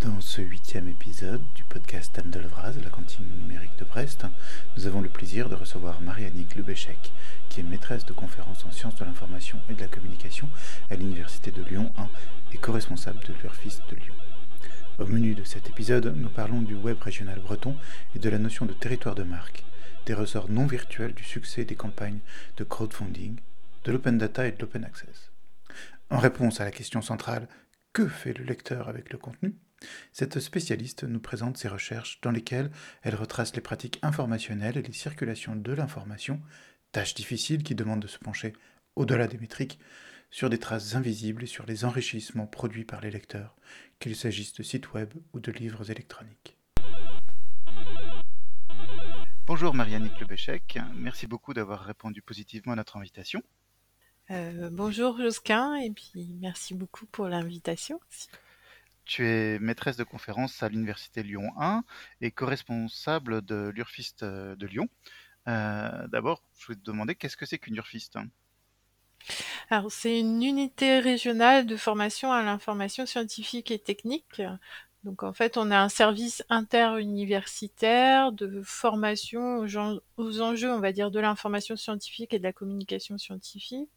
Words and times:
Dans 0.00 0.22
ce 0.22 0.40
huitième 0.40 0.88
épisode 0.88 1.44
du 1.54 1.62
podcast 1.64 2.18
Andelvraz, 2.18 2.72
la 2.82 2.88
cantine 2.88 3.26
numérique 3.36 3.78
de 3.78 3.84
Brest, 3.84 4.24
nous 4.74 4.86
avons 4.86 5.02
le 5.02 5.10
plaisir 5.10 5.50
de 5.50 5.54
recevoir 5.54 6.00
Mariannick 6.00 6.54
Lebéchec, 6.54 7.12
qui 7.50 7.60
est 7.60 7.64
maîtresse 7.64 8.06
de 8.06 8.14
conférences 8.14 8.64
en 8.64 8.70
sciences 8.70 8.94
de 8.94 9.04
l'information 9.04 9.60
et 9.68 9.74
de 9.74 9.80
la 9.82 9.88
communication 9.88 10.48
à 10.88 10.96
l'Université 10.96 11.50
de 11.50 11.62
Lyon 11.62 11.92
1 11.98 12.08
et 12.54 12.56
co-responsable 12.56 13.20
de 13.26 13.34
l'URFIS 13.34 13.80
de 13.90 13.96
Lyon. 13.96 14.14
Au 14.98 15.04
menu 15.04 15.34
de 15.34 15.44
cet 15.44 15.68
épisode, 15.68 16.14
nous 16.16 16.30
parlons 16.30 16.62
du 16.62 16.74
web 16.74 16.98
régional 16.98 17.38
breton 17.38 17.76
et 18.14 18.18
de 18.18 18.30
la 18.30 18.38
notion 18.38 18.64
de 18.64 18.72
territoire 18.72 19.14
de 19.14 19.22
marque, 19.22 19.64
des 20.06 20.14
ressorts 20.14 20.48
non 20.48 20.66
virtuels 20.66 21.12
du 21.12 21.24
succès 21.24 21.66
des 21.66 21.76
campagnes 21.76 22.20
de 22.56 22.64
crowdfunding, 22.64 23.36
de 23.84 23.92
l'open 23.92 24.16
data 24.16 24.46
et 24.46 24.52
de 24.52 24.60
l'open 24.60 24.82
access. 24.82 25.30
En 26.08 26.18
réponse 26.18 26.62
à 26.62 26.64
la 26.64 26.70
question 26.70 27.02
centrale 27.02 27.48
que 27.92 28.08
fait 28.08 28.32
le 28.38 28.44
lecteur 28.44 28.88
avec 28.88 29.12
le 29.12 29.18
contenu? 29.18 29.54
Cette 30.12 30.40
spécialiste 30.40 31.04
nous 31.04 31.20
présente 31.20 31.56
ses 31.56 31.68
recherches 31.68 32.20
dans 32.20 32.30
lesquelles 32.30 32.70
elle 33.02 33.14
retrace 33.14 33.54
les 33.54 33.60
pratiques 33.60 33.98
informationnelles 34.02 34.76
et 34.76 34.82
les 34.82 34.92
circulations 34.92 35.56
de 35.56 35.72
l'information, 35.72 36.40
tâches 36.92 37.14
difficiles 37.14 37.62
qui 37.62 37.74
demandent 37.74 38.02
de 38.02 38.06
se 38.06 38.18
pencher 38.18 38.52
au-delà 38.96 39.26
des 39.26 39.38
métriques, 39.38 39.78
sur 40.30 40.50
des 40.50 40.58
traces 40.58 40.94
invisibles 40.94 41.44
et 41.44 41.46
sur 41.46 41.66
les 41.66 41.84
enrichissements 41.84 42.46
produits 42.46 42.84
par 42.84 43.00
les 43.00 43.10
lecteurs, 43.10 43.56
qu'il 43.98 44.14
s'agisse 44.14 44.52
de 44.54 44.62
sites 44.62 44.92
web 44.92 45.12
ou 45.32 45.40
de 45.40 45.50
livres 45.50 45.90
électroniques. 45.90 46.56
Bonjour 49.46 49.74
Marianne 49.74 50.08
Lebéchec, 50.20 50.78
merci 50.94 51.26
beaucoup 51.26 51.52
d'avoir 51.54 51.80
répondu 51.80 52.22
positivement 52.22 52.74
à 52.74 52.76
notre 52.76 52.96
invitation. 52.96 53.42
Euh, 54.30 54.70
bonjour 54.70 55.18
Josquin, 55.18 55.74
et 55.74 55.90
puis 55.90 56.36
merci 56.40 56.74
beaucoup 56.74 57.06
pour 57.06 57.26
l'invitation. 57.26 57.98
Tu 59.04 59.26
es 59.26 59.58
maîtresse 59.58 59.96
de 59.96 60.04
conférence 60.04 60.62
à 60.62 60.68
l'Université 60.68 61.22
Lyon 61.22 61.52
1 61.58 61.82
et 62.20 62.30
co-responsable 62.30 63.42
de 63.42 63.72
l'URFIST 63.74 64.24
de 64.24 64.66
Lyon. 64.66 64.88
Euh, 65.48 66.06
d'abord, 66.08 66.42
je 66.58 66.66
voulais 66.66 66.78
te 66.78 66.84
demander 66.84 67.14
qu'est-ce 67.14 67.36
que 67.36 67.46
c'est 67.46 67.58
qu'une 67.58 67.76
URFIST 67.76 68.18
Alors, 69.70 69.90
c'est 69.90 70.20
une 70.20 70.42
unité 70.42 71.00
régionale 71.00 71.66
de 71.66 71.76
formation 71.76 72.32
à 72.32 72.42
l'information 72.42 73.06
scientifique 73.06 73.70
et 73.70 73.78
technique. 73.78 74.42
Donc 75.02 75.22
en 75.22 75.32
fait, 75.32 75.56
on 75.56 75.70
a 75.70 75.78
un 75.78 75.88
service 75.88 76.44
interuniversitaire 76.50 78.32
de 78.32 78.60
formation 78.62 79.64
aux, 80.18 80.40
enjeux, 80.40 80.70
on 80.70 80.80
va 80.80 80.92
dire, 80.92 81.10
de 81.10 81.20
l'information 81.20 81.74
scientifique 81.74 82.34
et 82.34 82.38
de 82.38 82.44
la 82.44 82.52
communication 82.52 83.16
scientifique 83.16 83.88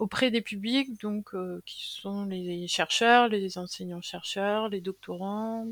auprès 0.00 0.30
des 0.30 0.40
publics, 0.40 1.00
donc 1.00 1.34
euh, 1.34 1.62
qui 1.66 1.84
sont 1.84 2.24
les 2.24 2.66
chercheurs, 2.68 3.28
les 3.28 3.58
enseignants-chercheurs, 3.58 4.70
les 4.70 4.80
doctorants, 4.80 5.68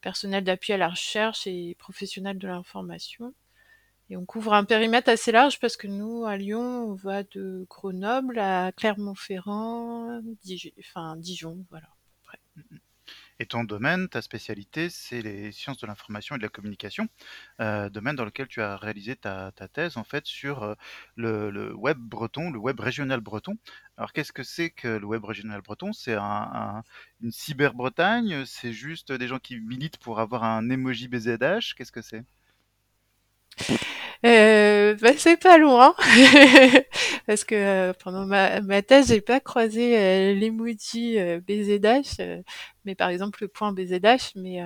personnel 0.00 0.44
d'appui 0.44 0.72
à 0.72 0.76
la 0.76 0.88
recherche 0.88 1.46
et 1.46 1.76
professionnels 1.78 2.38
de 2.38 2.48
l'information. 2.48 3.32
Et 4.10 4.16
on 4.16 4.24
couvre 4.24 4.54
un 4.54 4.64
périmètre 4.64 5.08
assez 5.08 5.30
large 5.30 5.60
parce 5.60 5.76
que 5.76 5.86
nous, 5.86 6.26
à 6.26 6.36
Lyon, 6.36 6.90
on 6.90 6.94
va 6.94 7.22
de 7.22 7.64
Grenoble 7.70 8.40
à 8.40 8.72
Clermont-Ferrand, 8.72 10.20
enfin 10.80 11.16
Dijon, 11.16 11.64
voilà. 11.70 11.86
Et 13.40 13.46
ton 13.46 13.64
domaine, 13.64 14.06
ta 14.10 14.20
spécialité, 14.20 14.90
c'est 14.90 15.22
les 15.22 15.50
sciences 15.50 15.78
de 15.78 15.86
l'information 15.86 16.34
et 16.36 16.38
de 16.38 16.42
la 16.42 16.50
communication, 16.50 17.08
euh, 17.62 17.88
domaine 17.88 18.14
dans 18.14 18.26
lequel 18.26 18.46
tu 18.48 18.60
as 18.60 18.76
réalisé 18.76 19.16
ta, 19.16 19.50
thèse 19.72 19.96
en 19.96 20.04
fait 20.04 20.26
sur 20.26 20.62
euh, 20.62 20.74
le, 21.16 21.74
web 21.74 21.96
breton, 21.96 22.50
le 22.50 22.58
web 22.58 22.78
régional 22.78 23.20
breton. 23.20 23.56
Alors 23.96 24.12
qu'est-ce 24.12 24.34
que 24.34 24.42
c'est 24.42 24.68
que 24.68 24.88
le 24.88 25.06
web 25.06 25.24
régional 25.24 25.62
breton? 25.62 25.94
C'est 25.94 26.16
une 26.16 27.32
cyber-Bretagne? 27.32 28.44
C'est 28.44 28.74
juste 28.74 29.10
des 29.10 29.26
gens 29.26 29.38
qui 29.38 29.58
militent 29.58 29.98
pour 29.98 30.20
avoir 30.20 30.44
un 30.44 30.68
emoji 30.68 31.08
BZH 31.08 31.74
Qu'est-ce 31.76 31.92
que 31.92 32.02
c'est? 32.02 32.24
Euh, 34.26 34.94
bah, 35.00 35.12
c'est 35.16 35.36
pas 35.36 35.56
loin. 35.58 35.94
Parce 37.26 37.44
que 37.44 37.54
euh, 37.54 37.92
pendant 38.02 38.26
ma, 38.26 38.60
ma 38.60 38.82
thèse 38.82 39.08
j'ai 39.08 39.20
pas 39.20 39.40
croisé 39.40 39.98
euh, 39.98 40.34
l'emoji 40.34 41.18
euh, 41.18 41.40
BZH 41.40 42.42
mais 42.84 42.94
par 42.94 43.08
exemple 43.08 43.42
le 43.42 43.48
point 43.48 43.72
BZH 43.72 44.32
mais 44.36 44.60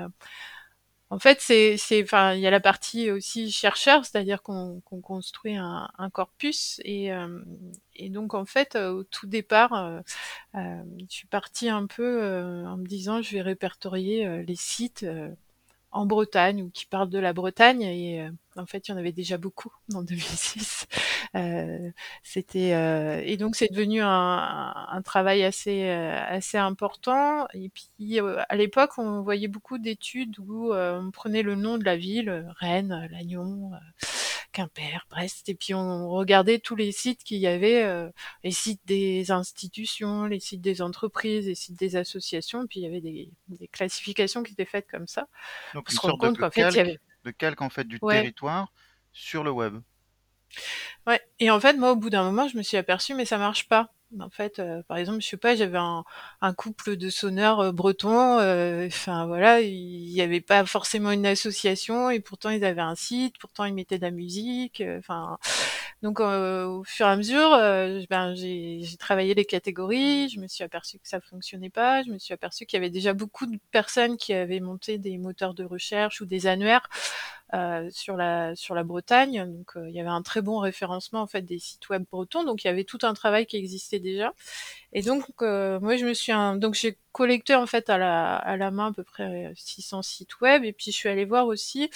en 1.11 1.19
fait 1.19 1.41
c'est 1.41 1.77
c'est 1.77 2.03
enfin 2.03 2.35
il 2.35 2.41
y 2.41 2.47
a 2.47 2.51
la 2.51 2.61
partie 2.61 3.11
aussi 3.11 3.51
chercheur 3.51 4.05
c'est-à-dire 4.05 4.43
qu'on 4.43 4.81
qu'on 4.85 5.01
construit 5.01 5.57
un, 5.57 5.89
un, 5.99 6.11
corpus 6.11 6.81
et 6.85 7.11
et 7.95 8.09
donc 8.11 8.35
en 8.35 8.47
fait 8.47 8.77
au 8.77 9.05
tout 9.05 9.27
départ 9.27 10.03
je 10.55 10.83
suis 11.09 11.27
partie 11.27 11.69
un 11.69 11.87
peu 11.87 12.25
en 12.67 12.77
me 12.77 12.87
disant 12.87 13.21
je 13.23 13.33
vais 13.33 13.43
répertorier 13.43 14.45
les 14.45 14.57
sites 14.57 15.05
en 15.95 16.07
Bretagne 16.07 16.63
ou 16.63 16.71
qui 16.71 16.87
parlent 16.87 17.09
de 17.09 17.19
la 17.19 17.33
Bretagne 17.33 17.83
et 17.83 18.23
euh, 18.23 18.31
en 18.57 18.67
fait 18.67 18.89
il 18.89 18.91
y 18.91 18.95
en 18.95 18.99
avait 18.99 19.13
déjà 19.13 19.39
beaucoup 19.39 19.73
en 19.95 20.03
2006 20.03 20.87
euh, 21.37 21.91
c'était 22.23 22.75
euh, 22.75 23.23
et 23.25 23.37
donc 23.37 23.55
c'est 23.55 23.73
devenu 23.73 24.03
un, 24.03 24.75
un, 24.89 25.03
travail 25.03 25.43
assez 25.45 25.89
assez 25.89 26.59
important. 26.59 27.47
Et 27.55 27.71
puis 27.71 28.21
à 28.21 28.57
l'époque 28.57 28.91
on 28.99 29.23
voyait 29.23 29.49
beaucoup 29.49 29.79
d'études 29.79 30.39
où 30.39 30.73
on 30.73 31.11
prenait 31.13 31.43
le 31.43 31.55
nom 31.55 31.79
de 31.79 31.85
la 31.85 31.97
ville 31.97 32.53
Rennes 32.61 33.09
Lannion 33.11 33.71
Quimper, 34.55 35.05
Brest, 35.11 35.49
et 35.49 35.55
puis 35.55 35.75
on 35.75 36.09
regardait 36.09 36.61
tous 36.61 36.77
les 36.77 36.93
sites 36.93 37.25
qu'il 37.25 37.39
y 37.39 37.49
avait, 37.49 37.83
euh, 37.83 38.09
les 38.45 38.53
sites 38.53 38.81
des 38.87 39.33
institutions, 39.33 40.27
les 40.27 40.39
sites 40.39 40.61
des 40.61 40.81
entreprises, 40.81 41.49
les 41.49 41.57
sites 41.57 41.77
des 41.77 41.97
associations, 41.97 42.63
et 42.63 42.67
puis 42.69 42.81
il 42.81 42.83
y 42.85 42.87
avait 42.87 43.01
des, 43.01 43.33
classifications 43.73 44.45
qui 44.45 44.53
étaient 44.53 44.65
faites 44.65 44.89
comme 44.89 45.09
ça. 45.09 45.27
Donc 45.75 45.91
une 45.91 45.99
sorte 45.99 46.21
de, 46.23 46.37
calque, 46.37 46.57
il 46.57 46.77
y 46.77 46.81
avait... 46.81 47.01
de 47.25 47.31
calque 47.33 47.63
en 47.63 47.69
fait 47.69 47.85
du 47.85 47.99
territoire 47.99 48.73
sur 49.13 49.43
le 49.43 49.51
web. 49.51 49.81
Ouais, 51.09 51.21
et 51.41 51.51
en 51.51 51.59
fait 51.59 51.77
moi 51.77 51.91
au 51.91 51.97
bout 51.97 52.11
d'un 52.11 52.23
moment 52.23 52.47
je 52.47 52.57
me 52.57 52.63
suis 52.63 52.77
aperçu 52.77 53.15
mais 53.15 53.25
ça 53.25 53.39
marche 53.39 53.69
pas. 53.69 53.93
En 54.21 54.31
fait, 54.31 54.59
euh, 54.59 54.83
par 54.85 54.97
exemple, 54.97 55.21
je 55.23 55.29
sais 55.29 55.37
pas, 55.37 55.57
j'avais 55.57 55.79
un, 55.79 56.05
couple 56.55 56.97
de 56.97 57.11
sonneurs 57.11 57.61
euh, 57.61 57.73
bretons. 57.73 58.39
Euh, 58.39 58.87
enfin 58.87 59.27
voilà, 59.27 59.61
il 59.61 60.13
n'y 60.13 60.21
avait 60.21 60.41
pas 60.41 60.65
forcément 60.67 61.11
une 61.11 61.27
association 61.27 62.11
et 62.11 62.21
pourtant 62.21 62.51
ils 62.51 62.65
avaient 62.65 62.81
un 62.81 62.95
site, 62.95 63.39
pourtant 63.39 63.65
ils 63.65 63.75
mettaient 63.75 63.99
de 63.99 64.05
la 64.05 64.11
musique. 64.11 64.83
Donc 66.03 66.21
au 66.21 66.85
fur 66.85 67.07
et 67.07 67.11
à 67.11 67.17
mesure, 67.17 67.51
ben 68.11 68.35
j'ai 68.35 68.97
travaillé 68.99 69.35
les 69.35 69.45
catégories. 69.45 70.29
Je 70.29 70.39
me 70.41 70.47
suis 70.47 70.65
aperçu 70.65 70.99
que 70.99 71.09
ça 71.09 71.21
fonctionnait 71.21 71.71
pas. 71.71 72.03
Je 72.03 72.11
me 72.11 72.19
suis 72.19 72.35
aperçu 72.35 72.67
qu'il 72.67 72.77
y 72.77 72.81
avait 72.83 72.91
déjà 72.91 73.15
beaucoup 73.15 73.47
de 73.47 73.59
personnes 73.73 74.17
qui 74.17 74.33
avaient 74.35 74.61
monté 74.61 74.99
des 74.99 75.19
moteurs 75.19 75.55
de 75.55 75.65
recherche 75.65 76.21
ou 76.21 76.27
des 76.27 76.47
annuaires 76.47 76.89
euh, 77.55 77.89
sur 77.91 78.17
la 78.17 78.57
sur 78.57 78.75
la 78.75 78.83
Bretagne. 78.83 79.45
Donc 79.47 79.77
euh, 79.77 79.89
il 79.89 79.95
y 79.95 80.01
avait 80.01 80.09
un 80.09 80.23
très 80.23 80.43
bon 80.43 80.59
référencement 80.59 81.21
en 81.21 81.27
fait 81.29 81.43
des 81.43 81.59
sites 81.61 81.89
web 81.89 82.05
bretons. 82.11 82.43
Donc 82.43 82.65
il 82.65 82.67
y 82.67 82.71
avait 82.71 82.85
tout 82.85 82.99
un 83.03 83.15
travail 83.15 83.47
qui 83.47 83.57
existait 83.57 84.01
déjà. 84.01 84.35
Et 84.93 85.03
donc 85.03 85.25
euh, 85.43 85.79
moi 85.81 85.97
je 85.97 86.05
me 86.05 86.15
suis 86.15 86.33
donc 86.57 86.75
j'ai 86.75 86.99
collecté 87.13 87.55
en 87.55 87.67
fait 87.67 87.91
à 87.91 87.99
la 87.99 88.37
à 88.37 88.57
la 88.57 88.73
main 88.73 88.89
à 88.89 88.93
peu 88.93 89.05
près 89.05 89.53
600 89.57 90.03
sites 90.03 90.41
web 90.41 90.65
et 90.65 90.73
puis 90.73 90.87
je 90.91 90.97
suis 90.97 91.09
allée 91.09 91.25
voir 91.25 91.47
aussi 91.47 91.91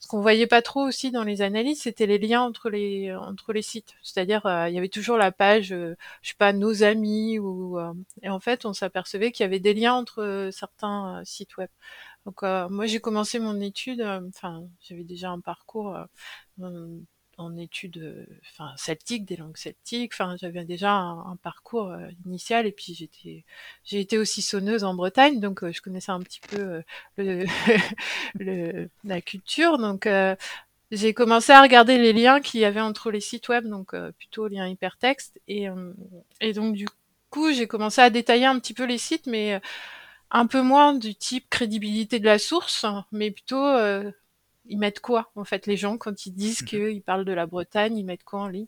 ce 0.00 0.08
qu'on 0.08 0.20
voyait 0.20 0.48
pas 0.48 0.62
trop 0.62 0.80
aussi 0.82 1.12
dans 1.12 1.22
les 1.22 1.42
analyses, 1.42 1.82
c'était 1.82 2.06
les 2.06 2.18
liens 2.18 2.42
entre 2.42 2.68
les 2.70 3.14
entre 3.14 3.52
les 3.52 3.62
sites. 3.62 3.94
C'est-à-dire 4.02 4.42
il 4.68 4.74
y 4.74 4.78
avait 4.78 4.88
toujours 4.88 5.16
la 5.16 5.30
page 5.32 5.68
je 5.68 5.94
sais 6.22 6.34
pas 6.36 6.52
nos 6.52 6.82
amis 6.82 7.38
ou 7.38 7.78
et 8.22 8.30
en 8.30 8.40
fait 8.40 8.64
on 8.64 8.72
s'apercevait 8.72 9.30
qu'il 9.32 9.44
y 9.44 9.46
avait 9.46 9.60
des 9.60 9.74
liens 9.74 9.94
entre 9.94 10.48
certains 10.52 11.22
sites 11.24 11.56
web. 11.56 11.68
Donc 12.26 12.42
euh, 12.42 12.68
moi 12.70 12.86
j'ai 12.86 13.00
commencé 13.00 13.38
mon 13.38 13.60
étude, 13.60 14.00
euh, 14.00 14.20
enfin 14.28 14.62
j'avais 14.80 15.04
déjà 15.04 15.30
un 15.30 15.40
parcours 15.40 15.94
euh, 15.94 16.86
en, 17.36 17.56
études, 17.56 18.26
enfin 18.50 18.72
celtiques, 18.76 19.26
des 19.26 19.36
langues 19.36 19.56
celtiques. 19.56 20.12
Enfin 20.14 20.36
j'avais 20.40 20.64
déjà 20.64 20.92
un, 20.92 21.36
parcours 21.36 21.94
initial 22.24 22.66
et 22.66 22.72
puis 22.72 22.94
j'étais, 22.94 23.44
j'ai 23.84 24.00
été 24.00 24.18
aussi 24.18 24.40
sonneuse 24.40 24.84
en 24.84 24.94
Bretagne, 24.94 25.40
donc 25.40 25.70
je 25.70 25.80
connaissais 25.82 26.12
un 26.12 26.20
petit 26.20 26.40
peu 26.40 26.82
le, 27.18 28.88
la 29.04 29.20
culture. 29.20 29.78
Donc 29.78 30.08
j'ai 30.90 31.12
commencé 31.12 31.52
à 31.52 31.60
regarder 31.60 31.98
les 31.98 32.12
liens 32.12 32.40
qu'il 32.40 32.60
y 32.60 32.64
avait 32.64 32.80
entre 32.80 33.10
les 33.10 33.20
sites 33.20 33.48
web, 33.48 33.66
donc 33.66 33.94
plutôt 34.12 34.48
liens 34.48 34.68
hypertexte. 34.68 35.40
Et, 35.48 35.66
et 36.40 36.52
donc 36.54 36.74
du 36.74 36.86
coup, 37.30 37.52
j'ai 37.52 37.66
commencé 37.66 38.00
à 38.00 38.10
détailler 38.10 38.46
un 38.46 38.58
petit 38.60 38.74
peu 38.74 38.84
les 38.84 38.98
sites, 38.98 39.26
mais 39.26 39.60
un 40.34 40.48
peu 40.48 40.62
moins 40.62 40.94
du 40.94 41.14
type 41.14 41.48
crédibilité 41.48 42.18
de 42.18 42.24
la 42.24 42.40
source, 42.40 42.84
mais 43.12 43.30
plutôt 43.30 43.64
euh, 43.64 44.10
ils 44.66 44.78
mettent 44.78 44.98
quoi 44.98 45.30
en 45.36 45.44
fait 45.44 45.66
les 45.66 45.76
gens 45.76 45.96
quand 45.96 46.26
ils 46.26 46.32
disent 46.32 46.62
mhm. 46.62 46.68
qu'ils 46.68 47.02
parlent 47.02 47.24
de 47.24 47.32
la 47.32 47.46
Bretagne, 47.46 47.96
ils 47.96 48.04
mettent 48.04 48.24
quoi 48.24 48.40
en 48.40 48.48
ligne? 48.48 48.66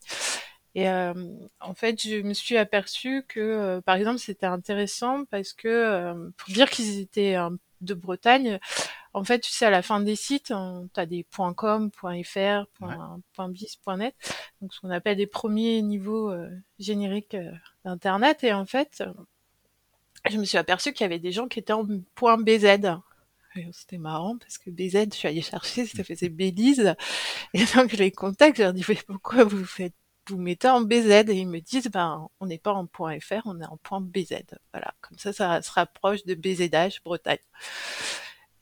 Et 0.76 0.88
euh, 0.88 1.14
en 1.60 1.74
fait, 1.74 2.00
je 2.00 2.22
me 2.22 2.34
suis 2.34 2.56
aperçue 2.56 3.24
que 3.26 3.40
euh, 3.40 3.80
par 3.80 3.96
exemple 3.96 4.18
c'était 4.18 4.46
intéressant 4.46 5.24
parce 5.24 5.52
que 5.52 6.30
pour 6.36 6.54
dire 6.54 6.70
qu'ils 6.70 7.00
étaient 7.00 7.36
de 7.80 7.94
Bretagne, 7.94 8.60
en 9.12 9.24
fait, 9.24 9.40
tu 9.40 9.50
sais, 9.50 9.64
à 9.66 9.70
la 9.70 9.82
fin 9.82 9.98
des 9.98 10.14
sites, 10.14 10.52
tu 10.94 11.00
as 11.00 11.06
des 11.06 11.26
.com, 11.56 11.90
.fr, 11.90 12.66
.bis, 13.48 13.80
.net, 13.96 14.14
donc 14.60 14.72
ce 14.72 14.80
qu'on 14.80 14.90
appelle 14.90 15.16
des 15.16 15.26
premiers 15.26 15.82
niveaux 15.82 16.32
génériques 16.78 17.36
d'Internet. 17.84 18.44
Et 18.44 18.52
en 18.52 18.66
fait, 18.66 19.02
je 20.30 20.38
me 20.38 20.44
suis 20.44 20.58
aperçue 20.58 20.92
qu'il 20.92 21.04
y 21.04 21.06
avait 21.06 21.18
des 21.18 21.32
gens 21.32 21.48
qui 21.48 21.58
étaient 21.58 21.72
en 21.72 21.86
point 22.14 22.38
.bz. 22.38 22.66
c'était 23.72 23.98
marrant 23.98 24.36
parce 24.38 24.58
que 24.58 24.70
BZ, 24.70 25.06
je 25.12 25.16
suis 25.16 25.28
allée 25.28 25.42
chercher, 25.42 25.86
ça 25.86 26.04
faisait 26.04 26.28
Belize. 26.28 26.94
Et 27.54 27.64
donc, 27.74 27.90
je 27.90 27.96
les 27.96 28.12
contacte, 28.12 28.58
je 28.58 28.62
leur 28.62 28.72
dis, 28.72 28.84
mais 28.88 28.98
pourquoi 29.06 29.44
vous 29.44 29.64
faites, 29.64 29.94
vous 30.28 30.38
mettez 30.38 30.68
en 30.68 30.80
BZ? 30.80 31.28
Et 31.28 31.34
ils 31.34 31.48
me 31.48 31.60
disent, 31.60 31.88
ben, 31.88 32.28
on 32.40 32.46
n'est 32.46 32.58
pas 32.58 32.72
en 32.72 32.86
point 32.86 33.18
.fr, 33.20 33.42
on 33.44 33.60
est 33.60 33.66
en 33.66 33.76
point 33.76 34.00
BZ. 34.00 34.42
Voilà. 34.72 34.94
Comme 35.00 35.18
ça, 35.18 35.32
ça 35.32 35.62
se 35.62 35.70
rapproche 35.70 36.24
de 36.24 36.34
BZH 36.34 37.02
Bretagne. 37.04 37.38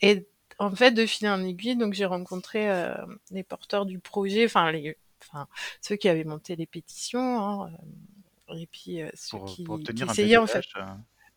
Et 0.01 0.27
en 0.59 0.75
fait, 0.75 0.93
de 0.93 1.07
fil 1.07 1.29
en 1.29 1.43
aiguille, 1.43 1.77
donc 1.77 1.95
j'ai 1.95 2.05
rencontré 2.05 2.71
euh, 2.71 2.95
les 3.31 3.43
porteurs 3.43 3.87
du 3.87 3.99
projet, 3.99 4.45
enfin 4.45 4.71
les, 4.71 4.97
enfin 5.23 5.47
ceux 5.81 5.97
qui 5.97 6.09
avaient 6.09 6.25
monté 6.25 6.57
les 6.57 6.67
pétitions, 6.67 7.41
hein, 7.41 7.73
euh, 8.51 8.55
et 8.55 8.67
puis 8.67 9.03
euh, 9.03 9.09
ceux 9.15 9.39
Pour, 9.39 9.47
qui, 9.47 9.65
pour 9.65 9.79
qui 9.79 9.91
obtenir 9.91 10.09
un 10.09 10.13
essayaient 10.13 10.37
en 10.37 10.47
fait 10.47 10.65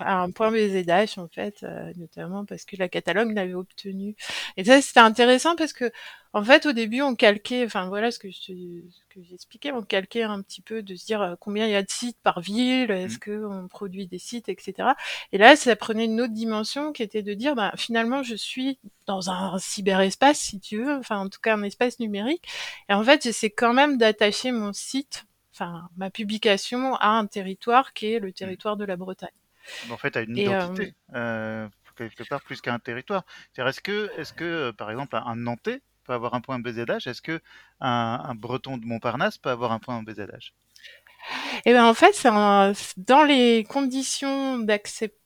euh, 0.01 0.05
un 0.05 0.31
point 0.31 0.51
BZH 0.51 1.17
en 1.19 1.27
fait, 1.27 1.63
euh, 1.63 1.91
notamment 1.97 2.45
parce 2.45 2.65
que 2.65 2.75
la 2.77 2.87
Catalogne 2.89 3.33
l'avait 3.33 3.53
obtenu. 3.55 4.15
Et 4.57 4.63
ça 4.65 4.81
c'était 4.81 4.99
intéressant 4.99 5.55
parce 5.55 5.73
que 5.73 5.91
en 6.33 6.43
fait 6.43 6.65
au 6.67 6.71
début 6.73 7.01
on 7.01 7.15
calquait, 7.15 7.65
enfin 7.65 7.87
voilà 7.87 8.11
ce 8.11 8.19
que 8.19 8.29
je, 8.29 8.35
ce 8.37 9.05
que 9.09 9.23
j'expliquais, 9.23 9.71
on 9.71 9.81
calquait 9.81 10.23
un 10.23 10.41
petit 10.41 10.61
peu 10.61 10.83
de 10.83 10.95
se 10.95 11.05
dire 11.05 11.21
euh, 11.21 11.35
combien 11.39 11.65
il 11.65 11.71
y 11.71 11.75
a 11.75 11.81
de 11.83 11.89
sites 11.89 12.17
par 12.23 12.41
ville, 12.41 12.91
est-ce 12.91 13.15
Mhm. 13.15 13.19
que 13.19 13.45
on 13.45 13.67
produit 13.67 14.07
des 14.07 14.19
sites, 14.19 14.49
etc. 14.49 14.95
Et 15.31 15.37
là 15.37 15.55
ça 15.55 15.75
prenait 15.75 16.05
une 16.05 16.21
autre 16.21 16.33
dimension 16.33 16.91
qui 16.93 17.03
était 17.03 17.23
de 17.23 17.33
dire 17.33 17.55
bah 17.55 17.73
finalement 17.77 18.23
je 18.23 18.35
suis 18.35 18.79
dans 19.07 19.29
un 19.31 19.57
cyberespace 19.59 20.39
si 20.39 20.59
tu 20.59 20.83
veux, 20.83 20.95
enfin 20.97 21.17
en 21.19 21.29
tout 21.29 21.39
cas 21.41 21.55
un 21.55 21.63
espace 21.63 21.99
numérique, 21.99 22.43
et 22.89 22.93
en 22.93 23.03
fait 23.03 23.23
j'essaie 23.23 23.49
quand 23.49 23.73
même 23.73 23.97
d'attacher 23.97 24.51
mon 24.51 24.73
site, 24.73 25.25
enfin 25.53 25.89
ma 25.97 26.09
publication 26.11 26.95
à 26.95 27.07
un 27.09 27.25
territoire 27.25 27.93
qui 27.93 28.13
est 28.13 28.19
le 28.19 28.27
Mhm. 28.27 28.33
territoire 28.33 28.77
de 28.77 28.85
la 28.85 28.95
Bretagne. 28.97 29.29
En 29.89 29.97
fait, 29.97 30.17
à 30.17 30.21
une 30.21 30.35
Et 30.35 30.53
euh, 30.53 30.67
identité, 30.77 30.93
euh, 31.15 31.67
quelque 31.97 32.23
part, 32.23 32.41
plus 32.43 32.61
qu'à 32.61 32.73
un 32.73 32.79
territoire. 32.79 33.23
C'est-à-dire, 33.53 33.69
Est-ce 33.69 33.81
que, 33.81 34.11
est-ce 34.17 34.33
que, 34.33 34.43
euh, 34.45 34.73
par 34.73 34.91
exemple, 34.91 35.15
un 35.15 35.35
Nantais 35.35 35.81
peut 36.03 36.13
avoir 36.13 36.33
un 36.35 36.41
point 36.41 36.59
BZH 36.59 37.07
Est-ce 37.07 37.21
que 37.21 37.41
un, 37.81 38.21
un 38.23 38.35
Breton 38.35 38.77
de 38.77 38.85
Montparnasse 38.85 39.37
peut 39.37 39.49
avoir 39.49 39.71
un 39.71 39.79
point 39.79 40.01
BZH 40.03 40.53
Et 41.65 41.73
ben 41.73 41.85
en 41.85 41.93
fait, 41.93 42.13
c'est 42.13 42.29
un- 42.29 42.73
dans 42.97 43.23
les 43.23 43.63
conditions 43.69 44.59
d'acceptation, 44.59 45.17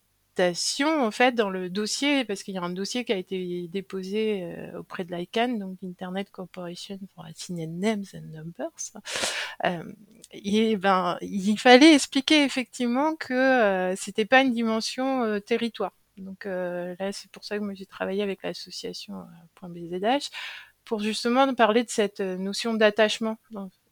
en 0.42 1.12
fait, 1.12 1.34
dans 1.34 1.50
le 1.50 1.70
dossier, 1.70 2.26
parce 2.26 2.44
qu'il 2.44 2.54
y 2.54 2.58
a 2.58 2.62
un 2.62 2.70
dossier 2.70 3.06
qui 3.06 3.14
a 3.14 3.18
été 3.18 3.68
déposé 3.68 4.44
euh, 4.44 4.80
auprès 4.80 5.04
de 5.04 5.16
l'ICANN, 5.16 5.60
donc 5.60 5.78
Internet 5.84 6.30
Corporation 6.32 7.00
for 7.14 7.26
Assigned 7.26 7.80
Names 7.80 8.06
and 8.14 8.28
Numbers. 8.32 8.92
Euh, 9.66 9.84
et 10.32 10.78
ben, 10.78 11.18
il 11.22 11.58
fallait 11.58 11.94
expliquer 11.94 12.44
effectivement 12.44 13.16
que 13.16 13.34
euh, 13.34 13.96
c'était 13.96 14.26
pas 14.26 14.42
une 14.42 14.54
dimension 14.54 15.24
euh, 15.24 15.40
territoire. 15.40 15.94
Donc 16.18 16.46
là, 16.46 17.12
c'est 17.12 17.32
pour 17.32 17.44
ça 17.44 17.58
que 17.58 17.64
moi 17.64 17.74
j'ai 17.74 17.88
travaillé 17.88 18.22
avec 18.22 18.44
l'association 18.44 19.26
.bzh 19.64 20.30
pour 20.86 21.00
justement 21.00 21.52
parler 21.56 21.84
de 21.84 21.90
cette 21.90 22.20
notion 22.20 22.76
d'attachement. 22.76 23.38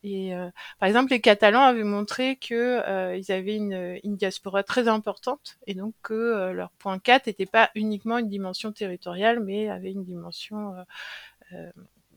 Et 0.04 0.34
euh, 0.34 0.50
par 0.80 0.88
exemple, 0.88 1.12
les 1.12 1.20
Catalans 1.20 1.64
avaient 1.64 1.84
montré 1.84 2.38
que 2.38 2.56
euh, 2.88 3.18
ils 3.18 3.32
avaient 3.34 3.56
une, 3.58 4.00
une 4.04 4.16
diaspora 4.16 4.64
très 4.64 4.88
importante 4.88 5.58
et 5.68 5.74
donc 5.74 5.94
que 6.02 6.14
euh, 6.14 6.54
leur 6.54 6.72
point 6.72 7.00
4 7.00 7.28
n'était 7.28 7.46
pas 7.46 7.70
uniquement 7.76 8.18
une 8.18 8.30
dimension 8.30 8.72
territoriale, 8.72 9.42
mais 9.42 9.70
avait 9.70 9.92
une 9.92 10.06
dimension, 10.06 10.74
euh, 10.76 10.84
euh, 11.54 11.72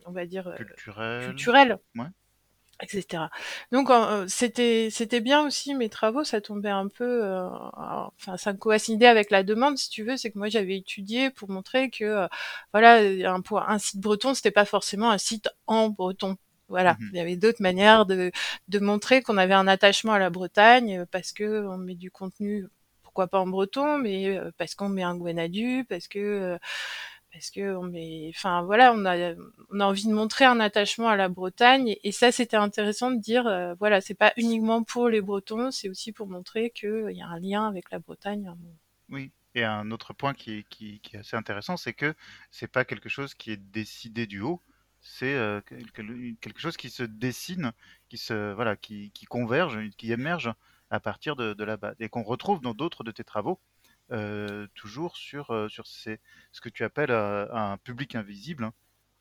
on 0.07 0.13
va 0.13 0.27
dire, 0.27 0.49
euh, 0.49 0.57
Culturel 0.57 1.25
culturelle 1.27 1.79
Ouais. 1.97 2.07
etc. 2.83 3.31
Donc 3.71 3.91
euh, 3.91 4.27
c'était 4.29 4.89
c'était 4.91 5.21
bien 5.21 5.45
aussi 5.47 5.75
mes 5.75 5.89
travaux, 5.89 6.25
ça 6.25 6.41
tombait 6.41 6.69
un 6.71 6.89
peu, 6.89 7.25
euh, 7.25 7.49
enfin 7.77 8.37
ça 8.37 8.55
coïncidait 8.55 9.07
avec 9.07 9.31
la 9.31 9.43
demande 9.45 9.79
si 9.79 9.89
tu 9.91 10.03
veux, 10.05 10.17
c'est 10.17 10.31
que 10.33 10.39
moi 10.39 10.49
j'avais 10.49 10.77
étudié 10.79 11.31
pour 11.31 11.51
montrer 11.51 11.91
que 11.91 12.05
euh, 12.05 12.27
voilà 12.73 13.01
un 13.67 13.79
site 13.79 14.01
breton 14.01 14.35
c'était 14.35 14.51
pas 14.51 14.65
forcément 14.65 15.11
un 15.11 15.19
site 15.19 15.49
en 15.67 15.89
breton. 15.91 16.37
Voilà, 16.73 16.95
Mhm. 16.99 17.11
il 17.13 17.17
y 17.19 17.21
avait 17.21 17.37
d'autres 17.37 17.63
manières 17.63 18.07
de 18.07 18.33
de 18.69 18.79
montrer 18.79 19.23
qu'on 19.23 19.37
avait 19.37 19.55
un 19.55 19.69
attachement 19.69 20.13
à 20.15 20.19
la 20.19 20.31
Bretagne 20.31 21.01
euh, 21.01 21.07
parce 21.11 21.33
que 21.33 21.67
on 21.67 21.77
met 21.79 21.95
du 21.95 22.11
contenu 22.11 22.67
pourquoi 23.03 23.27
pas 23.29 23.41
en 23.41 23.47
breton, 23.47 23.99
mais 23.99 24.37
euh, 24.39 24.51
parce 24.59 24.75
qu'on 24.75 24.89
met 24.89 25.03
un 25.03 25.17
Gwenadu, 25.17 25.85
parce 25.89 26.09
que 26.09 26.19
euh, 26.19 26.59
parce 27.33 27.51
que 27.51 27.77
on 27.77 27.83
met, 27.85 28.31
enfin 28.35 28.63
voilà, 28.63 28.93
on 28.95 29.05
a, 29.05 29.35
on 29.71 29.81
a 29.81 29.85
envie 29.85 30.07
de 30.07 30.13
montrer 30.15 30.45
un 30.47 30.61
attachement 30.61 31.09
à 31.09 31.17
la 31.17 31.29
Bretagne 31.29 31.97
et, 32.05 32.13
ça 32.13 32.33
c'était 32.33 32.57
intéressant 32.57 33.11
de 33.11 33.21
dire, 33.21 33.47
euh, 33.47 33.75
voilà, 33.79 34.01
c'est 34.01 34.15
pas 34.15 34.33
uniquement 34.37 34.83
pour 34.83 35.09
les 35.09 35.21
Bretons, 35.21 35.71
c'est 35.71 35.89
aussi 35.91 36.13
pour 36.13 36.27
montrer 36.27 36.71
qu'il 36.71 37.13
y 37.13 37.23
a 37.23 37.27
un 37.29 37.39
lien 37.41 37.67
avec 37.69 37.91
la 37.91 37.99
Bretagne. 37.99 38.47
hein. 38.49 38.57
Oui. 39.11 39.31
Et 39.55 39.65
un 39.65 39.91
autre 39.91 40.15
point 40.15 40.33
qui 40.33 40.59
est, 40.59 40.65
qui, 40.71 41.01
qui 41.01 41.17
est 41.17 41.19
assez 41.21 41.37
intéressant, 41.37 41.77
c'est 41.77 41.93
que 41.93 42.15
c'est 42.51 42.73
pas 42.77 42.85
quelque 42.87 43.11
chose 43.11 43.35
qui 43.35 43.51
est 43.53 43.61
décidé 43.73 44.27
du 44.27 44.41
haut, 44.41 44.63
c'est 45.03 45.35
euh, 45.35 45.61
quelque, 45.61 46.61
chose 46.61 46.77
qui 46.77 46.89
se 46.89 47.03
dessine, 47.03 47.73
qui 48.09 48.17
se 48.19 48.53
voilà, 48.55 48.77
qui, 48.77 49.11
qui 49.11 49.27
converge, 49.27 49.79
qui 49.97 50.13
émerge 50.13 50.53
à 50.91 51.01
partir 51.01 51.35
de, 51.37 51.55
de 51.55 51.65
là-bas, 51.65 51.95
et 51.99 52.09
qu'on 52.09 52.23
retrouve 52.23 52.61
dans 52.61 52.73
d'autres 52.73 53.03
de 53.03 53.11
tes 53.11 53.25
travaux, 53.25 53.61
euh, 54.13 54.69
toujours 54.75 55.17
sur 55.17 55.51
euh, 55.51 55.69
sur 55.69 55.87
ces, 55.87 56.21
ce 56.53 56.61
que 56.61 56.69
tu 56.69 56.85
appelles 56.85 57.11
un 57.11 57.79
public 57.79 58.15
invisible, 58.15 58.65
hein, 58.65 58.73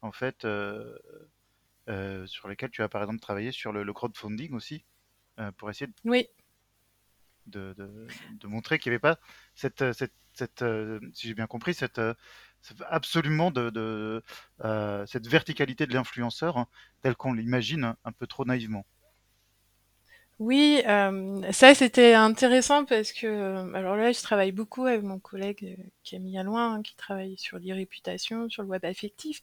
en 0.02 0.12
fait, 0.12 0.46
euh, 0.46 0.98
sur 2.28 2.48
lesquels 2.48 2.70
tu 2.70 2.84
as 2.84 2.90
par 2.90 3.02
exemple 3.02 3.20
travaillé 3.20 3.52
sur 3.52 3.72
le, 3.72 3.84
le 3.84 3.94
crowdfunding 3.94 4.54
aussi, 4.54 4.86
pour 5.58 5.72
essayer 5.72 5.88
de 5.88 5.94
Oui, 6.06 6.28
de, 7.48 7.74
de, 7.74 8.08
de 8.40 8.48
montrer 8.48 8.78
qu'il 8.78 8.92
n'y 8.92 8.96
avait 8.96 9.00
pas 9.00 9.20
cette, 9.56 9.92
cette, 9.94 10.14
cette 10.34 10.64
si 11.14 11.28
j'ai 11.28 11.34
bien 11.34 11.48
compris, 11.48 11.74
cette- 11.74 12.00
absolument 12.90 13.52
de, 13.52 14.22
euh, 14.64 15.06
cette 15.06 15.28
verticalité 15.28 15.86
de 15.88 15.94
l'influenceur 15.94 16.58
hein, 16.58 16.68
telle 17.02 17.16
qu'on 17.16 17.34
l'imagine 17.34 17.96
un 18.04 18.12
peu 18.12 18.28
trop 18.28 18.46
naïvement. 18.46 18.86
oui, 20.40 20.82
euh, 20.88 21.40
ça 21.52 21.76
c'était 21.76 22.16
intéressant 22.16 22.84
parce 22.84 23.12
que, 23.14 23.28
euh, 23.28 23.74
alors 23.76 23.96
là, 23.96 24.12
je 24.12 24.22
travaille 24.24 24.52
beaucoup 24.52 24.88
avec 24.88 25.04
mon 25.04 25.20
collègue 25.20 25.78
Camille 26.04 26.36
Alloin, 26.40 26.74
hein, 26.74 26.82
qui 26.82 26.96
travaille 26.96 27.38
sur 27.38 27.60
l'irréputation, 27.60 28.50
sur 28.50 28.64
le 28.64 28.70
web 28.70 28.84
affectif. 28.84 29.40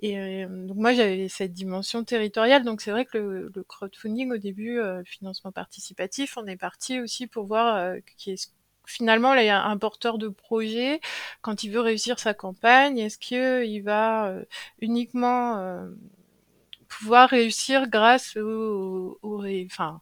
Et 0.00 0.44
donc 0.46 0.76
moi, 0.76 0.92
j'avais 0.92 1.28
cette 1.30 1.54
dimension 1.54 2.04
territoriale. 2.04 2.62
Donc 2.62 2.82
c'est 2.82 2.90
vrai 2.90 3.06
que 3.06 3.16
le, 3.16 3.64
crowdfunding, 3.66 4.32
au 4.32 4.36
début, 4.36 4.78
euh, 4.80 5.02
financement 5.04 5.50
participatif, 5.50 6.36
on 6.36 6.46
est 6.46 6.58
parti 6.58 7.00
aussi 7.00 7.26
pour 7.26 7.46
voir 7.46 7.94
est 8.26 8.52
finalement 8.86 9.34
là, 9.34 9.42
il 9.42 9.46
y 9.46 9.50
a 9.50 9.64
un 9.64 9.78
porteur 9.78 10.18
de 10.18 10.28
projet 10.28 11.00
quand 11.42 11.64
il 11.64 11.70
veut 11.70 11.80
réussir 11.80 12.18
sa 12.18 12.34
campagne. 12.34 12.98
Est-ce 12.98 13.18
qu'il 13.18 13.82
va 13.82 14.26
euh, 14.28 14.44
uniquement 14.80 15.58
euh, 15.58 15.88
pouvoir 16.88 17.28
réussir 17.30 17.88
grâce 17.88 18.36
aux, 18.36 19.18
aux, 19.22 19.42
aux- 19.42 19.64
enfin, 19.66 20.00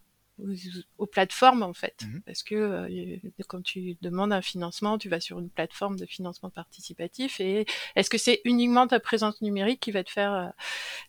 aux, 0.99 1.07
plateformes 1.07 1.63
en 1.63 1.73
fait? 1.75 2.03
Mhm. 2.03 2.23
Parce 2.27 2.43
que 2.43 2.55
euh, 2.55 3.17
quand 3.49 3.63
tu 3.63 3.97
demandes 4.03 4.33
un 4.33 4.43
financement, 4.43 4.99
tu 4.99 5.09
vas 5.09 5.21
sur 5.21 5.39
une 5.39 5.51
plateforme 5.51 5.97
de 5.99 6.07
financement 6.07 6.51
participatif 6.51 7.41
et 7.41 7.67
est-ce 7.97 8.11
que 8.11 8.19
c'est 8.19 8.41
uniquement 8.45 8.87
ta 8.87 9.01
présence 9.01 9.41
numérique 9.43 9.81
qui 9.81 9.91
va 9.91 10.05
te 10.05 10.11
faire, 10.11 10.33
euh, 10.33 10.49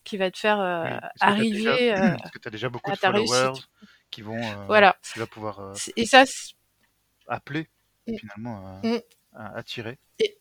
qui 0.04 0.18
va 0.18 0.32
te 0.32 0.38
faire 0.38 0.60
euh, 0.60 0.84
Oui. 0.84 0.90
Est-ce 0.90 1.00
que 1.02 1.18
tu 1.20 1.26
as, 1.26 1.28
arriver 1.28 1.52
déjà, 2.50 2.64
euh, 2.64 2.68
que 2.68 2.68
beaucoup 2.68 2.92
à 2.92 2.96
de 2.96 3.00
ta 3.00 3.08
followers 3.12 3.48
réussite 3.50 3.68
qui 4.12 4.22
vont, 4.22 4.38
euh, 4.38 4.66
Voilà. 4.68 4.96
qui 5.12 5.20
va 5.20 5.28
pouvoir 5.28 5.60
euh, 5.60 5.74
Et 5.98 6.06
ça, 6.06 6.24
appeler 7.34 7.68
Mm. 8.08 8.16
finalement 8.18 8.82
Mm. 8.84 8.98
à, 9.34 9.46
à 9.48 9.58
attirer 9.58 9.98
et, 10.20 10.38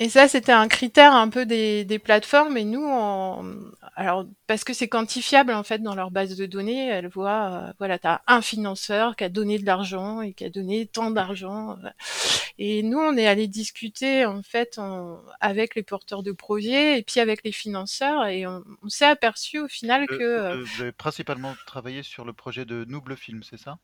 et 0.00 0.08
ça, 0.08 0.28
c'était 0.28 0.52
un 0.52 0.68
critère 0.68 1.12
un 1.12 1.28
peu 1.28 1.44
des, 1.44 1.84
des 1.84 1.98
plateformes. 1.98 2.56
Et 2.56 2.64
nous, 2.64 2.84
on, 2.86 3.72
alors 3.96 4.26
parce 4.46 4.62
que 4.62 4.72
c'est 4.72 4.86
quantifiable 4.88 5.52
en 5.52 5.64
fait 5.64 5.80
dans 5.80 5.96
leur 5.96 6.12
base 6.12 6.36
de 6.36 6.46
données, 6.46 6.86
elles 6.86 7.08
voient, 7.08 7.50
euh, 7.68 7.72
voilà, 7.78 7.98
t'as 7.98 8.20
un 8.28 8.40
financeur 8.40 9.16
qui 9.16 9.24
a 9.24 9.28
donné 9.28 9.58
de 9.58 9.66
l'argent 9.66 10.20
et 10.20 10.34
qui 10.34 10.44
a 10.44 10.50
donné 10.50 10.86
tant 10.86 11.10
d'argent. 11.10 11.76
euh. 11.84 11.90
Et 12.58 12.84
nous, 12.84 12.98
on 12.98 13.16
est 13.16 13.26
allé 13.26 13.48
discuter 13.48 14.24
en 14.24 14.42
fait 14.44 14.78
en- 14.78 15.20
avec 15.40 15.74
les 15.74 15.82
porteurs 15.82 16.22
de 16.22 16.30
projets 16.32 16.98
et 16.98 17.02
puis 17.02 17.18
avec 17.18 17.42
les 17.44 17.52
financeurs 17.52 18.24
et 18.26 18.46
on, 18.46 18.62
on 18.84 18.88
s'est 18.88 19.04
aperçu 19.04 19.58
au 19.58 19.66
final 19.68 20.02
Euh, 20.10 20.18
que 20.18 20.22
euh, 20.22 20.54
euh, 20.58 20.64
Vous 20.64 20.82
avez 20.82 20.92
principalement 20.92 21.54
travaillé 21.66 22.04
sur 22.04 22.24
le 22.24 22.32
projet 22.32 22.64
de 22.64 22.84
Nouble 22.84 23.16
Film, 23.16 23.42
c'est 23.42 23.58
ça? 23.58 23.78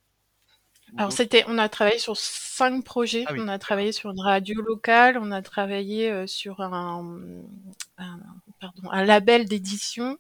Alors 0.97 1.11
d'autres 1.11 1.17
c'était, 1.17 1.45
on 1.49 1.59
a 1.59 1.69
travaillé 1.69 1.99
sur 1.99 2.17
cinq 2.17 2.85
projets. 2.85 3.25
Ah 3.27 3.33
oui, 3.33 3.41
On 3.41 3.49
a 3.49 3.59
travaillé 3.59 3.93
sur 3.93 4.11
une 4.11 4.21
radio 4.21 4.61
locale, 4.63 5.19
on 5.19 5.31
a 5.33 5.43
travaillé 5.43 6.11
euh, 6.11 6.27
sur 6.27 6.61
un, 6.61 7.05
un- 7.99 8.21
pardon, 8.61 8.91
un 8.91 9.05
label 9.05 9.47
d'édition 9.47 10.19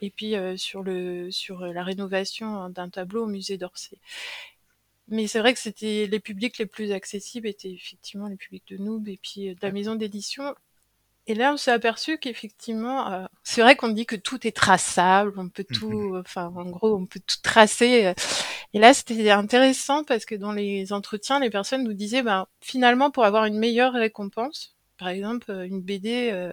et 0.00 0.10
puis 0.10 0.34
euh, 0.36 0.56
sur 0.56 0.82
le 0.82 1.30
sur 1.30 1.60
la 1.66 1.82
rénovation 1.84 2.70
d'un 2.70 2.88
tableau 2.88 3.24
au 3.24 3.26
musée 3.26 3.58
d'Orsay. 3.58 3.98
Mais 5.08 5.26
c'est 5.26 5.38
vrai 5.38 5.52
que 5.52 5.60
c'était 5.60 6.06
les 6.10 6.20
publics 6.20 6.56
les 6.58 6.66
plus 6.66 6.92
accessibles 6.92 7.46
étaient 7.46 7.72
effectivement 7.72 8.26
les 8.26 8.36
publics 8.36 8.66
de 8.68 8.78
Noob 8.78 9.06
et 9.08 9.18
puis 9.22 9.54
de 9.54 9.58
la 9.60 9.70
maison 9.70 9.94
d'édition. 9.94 10.54
Et 11.26 11.34
là, 11.34 11.54
on 11.54 11.56
s'est 11.56 11.70
aperçu 11.70 12.18
qu'effectivement, 12.18 13.10
euh, 13.10 13.24
c'est 13.42 13.62
vrai 13.62 13.76
qu'on 13.76 13.88
dit 13.88 14.04
que 14.06 14.16
tout 14.16 14.46
est 14.46 14.54
traçable, 14.54 15.32
on 15.38 15.48
peut 15.48 15.64
Mhm. 15.70 15.76
tout, 15.78 16.16
enfin, 16.20 16.52
en 16.54 16.66
gros, 16.70 16.94
on 16.96 17.06
peut 17.06 17.20
tout 17.26 17.40
tracer. 17.42 18.06
euh. 18.06 18.14
Et 18.74 18.78
là, 18.78 18.92
c'était 18.92 19.30
intéressant 19.30 20.04
parce 20.04 20.26
que 20.26 20.34
dans 20.34 20.52
les 20.52 20.92
entretiens, 20.92 21.40
les 21.40 21.50
personnes 21.50 21.84
nous 21.84 21.94
disaient, 21.94 22.22
ben, 22.22 22.46
finalement, 22.60 23.10
pour 23.10 23.24
avoir 23.24 23.46
une 23.46 23.58
meilleure 23.58 23.94
récompense, 23.94 24.76
par 24.98 25.08
exemple, 25.08 25.50
une 25.50 25.80
BD, 25.80 26.52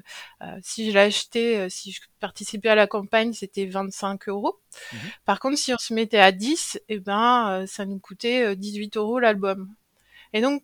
si 0.62 0.90
je 0.90 0.96
l'achetais, 0.96 1.70
si 1.70 1.92
je 1.92 2.02
participais 2.20 2.70
à 2.70 2.76
la 2.76 2.88
campagne, 2.88 3.34
c'était 3.34 3.66
25 3.66 4.28
euros. 4.30 4.60
Mmh 4.94 4.98
Par 5.26 5.40
contre, 5.40 5.58
si 5.58 5.74
on 5.74 5.78
se 5.78 5.94
mettait 5.94 6.18
à 6.20 6.32
10, 6.32 6.80
et 6.90 7.00
ben, 7.00 7.66
ça 7.68 7.86
nous 7.86 8.00
coûtait 8.00 8.56
18 8.56 8.98
euros 8.98 9.20
l'album. 9.20 9.70
Et 10.34 10.42
donc, 10.42 10.64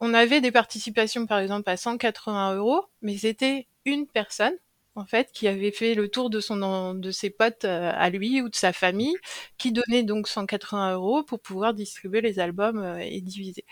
on 0.00 0.14
avait 0.14 0.40
des 0.40 0.52
participations, 0.52 1.26
par 1.26 1.38
exemple, 1.38 1.68
à 1.70 1.76
180 1.76 2.56
euros, 2.56 2.84
mais 3.02 3.16
c'était 3.16 3.66
une 3.84 4.06
personne 4.06 4.56
en 4.96 5.04
fait, 5.04 5.30
qui 5.30 5.46
avait 5.46 5.70
fait 5.70 5.94
le 5.94 6.08
tour 6.08 6.30
de 6.30 6.40
son 6.40 6.94
de 6.94 7.10
ses 7.10 7.28
potes 7.28 7.66
euh, 7.66 7.92
à 7.94 8.08
lui 8.08 8.40
ou 8.40 8.48
de 8.48 8.54
sa 8.54 8.72
famille, 8.72 9.14
qui 9.58 9.70
donnait 9.70 10.02
donc 10.02 10.26
180 10.26 10.94
euros 10.94 11.22
pour 11.22 11.38
pouvoir 11.40 11.74
distribuer 11.74 12.22
les 12.22 12.38
albums 12.38 12.78
euh, 12.78 12.98
et 12.98 13.20
diviser. 13.20 13.66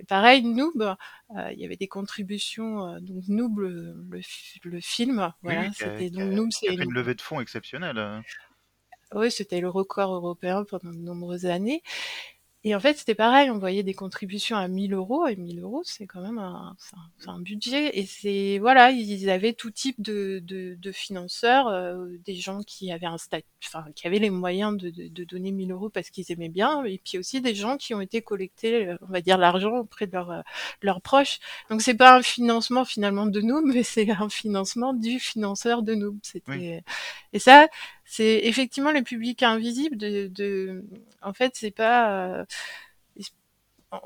Et 0.00 0.04
pareil, 0.04 0.42
Noob, 0.42 0.82
euh, 0.82 1.52
il 1.52 1.60
y 1.60 1.66
avait 1.66 1.76
des 1.76 1.86
contributions, 1.86 2.98
donc 3.00 3.24
Noob 3.28 3.58
le, 3.58 3.94
le, 4.64 4.80
film, 4.80 5.32
voilà, 5.42 5.70
c'était 5.72 6.08
donc 6.08 6.32
Noob, 6.32 6.48
c'est 6.50 6.74
une 6.74 6.92
levée 6.92 7.14
de 7.14 7.20
fonds 7.20 7.40
exceptionnelle. 7.40 7.98
Hein. 7.98 8.22
Oui, 9.12 9.30
c'était 9.30 9.60
le 9.60 9.68
record 9.68 10.14
européen 10.14 10.64
pendant 10.64 10.90
de 10.90 10.96
nombreuses 10.96 11.46
années. 11.46 11.82
Et 12.62 12.74
en 12.74 12.80
fait, 12.80 12.98
c'était 12.98 13.14
pareil, 13.14 13.48
on 13.48 13.58
voyait 13.58 13.82
des 13.82 13.94
contributions 13.94 14.54
à 14.58 14.68
1000 14.68 14.92
euros, 14.92 15.26
et 15.26 15.34
1000 15.34 15.60
euros, 15.60 15.80
c'est 15.82 16.06
quand 16.06 16.20
même 16.20 16.38
un, 16.38 16.76
un, 17.26 17.40
budget. 17.40 17.98
Et 17.98 18.04
c'est, 18.04 18.58
voilà, 18.58 18.90
ils 18.90 19.30
avaient 19.30 19.54
tout 19.54 19.70
type 19.70 20.02
de, 20.02 20.42
de, 20.44 20.74
de 20.78 20.92
financeurs, 20.92 21.68
euh, 21.68 22.08
des 22.26 22.34
gens 22.34 22.60
qui 22.60 22.92
avaient 22.92 23.06
un 23.06 23.16
statut, 23.16 23.46
enfin, 23.64 23.86
qui 23.94 24.06
avaient 24.06 24.18
les 24.18 24.28
moyens 24.28 24.76
de, 24.76 24.90
de, 24.90 25.24
donner 25.24 25.52
1000 25.52 25.72
euros 25.72 25.88
parce 25.88 26.10
qu'ils 26.10 26.30
aimaient 26.32 26.50
bien, 26.50 26.84
et 26.84 27.00
puis 27.02 27.16
aussi 27.16 27.40
des 27.40 27.54
gens 27.54 27.78
qui 27.78 27.94
ont 27.94 28.00
été 28.02 28.20
collectés, 28.20 28.88
euh, 28.88 28.96
on 29.08 29.12
va 29.12 29.22
dire, 29.22 29.38
l'argent 29.38 29.78
auprès 29.78 30.06
de 30.06 30.12
leurs, 30.12 30.30
euh, 30.30 30.42
leurs 30.82 31.00
proches. 31.00 31.38
Donc 31.70 31.80
c'est 31.80 31.94
pas 31.94 32.18
un 32.18 32.22
financement 32.22 32.84
finalement 32.84 33.24
de 33.24 33.40
nous, 33.40 33.62
mais 33.64 33.82
c'est 33.82 34.10
un 34.10 34.28
financement 34.28 34.92
du 34.92 35.18
financeur 35.18 35.82
de 35.82 35.94
nous. 35.94 36.18
C'était, 36.22 36.82
et 37.32 37.38
ça, 37.38 37.68
c'est 38.10 38.40
effectivement 38.42 38.90
le 38.90 39.02
public 39.02 39.44
invisible 39.44 39.96
de, 39.96 40.26
de 40.26 40.84
en 41.22 41.32
fait 41.32 41.52
c'est 41.54 41.70
pas 41.70 42.40
euh, 42.40 42.44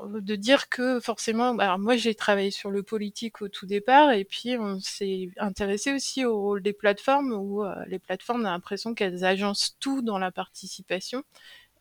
de 0.03 0.35
dire 0.35 0.69
que 0.69 0.99
forcément 0.99 1.57
alors 1.57 1.79
moi 1.79 1.95
j'ai 1.95 2.13
travaillé 2.13 2.51
sur 2.51 2.69
le 2.69 2.83
politique 2.83 3.41
au 3.41 3.47
tout 3.47 3.65
départ 3.65 4.11
et 4.11 4.23
puis 4.23 4.57
on 4.59 4.79
s'est 4.79 5.31
intéressé 5.37 5.91
aussi 5.91 6.23
au 6.23 6.39
rôle 6.39 6.61
des 6.61 6.73
plateformes 6.73 7.33
où 7.33 7.63
euh, 7.63 7.73
les 7.87 7.97
plateformes 7.97 8.41
on 8.41 8.45
a 8.45 8.51
l'impression 8.51 8.93
qu'elles 8.93 9.25
agencent 9.25 9.75
tout 9.79 10.03
dans 10.03 10.19
la 10.19 10.31
participation 10.31 11.23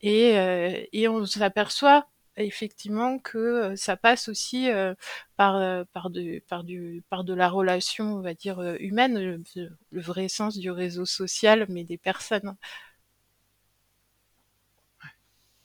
et, 0.01 0.39
euh, 0.39 0.83
et 0.93 1.09
on 1.09 1.27
s'aperçoit 1.27 2.09
effectivement 2.37 3.19
que 3.19 3.75
ça 3.77 3.97
passe 3.97 4.29
aussi 4.29 4.69
par 5.37 5.87
par 5.93 6.11
de 6.11 6.41
du 6.65 7.03
par 7.09 7.25
de 7.25 7.35
la 7.35 7.49
relation 7.49 8.17
on 8.17 8.21
va 8.21 8.35
dire 8.35 8.61
humaine 8.81 9.19
le, 9.19 10.01
vrai 10.01 10.29
sens 10.29 10.59
du 10.59 10.71
réseau 10.71 11.07
social 11.07 11.67
mais 11.69 11.85
des 11.85 11.99
personnes. 11.99 12.57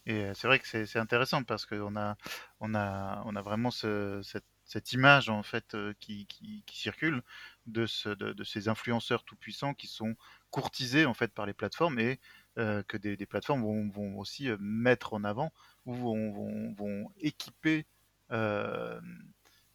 Et 0.06 0.32
c'est 0.34 0.48
vrai 0.48 0.60
que 0.60 0.68
c'est 0.68 0.98
intéressant 1.00 1.44
parce 1.44 1.66
qu'on 1.66 1.96
a 1.96 2.18
on 2.60 2.74
a 2.74 3.22
on 3.26 3.36
a 3.36 3.42
vraiment 3.42 3.70
ce, 3.70 4.22
cette, 4.24 4.46
cette 4.66 4.94
image 4.94 5.30
en 5.30 5.44
fait 5.44 5.76
qui, 6.00 6.26
qui, 6.28 6.64
qui 6.66 6.80
circule 6.80 7.22
de, 7.68 7.86
ce, 7.86 8.10
de, 8.10 8.34
de, 8.34 8.44
ces 8.44 8.70
influenceurs 8.70 9.24
tout 9.24 9.36
puissants 9.36 9.74
qui 9.74 9.88
sont 9.88 10.16
courtisés 10.52 11.06
en 11.06 11.14
fait 11.14 11.34
par 11.34 11.46
les 11.46 11.54
plateformes 11.54 12.00
et 12.00 12.20
que 12.56 12.98
des, 12.98 13.26
plateformes 13.26 13.62
vont, 13.62 13.90
vont, 13.90 14.20
aussi 14.20 14.50
mettre 14.60 15.14
en 15.14 15.24
avant 15.24 15.52
ou 15.86 15.94
vont, 15.94 16.74
vont, 16.74 17.12
équiper 17.18 17.86
euh, 18.32 19.00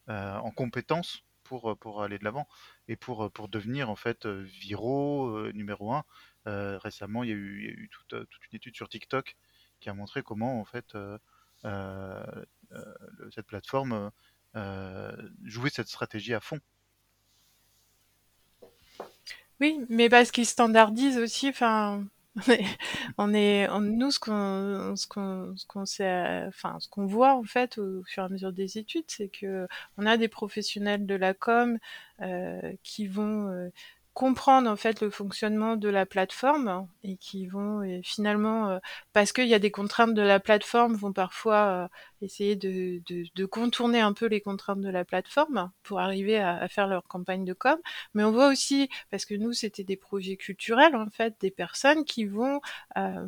euh, 0.08 0.36
en 0.36 0.50
compétences 0.50 1.24
pour, 1.44 1.76
pour 1.78 2.02
aller 2.02 2.18
de 2.18 2.24
l'avant 2.24 2.46
et 2.88 2.96
pour, 2.96 3.30
pour 3.32 3.48
devenir 3.48 3.88
en 3.90 3.96
fait 3.96 4.26
viraux 4.26 5.50
numéro 5.52 5.92
un. 5.94 6.04
récemment, 6.44 7.22
il 7.22 7.30
y 7.30 7.32
a 7.32 7.36
eu, 7.36 7.64
y 7.64 7.68
a 7.68 7.72
eu 7.72 7.88
toute, 7.90 8.28
toute, 8.28 8.46
une 8.50 8.56
étude 8.56 8.76
sur 8.76 8.88
TikTok 8.88 9.36
qui 9.80 9.88
a 9.88 9.94
montré 9.94 10.22
comment 10.22 10.60
en 10.60 10.64
fait 10.64 10.96
cette 11.62 13.46
plateforme 13.46 14.10
jouait 15.42 15.70
cette 15.70 15.88
stratégie 15.88 16.34
à 16.34 16.40
fond. 16.40 16.60
Oui, 19.60 19.80
mais 19.88 20.08
parce 20.08 20.30
qu'ils 20.30 20.46
standardisent 20.46 21.18
aussi, 21.18 21.48
enfin, 21.48 22.04
on 23.18 23.32
est, 23.32 23.68
on, 23.70 23.80
nous, 23.80 24.10
ce 24.10 24.18
qu'on, 24.18 24.96
ce 24.96 25.06
qu'on, 25.06 25.56
ce 25.56 25.66
qu'on 25.66 25.86
sait, 25.86 26.44
enfin, 26.48 26.76
ce 26.80 26.88
qu'on 26.88 27.06
voit 27.06 27.34
en 27.34 27.44
fait 27.44 27.78
au 27.78 28.02
fur 28.04 28.24
et 28.24 28.26
à 28.26 28.28
mesure 28.28 28.52
des 28.52 28.78
études, 28.78 29.04
c'est 29.08 29.28
que 29.28 29.68
on 29.98 30.06
a 30.06 30.16
des 30.16 30.28
professionnels 30.28 31.06
de 31.06 31.14
la 31.14 31.32
com 31.32 31.78
euh, 32.22 32.72
qui 32.82 33.06
vont 33.06 33.48
euh, 33.48 33.70
comprendre 34.14 34.70
en 34.70 34.76
fait 34.76 35.00
le 35.00 35.10
fonctionnement 35.10 35.76
de 35.76 35.88
la 35.88 36.06
plateforme 36.06 36.88
et 37.02 37.16
qui 37.16 37.46
vont 37.46 37.82
et 37.82 38.00
finalement 38.04 38.70
euh, 38.70 38.78
parce 39.12 39.32
qu'il 39.32 39.48
y 39.48 39.54
a 39.54 39.58
des 39.58 39.72
contraintes 39.72 40.14
de 40.14 40.22
la 40.22 40.40
plateforme 40.40 40.94
vont 40.94 41.12
parfois 41.12 41.88
essayer 42.21 42.56
de, 42.56 43.00
de, 43.06 43.25
de, 43.35 43.44
contourner 43.44 44.00
un 44.00 44.12
peu 44.12 44.26
les 44.26 44.40
contraintes 44.40 44.80
de 44.80 44.88
la 44.88 45.04
plateforme 45.04 45.71
pour 45.83 46.00
arriver 46.00 46.38
à, 46.38 46.56
à, 46.56 46.68
faire 46.68 46.87
leur 46.87 47.04
campagne 47.04 47.44
de 47.44 47.52
com. 47.52 47.78
Mais 48.14 48.25
on 48.25 48.33
voit 48.33 48.49
aussi, 48.49 48.88
parce 49.11 49.25
que 49.25 49.35
nous, 49.35 49.52
c'était 49.52 49.85
des 49.85 49.97
projets 49.97 50.37
culturels, 50.37 50.97
en 50.97 51.11
fait, 51.11 51.35
des 51.40 51.50
personnes 51.50 52.04
qui 52.04 52.25
vont 52.25 52.61
euh, 52.97 53.26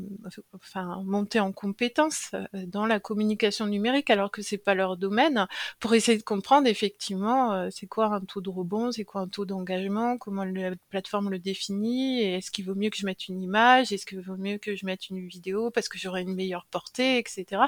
enfin, 0.54 1.02
monter 1.04 1.40
en 1.40 1.52
compétences 1.52 2.30
euh, 2.34 2.46
dans 2.66 2.86
la 2.86 3.00
communication 3.00 3.66
numérique, 3.66 4.10
alors 4.10 4.30
que 4.30 4.42
c'est 4.42 4.58
pas 4.58 4.74
leur 4.74 4.96
domaine, 4.96 5.46
pour 5.80 5.94
essayer 5.94 6.18
de 6.18 6.22
comprendre 6.22 6.66
effectivement 6.66 7.52
euh, 7.52 7.68
c'est 7.70 7.86
quoi 7.86 8.06
un 8.06 8.20
taux 8.20 8.40
de 8.40 8.50
rebond, 8.50 8.92
c'est 8.92 9.04
quoi 9.04 9.22
un 9.22 9.28
taux 9.28 9.44
d'engagement, 9.44 10.18
comment 10.18 10.44
la 10.44 10.72
plateforme 10.90 11.30
le 11.30 11.38
définit, 11.38 12.22
est-ce 12.22 12.50
qu'il 12.50 12.64
vaut 12.64 12.74
mieux 12.74 12.90
que 12.90 12.96
je 12.96 13.06
mette 13.06 13.28
une 13.28 13.42
image, 13.42 13.92
est-ce 13.92 14.06
qu'il 14.06 14.20
vaut 14.20 14.36
mieux 14.36 14.58
que 14.58 14.76
je 14.76 14.86
mette 14.86 15.08
une 15.10 15.26
vidéo 15.26 15.70
parce 15.70 15.88
que 15.88 15.98
j'aurai 15.98 16.22
une 16.22 16.34
meilleure 16.34 16.66
portée, 16.70 17.18
etc. 17.18 17.62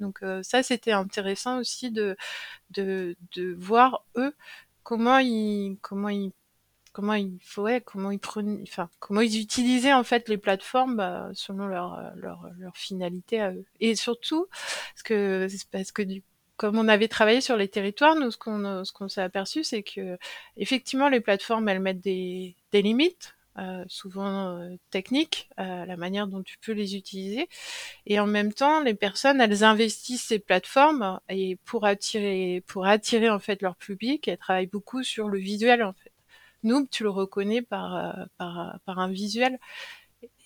Donc 0.00 0.22
euh, 0.22 0.42
ça, 0.42 0.62
c'était 0.70 0.92
intéressant 0.92 1.58
aussi 1.58 1.90
de, 1.90 2.16
de, 2.70 3.16
de 3.36 3.52
voir 3.54 4.04
eux 4.16 4.34
comment 4.82 5.18
ils 5.18 5.76
comment 5.82 6.08
ils 6.08 6.32
comment 6.92 7.14
ils 7.14 7.38
ouais, 7.56 7.80
comment 7.80 8.10
ils 8.10 8.18
prenaient 8.18 8.62
enfin 8.62 8.88
comment 8.98 9.20
ils 9.20 9.40
utilisaient 9.40 9.92
en 9.92 10.04
fait 10.04 10.28
les 10.28 10.38
plateformes 10.38 10.96
bah, 10.96 11.30
selon 11.34 11.66
leur, 11.66 12.12
leur 12.16 12.48
leur 12.58 12.76
finalité 12.76 13.40
à 13.40 13.52
eux. 13.52 13.64
Et 13.80 13.96
surtout 13.96 14.46
parce 14.94 15.02
que 15.04 15.46
parce 15.72 15.92
que 15.92 16.02
du 16.02 16.22
comme 16.56 16.76
on 16.76 16.88
avait 16.88 17.08
travaillé 17.08 17.40
sur 17.40 17.56
les 17.56 17.68
territoires, 17.68 18.16
nous, 18.16 18.30
ce 18.30 18.36
qu'on 18.36 18.84
ce 18.84 18.92
qu'on 18.92 19.08
s'est 19.08 19.22
aperçu, 19.22 19.64
c'est 19.64 19.82
que 19.82 20.18
effectivement, 20.58 21.08
les 21.08 21.20
plateformes, 21.22 21.66
elles 21.70 21.80
mettent 21.80 22.02
des, 22.02 22.54
des 22.70 22.82
limites 22.82 23.34
euh, 23.58 23.84
souvent 23.88 24.58
euh, 24.58 24.76
techniques, 24.90 25.50
euh, 25.58 25.84
la 25.84 25.96
manière 25.96 26.26
dont 26.28 26.42
tu 26.42 26.56
peux 26.58 26.72
les 26.72 26.96
utiliser. 26.96 27.48
Et 28.06 28.20
en 28.20 28.26
même 28.26 28.52
temps, 28.52 28.80
les 28.80 28.94
personnes, 28.94 29.40
elles 29.40 29.64
investissent 29.64 30.26
ces 30.26 30.38
plateformes 30.38 31.20
et 31.28 31.56
pour 31.64 31.84
attirer, 31.84 32.62
pour 32.66 32.86
attirer 32.86 33.28
en 33.28 33.40
fait 33.40 33.60
leur 33.62 33.76
public, 33.76 34.28
elles 34.28 34.38
travaillent 34.38 34.66
beaucoup 34.66 35.02
sur 35.02 35.28
le 35.28 35.38
visuel 35.38 35.82
en 35.82 35.92
fait. 35.92 36.12
Nous, 36.62 36.86
tu 36.86 37.02
le 37.04 37.10
reconnais 37.10 37.62
par, 37.62 38.28
par, 38.38 38.78
par 38.84 38.98
un 38.98 39.08
visuel. 39.08 39.58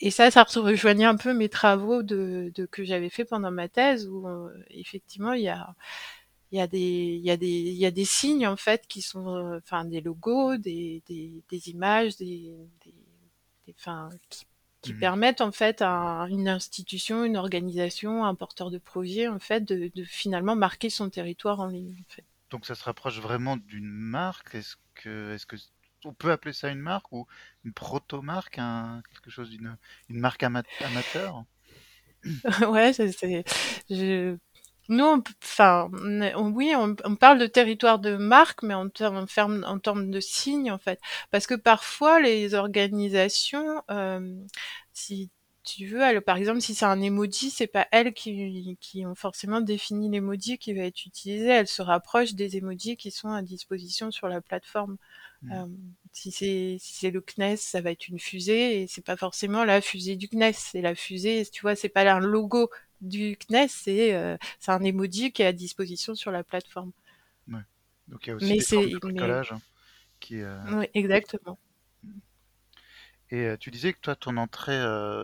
Et 0.01 0.11
ça, 0.11 0.31
ça 0.31 0.45
rejoignait 0.45 1.05
un 1.05 1.17
peu 1.17 1.35
mes 1.35 1.49
travaux 1.49 2.03
de, 2.03 2.53
de 2.55 2.67
que 2.67 2.85
j'avais 2.85 3.11
fait 3.11 3.25
pendant 3.25 3.51
ma 3.51 3.69
thèse, 3.69 4.09
où 4.09 4.29
effectivement 4.71 5.33
il 5.33 5.43
y 5.43 5.49
a 5.49 5.75
il 6.55 6.59
y 6.59 6.61
a 6.61 6.69
des 6.69 6.79
il 6.79 7.25
y 7.25 7.31
a 7.33 7.37
des 7.37 7.49
il 7.49 7.77
y 7.77 7.85
a 7.85 7.91
des 7.91 8.05
signes 8.05 8.47
en 8.47 8.57
fait 8.57 8.87
qui 8.87 9.03
sont 9.03 9.59
enfin 9.59 9.85
des 9.85 10.01
logos 10.01 10.57
des, 10.57 11.03
des, 11.07 11.43
des 11.51 11.69
images 11.71 12.17
des, 12.17 12.55
des, 12.85 12.95
enfin 13.77 14.09
qui, 14.31 14.45
qui 14.81 14.95
mmh. 14.95 14.99
permettent 15.01 15.41
en 15.41 15.51
fait 15.51 15.83
à 15.83 16.27
une 16.31 16.49
institution 16.49 17.25
une 17.25 17.37
organisation 17.37 18.25
un 18.25 18.37
porteur 18.37 18.71
de 18.71 18.79
projet 18.79 19.27
en 19.27 19.41
fait 19.41 19.63
de, 19.65 19.91
de 19.97 20.05
finalement 20.05 20.55
marquer 20.55 20.91
son 20.91 21.11
territoire 21.11 21.59
en 21.59 21.67
ligne 21.67 21.97
en 22.09 22.13
fait. 22.13 22.25
donc 22.51 22.67
ça 22.67 22.75
se 22.75 22.85
rapproche 22.85 23.19
vraiment 23.21 23.57
d'une 23.57 23.91
marque? 23.91 24.55
Est-ce 24.55 24.77
que 24.95 25.35
est-ce 25.35 25.47
que 25.47 25.57
on 26.05 26.13
peut 26.15 26.31
appeler 26.31 26.53
ça 26.53 26.69
une 26.71 26.79
marque 26.81 27.11
ou 27.13 27.27
une 27.65 27.73
proto-marque 27.73 28.59
un, 28.59 29.03
quelque 29.11 29.31
chose 29.31 29.51
d'une 29.51 29.77
une 30.09 30.21
marque 30.21 30.43
amateur? 30.45 31.45
Ouais 32.69 32.93
c'est 32.93 33.11
je 33.91 34.37
nous, 34.89 35.23
enfin, 35.43 35.91
oui, 36.37 36.75
on, 36.77 37.17
parle 37.17 37.39
de 37.39 37.47
territoire 37.47 37.99
de 37.99 38.17
marque, 38.17 38.63
mais 38.63 38.75
en 38.75 38.89
termes, 38.89 39.27
en 39.67 39.79
termes 39.79 40.11
de 40.11 40.21
signes, 40.21 40.71
en 40.71 40.79
fait. 40.79 41.01
Parce 41.31 41.47
que 41.47 41.55
parfois, 41.55 42.21
les 42.21 42.55
organisations, 42.55 43.83
euh, 43.91 44.37
si 44.93 45.31
tu 45.65 45.87
veux, 45.87 46.21
par 46.21 46.37
exemple, 46.37 46.61
si 46.61 46.75
c'est 46.75 46.85
un 46.85 47.01
emoji, 47.01 47.51
c'est 47.51 47.67
pas 47.67 47.89
elles 47.91 48.13
qui, 48.13 48.77
qui 48.81 49.07
ont 49.07 49.15
forcément 49.15 49.63
défini 49.63 50.11
l'emoji 50.11 50.59
qui 50.59 50.75
va 50.75 50.83
être 50.83 51.07
utilisé. 51.07 51.47
Elles 51.47 51.69
se 51.69 51.81
rapprochent 51.81 52.35
des 52.35 52.59
emojis 52.59 52.97
qui 52.97 53.11
sont 53.11 53.31
à 53.31 53.41
disposition 53.41 54.11
sur 54.11 54.29
la 54.29 54.43
plateforme. 54.43 54.99
Mmh. 55.43 55.53
Euh, 55.53 55.67
si 56.13 56.31
c'est 56.31 56.77
si 56.79 56.95
c'est 56.95 57.11
le 57.11 57.23
CNES, 57.23 57.57
ça 57.57 57.81
va 57.81 57.91
être 57.91 58.09
une 58.09 58.19
fusée 58.19 58.83
et 58.83 58.87
c'est 58.87 59.05
pas 59.05 59.17
forcément 59.17 59.65
la 59.65 59.81
fusée 59.81 60.17
du 60.17 60.29
CNES, 60.29 60.53
c'est 60.53 60.83
la 60.83 60.95
fusée. 60.95 61.47
Tu 61.51 61.63
vois, 61.63 61.75
c'est 61.75 61.89
pas 61.89 62.11
un 62.13 62.21
logo 62.21 62.71
du 63.05 63.37
CNES, 63.37 63.69
euh, 63.89 64.37
c'est 64.59 64.73
un 64.73 64.83
emoji 64.83 65.33
qui 65.33 65.43
est 65.43 65.47
à 65.47 65.53
disposition 65.53 66.15
sur 66.15 66.31
la 66.31 66.45
plateforme. 66.45 66.93
Ouais. 67.49 67.61
Donc 68.09 68.27
il 68.27 68.31
y 68.31 68.33
a 68.33 68.37
aussi 68.37 68.53
des 68.53 68.61
formes 68.61 68.91
de 68.91 68.99
bricolage. 68.99 69.55
qui, 70.21 70.43
Oui, 70.43 70.87
exactement. 70.95 71.59
Et 73.31 73.57
tu 73.59 73.71
disais 73.71 73.93
que 73.93 74.01
toi, 74.01 74.15
ton 74.15 74.37
entrée 74.37 74.81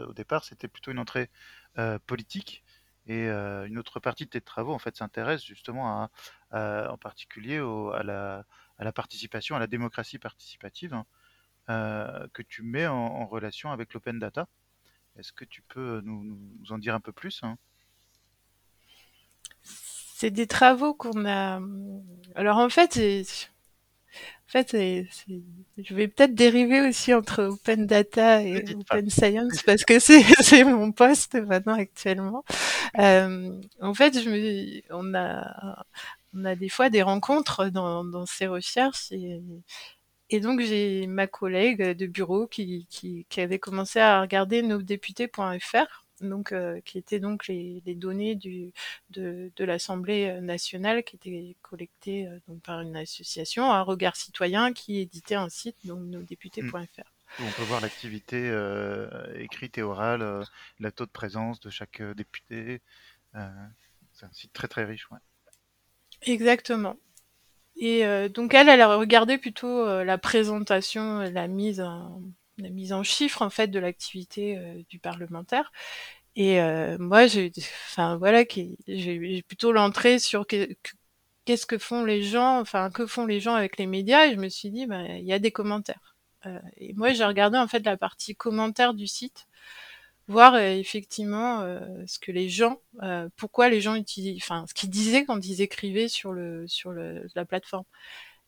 au 0.07 0.13
départ, 0.13 0.45
c'était 0.45 0.69
plutôt 0.69 0.91
une 0.91 0.99
entrée 0.99 1.29
politique. 2.07 2.65
Et 3.07 3.29
une 3.29 3.79
autre 3.79 3.99
partie 3.99 4.25
de 4.25 4.31
tes 4.31 4.41
travaux, 4.41 4.73
en 4.73 4.79
fait, 4.79 4.97
s'intéresse 4.97 5.45
justement 5.45 6.09
à, 6.51 6.91
en 6.91 6.97
particulier 6.97 7.59
à, 7.59 8.03
la, 8.03 8.45
à 8.79 8.85
la 8.85 8.93
participation, 8.93 9.57
à 9.57 9.59
la 9.59 9.67
démocratie 9.67 10.19
participative, 10.19 10.95
hein, 10.95 12.29
que 12.33 12.43
tu 12.43 12.63
mets 12.63 12.87
en, 12.87 13.27
relation 13.27 13.71
avec 13.71 13.95
l'open 13.95 14.19
data. 14.19 14.49
Est-ce 15.17 15.33
que 15.33 15.45
tu 15.45 15.63
peux 15.63 16.01
nous, 16.05 16.25
nous, 16.25 16.73
en 16.73 16.79
dire 16.79 16.95
un 16.95 17.01
peu 17.01 17.13
plus 17.13 17.43
hein? 17.43 17.59
C'est 20.21 20.31
des 20.31 20.47
travaux 20.47 20.93
qu'on 20.93 21.25
a. 21.25 21.61
Alors 22.35 22.59
en 22.59 22.69
fait, 22.69 22.99
en 22.99 24.49
fait, 24.49 24.77
je 24.77 25.95
vais 25.95 26.09
peut-être 26.09 26.35
dériver 26.35 26.87
aussi 26.87 27.15
entre 27.15 27.45
open 27.45 27.87
data 27.87 28.43
et 28.43 28.63
open 28.75 29.09
science 29.09 29.63
parce 29.63 29.83
que 29.83 29.99
c'est 30.43 30.65
mon 30.65 30.93
poste 30.93 31.37
maintenant 31.37 31.73
actuellement. 31.73 32.45
Euh, 32.99 33.59
en 33.81 33.95
fait, 33.95 34.23
je 34.23 34.29
me, 34.29 34.83
on 34.91 35.15
a 35.15 35.87
on 36.35 36.45
a 36.45 36.55
des 36.55 36.69
fois 36.69 36.91
des 36.91 37.01
rencontres 37.01 37.71
dans, 37.71 38.05
dans 38.05 38.27
ces 38.27 38.47
recherches 38.47 39.11
et, 39.13 39.41
et 40.29 40.41
donc 40.41 40.61
j'ai 40.61 41.07
ma 41.07 41.29
collègue 41.29 41.97
de 41.97 42.07
bureau 42.07 42.47
qui, 42.47 42.87
qui, 42.91 43.25
qui 43.31 43.41
avait 43.41 43.59
commencé 43.59 44.01
à 44.01 44.21
regarder 44.21 44.61
nos 44.61 44.83
députés.fr 44.83 46.05
donc 46.21 46.53
euh, 46.53 46.81
qui 46.85 46.99
étaient 46.99 47.21
donc 47.21 47.47
les, 47.47 47.83
les 47.87 47.95
données 47.95 48.35
du, 48.35 48.73
de, 49.11 49.51
de 49.57 49.65
l'Assemblée 49.65 50.29
euh, 50.29 50.41
nationale 50.41 51.03
qui 51.03 51.17
étaient 51.17 51.57
collectées 51.63 52.27
euh, 52.27 52.39
donc 52.49 52.63
par 52.63 52.81
une 52.81 52.97
association, 52.97 53.71
un 53.71 53.83
regard 53.83 54.17
citoyen 54.17 54.73
qui 54.73 54.99
éditait 54.99 55.35
un 55.35 55.49
site, 55.49 55.77
donc 55.85 56.01
nosdéputés.fr. 56.01 56.73
Mmh. 56.73 57.43
On 57.43 57.51
peut 57.53 57.63
voir 57.63 57.81
l'activité 57.81 58.49
euh, 58.51 59.09
écrite 59.39 59.79
et 59.79 59.83
orale, 59.83 60.45
la 60.79 60.91
taux 60.91 61.07
de 61.07 61.11
présence 61.11 61.61
de 61.61 61.71
chaque 61.71 62.03
député. 62.03 62.81
c'est 63.33 64.27
un 64.27 64.33
site 64.33 64.53
très 64.53 64.69
très 64.69 64.85
riche. 64.85 65.09
Ouais. 65.11 65.19
Exactement. 66.23 66.97
Et 67.77 68.03
donc 68.29 68.53
elle, 68.53 68.69
elle 68.69 68.81
a 68.81 68.97
regardé 68.97 69.39
plutôt 69.39 70.03
la 70.03 70.19
présentation, 70.19 71.21
la 71.21 71.47
mise 71.47 71.81
en, 71.81 72.21
la 72.63 72.71
mise 72.71 72.93
en 72.93 73.03
chiffres 73.03 73.43
en 73.43 73.51
fait 73.51 73.69
de 73.69 73.79
l'activité 73.79 74.57
euh, 74.59 74.83
du 74.89 74.99
parlementaire. 74.99 75.73
Et 76.37 76.61
euh, 76.61 76.97
moi, 76.99 77.27
j'ai, 77.27 77.53
enfin 77.91 78.17
voilà, 78.17 78.45
j'ai 78.87 79.43
plutôt 79.43 79.73
l'entrée 79.73 80.19
sur 80.19 80.47
qu'est-ce 80.47 81.67
que 81.67 81.79
font 81.79 82.05
les 82.05 82.23
gens, 82.23 82.61
enfin 82.61 82.91
que 82.91 83.07
font 83.07 83.27
les 83.27 83.41
gens 83.41 83.55
avec 83.55 83.79
les 83.79 83.87
médias. 83.87 84.27
Et 84.27 84.33
je 84.33 84.37
me 84.37 84.49
suis 84.49 84.71
dit, 84.71 84.87
bah, 84.87 85.03
il 85.19 85.25
y 85.25 85.33
a 85.33 85.39
des 85.39 85.51
commentaires. 85.53 86.17
Euh, 86.47 86.59
et 86.77 86.95
moi, 86.95 87.13
j'ai 87.13 87.25
regardé 87.25 87.59
en 87.59 87.69
fait 87.69 87.85
la 87.85 87.97
partie 87.97 88.37
commentaires 88.37 88.95
du 88.95 89.07
site, 89.07 89.49
voir 90.29 90.57
effectivement 90.59 91.63
ce 92.07 92.19
que 92.21 92.33
les 92.33 92.49
gens, 92.49 92.81
pourquoi 93.37 93.69
les 93.69 93.81
gens 93.81 93.97
utilisent, 93.97 94.43
enfin 94.43 94.65
ce 94.69 94.75
qu'ils 94.75 94.91
disaient 94.91 95.25
quand 95.25 95.45
ils 95.45 95.61
écrivaient 95.63 96.09
sur 96.09 96.33
le 96.33 96.69
sur 96.69 96.93
le, 96.93 97.27
la 97.35 97.45
plateforme. 97.45 97.85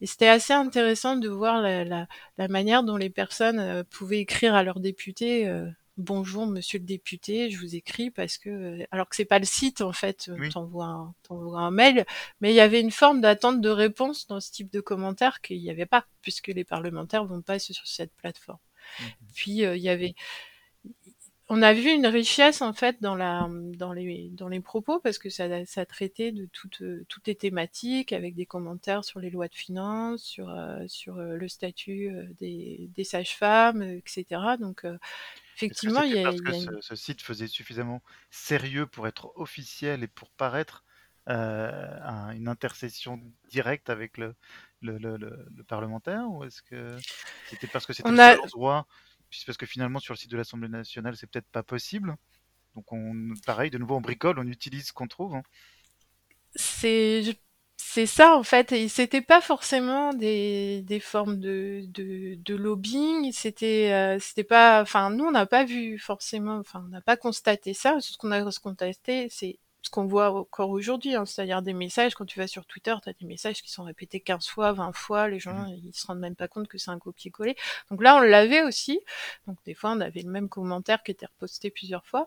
Et 0.02 0.06
c'était 0.06 0.28
assez 0.28 0.52
intéressant 0.52 1.14
de 1.14 1.28
voir 1.28 1.62
la, 1.62 1.84
la, 1.84 2.08
la 2.36 2.48
manière 2.48 2.82
dont 2.82 2.96
les 2.96 3.08
personnes 3.08 3.60
euh, 3.60 3.84
pouvaient 3.88 4.18
écrire 4.18 4.54
à 4.54 4.64
leurs 4.64 4.80
députés 4.80 5.46
euh, 5.46 5.70
Bonjour, 5.98 6.46
monsieur 6.46 6.78
le 6.78 6.86
député, 6.86 7.50
je 7.50 7.58
vous 7.58 7.76
écris 7.76 8.10
parce 8.10 8.38
que, 8.38 8.48
euh, 8.48 8.84
alors 8.90 9.08
que 9.08 9.14
c'est 9.14 9.26
pas 9.26 9.38
le 9.38 9.44
site 9.44 9.82
en 9.82 9.92
fait, 9.92 10.30
oui. 10.38 10.48
t'envoies 10.48 10.86
un, 10.86 11.14
un 11.30 11.70
mail, 11.70 12.06
mais 12.40 12.50
il 12.50 12.56
y 12.56 12.60
avait 12.60 12.80
une 12.80 12.90
forme 12.90 13.20
d'attente 13.20 13.60
de 13.60 13.68
réponse 13.68 14.26
dans 14.26 14.40
ce 14.40 14.50
type 14.50 14.72
de 14.72 14.80
commentaires 14.80 15.42
qu'il 15.42 15.60
n'y 15.60 15.70
avait 15.70 15.86
pas, 15.86 16.06
puisque 16.22 16.48
les 16.48 16.64
parlementaires 16.64 17.26
vont 17.26 17.42
pas 17.42 17.58
sur 17.58 17.86
cette 17.86 18.12
plateforme. 18.14 18.58
Mmh. 18.98 19.04
Puis 19.34 19.52
il 19.58 19.76
y 19.76 19.88
avait 19.90 20.14
on 21.48 21.62
a 21.62 21.72
vu 21.72 21.90
une 21.90 22.06
richesse 22.06 22.62
en 22.62 22.72
fait 22.72 23.00
dans 23.00 23.14
la 23.14 23.48
dans 23.50 23.92
les 23.92 24.30
dans 24.30 24.48
les 24.48 24.60
propos 24.60 25.00
parce 25.00 25.18
que 25.18 25.28
ça 25.28 25.64
ça 25.66 25.84
traitait 25.84 26.32
de 26.32 26.46
toutes 26.46 26.82
toutes 27.08 27.26
les 27.26 27.34
thématiques 27.34 28.12
avec 28.12 28.34
des 28.34 28.46
commentaires 28.46 29.04
sur 29.04 29.20
les 29.20 29.30
lois 29.30 29.48
de 29.48 29.54
finances, 29.54 30.22
sur 30.22 30.48
euh, 30.50 30.84
sur 30.86 31.18
euh, 31.18 31.36
le 31.36 31.48
statut 31.48 32.10
euh, 32.10 32.26
des, 32.38 32.88
des 32.94 33.04
sages-femmes, 33.04 33.82
etc. 33.82 34.24
Donc 34.58 34.86
effectivement, 35.56 36.02
il 36.02 36.14
y 36.14 36.18
a, 36.20 36.24
parce 36.24 36.40
que 36.40 36.52
ce, 36.52 36.80
ce, 36.80 36.94
site 36.94 37.22
faisait 37.22 37.48
suffisamment 37.48 38.02
sérieux 38.30 38.86
pour 38.86 39.06
être 39.06 39.32
officiel 39.36 40.02
et 40.02 40.08
pour 40.08 40.30
paraître 40.30 40.84
euh, 41.28 42.30
une 42.32 42.48
intercession 42.48 43.20
directe 43.48 43.90
avec 43.90 44.18
le 44.18 44.34
le, 44.80 44.98
le, 44.98 45.16
le, 45.16 45.62
parlementaire 45.68 46.24
ou 46.28 46.42
est-ce 46.42 46.60
que 46.62 46.96
c'était 47.48 47.68
parce 47.68 47.86
que 47.86 47.92
c'était 47.92 48.10
le 48.10 48.18
a... 48.18 48.84
parce 49.46 49.58
que 49.58 49.66
finalement 49.66 49.98
sur 49.98 50.14
le 50.14 50.18
site 50.18 50.30
de 50.30 50.36
l'Assemblée 50.36 50.68
nationale 50.68 51.16
c'est 51.16 51.26
peut-être 51.26 51.48
pas 51.50 51.62
possible. 51.62 52.16
Donc 52.74 52.92
on, 52.92 53.34
pareil, 53.44 53.70
de 53.70 53.78
nouveau 53.78 53.96
on 53.96 54.00
bricole, 54.00 54.38
on 54.38 54.46
utilise 54.46 54.88
ce 54.88 54.92
qu'on 54.92 55.08
trouve. 55.08 55.34
Hein. 55.34 55.42
C'est 56.54 57.36
c'est 57.76 58.06
ça 58.06 58.36
en 58.36 58.42
fait, 58.44 58.72
et 58.72 58.88
c'était 58.88 59.22
pas 59.22 59.40
forcément 59.40 60.14
des, 60.14 60.82
des 60.82 61.00
formes 61.00 61.38
de, 61.40 61.82
de, 61.88 62.36
de 62.36 62.54
lobbying, 62.54 63.32
c'était 63.32 63.92
euh, 63.92 64.18
c'était 64.20 64.44
pas, 64.44 64.80
enfin 64.82 65.10
nous 65.10 65.24
on 65.24 65.32
n'a 65.32 65.46
pas 65.46 65.64
vu 65.64 65.98
forcément, 65.98 66.58
enfin 66.58 66.82
on 66.86 66.88
n'a 66.88 67.00
pas 67.02 67.16
constaté 67.16 67.74
ça. 67.74 67.98
Ce 68.00 68.16
qu'on 68.16 68.30
a 68.30 68.42
constaté, 68.42 69.28
c'est 69.30 69.58
ce 69.82 69.90
qu'on 69.90 70.06
voit 70.06 70.30
encore 70.30 70.70
aujourd'hui, 70.70 71.14
hein, 71.14 71.24
c'est-à-dire 71.26 71.60
des 71.60 71.72
messages, 71.72 72.14
quand 72.14 72.24
tu 72.24 72.38
vas 72.38 72.46
sur 72.46 72.64
Twitter, 72.66 72.94
tu 73.02 73.08
as 73.08 73.12
des 73.12 73.26
messages 73.26 73.62
qui 73.62 73.70
sont 73.70 73.84
répétés 73.84 74.20
15 74.20 74.46
fois, 74.46 74.72
20 74.72 74.92
fois, 74.92 75.28
les 75.28 75.40
gens, 75.40 75.54
mmh. 75.54 75.80
ils 75.84 75.94
se 75.94 76.06
rendent 76.06 76.20
même 76.20 76.36
pas 76.36 76.48
compte 76.48 76.68
que 76.68 76.78
c'est 76.78 76.90
un 76.90 76.98
copier-coller. 76.98 77.56
Donc 77.90 78.02
là, 78.02 78.16
on 78.16 78.20
l'avait 78.20 78.62
aussi, 78.62 79.00
donc 79.46 79.58
des 79.64 79.74
fois, 79.74 79.90
on 79.92 80.00
avait 80.00 80.22
le 80.22 80.30
même 80.30 80.48
commentaire 80.48 81.02
qui 81.02 81.10
était 81.10 81.26
reposté 81.26 81.70
plusieurs 81.70 82.06
fois, 82.06 82.26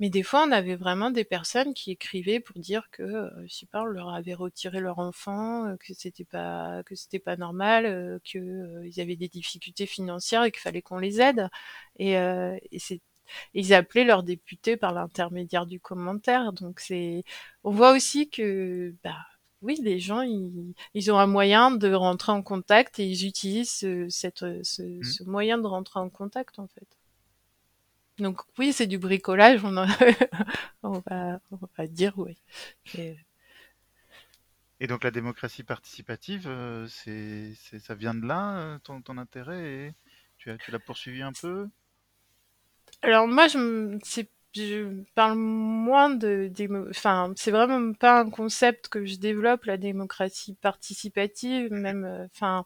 mais 0.00 0.10
des 0.10 0.22
fois, 0.22 0.44
on 0.46 0.50
avait 0.50 0.76
vraiment 0.76 1.10
des 1.10 1.24
personnes 1.24 1.72
qui 1.74 1.92
écrivaient 1.92 2.40
pour 2.40 2.58
dire 2.58 2.88
que, 2.90 3.02
euh, 3.02 3.46
je 3.46 3.54
sais 3.54 3.66
pas, 3.66 3.82
on 3.82 3.86
leur 3.86 4.08
avait 4.08 4.34
retiré 4.34 4.80
leur 4.80 4.98
enfant, 4.98 5.66
euh, 5.66 5.76
que 5.76 5.94
c'était 5.94 6.24
pas, 6.24 6.82
que 6.84 6.94
c'était 6.94 7.20
pas 7.20 7.36
normal, 7.36 7.86
euh, 7.86 8.18
que 8.24 8.38
euh, 8.38 8.86
ils 8.86 9.00
avaient 9.00 9.16
des 9.16 9.28
difficultés 9.28 9.86
financières 9.86 10.44
et 10.44 10.50
qu'il 10.50 10.60
fallait 10.60 10.82
qu'on 10.82 10.98
les 10.98 11.20
aide. 11.20 11.48
Et, 11.98 12.18
euh, 12.18 12.56
et 12.72 12.78
c'est 12.78 13.00
ils 13.54 13.74
appelaient 13.74 14.04
leurs 14.04 14.22
députés 14.22 14.76
par 14.76 14.92
l'intermédiaire 14.92 15.66
du 15.66 15.80
commentaire. 15.80 16.52
Donc 16.52 16.80
c'est, 16.80 17.24
on 17.64 17.70
voit 17.70 17.92
aussi 17.92 18.28
que, 18.30 18.94
bah, 19.04 19.16
oui, 19.62 19.78
les 19.82 19.98
gens, 19.98 20.20
ils, 20.22 20.74
ils, 20.94 21.10
ont 21.10 21.18
un 21.18 21.26
moyen 21.26 21.70
de 21.70 21.92
rentrer 21.92 22.32
en 22.32 22.42
contact 22.42 22.98
et 22.98 23.06
ils 23.06 23.26
utilisent 23.26 23.72
ce, 23.72 24.08
cette, 24.10 24.44
ce, 24.62 24.82
mmh. 24.82 25.02
ce 25.02 25.24
moyen 25.24 25.58
de 25.58 25.66
rentrer 25.66 26.00
en 26.00 26.10
contact 26.10 26.58
en 26.58 26.68
fait. 26.68 26.86
Donc 28.18 28.42
oui, 28.58 28.72
c'est 28.72 28.86
du 28.86 28.98
bricolage, 28.98 29.64
on, 29.64 29.72
va, 30.82 31.40
on, 31.50 31.58
va, 31.76 31.86
dire 31.88 32.12
oui. 32.16 32.36
Et... 32.96 33.16
et... 34.78 34.86
donc 34.86 35.02
la 35.02 35.10
démocratie 35.10 35.64
participative, 35.64 36.46
euh, 36.46 36.86
c'est, 36.86 37.54
ça 37.80 37.94
vient 37.94 38.14
de 38.14 38.26
là, 38.26 38.58
euh, 38.58 38.78
ton, 38.78 39.02
ton 39.02 39.18
intérêt 39.18 39.64
et 39.64 39.94
tu, 40.36 40.50
as, 40.50 40.58
tu 40.58 40.70
l'as 40.70 40.78
poursuivi 40.78 41.22
un 41.22 41.32
peu? 41.32 41.68
Alors 43.04 43.28
moi, 43.28 43.48
je, 43.48 43.98
je 44.54 45.02
parle 45.14 45.36
moins 45.38 46.10
de, 46.10 46.50
enfin, 46.90 47.32
c'est 47.36 47.50
vraiment 47.50 47.92
pas 47.92 48.20
un 48.20 48.30
concept 48.30 48.88
que 48.88 49.04
je 49.04 49.16
développe, 49.16 49.64
la 49.64 49.76
démocratie 49.76 50.54
participative, 50.54 51.70
même, 51.72 52.04
euh, 52.04 52.26
enfin, 52.34 52.64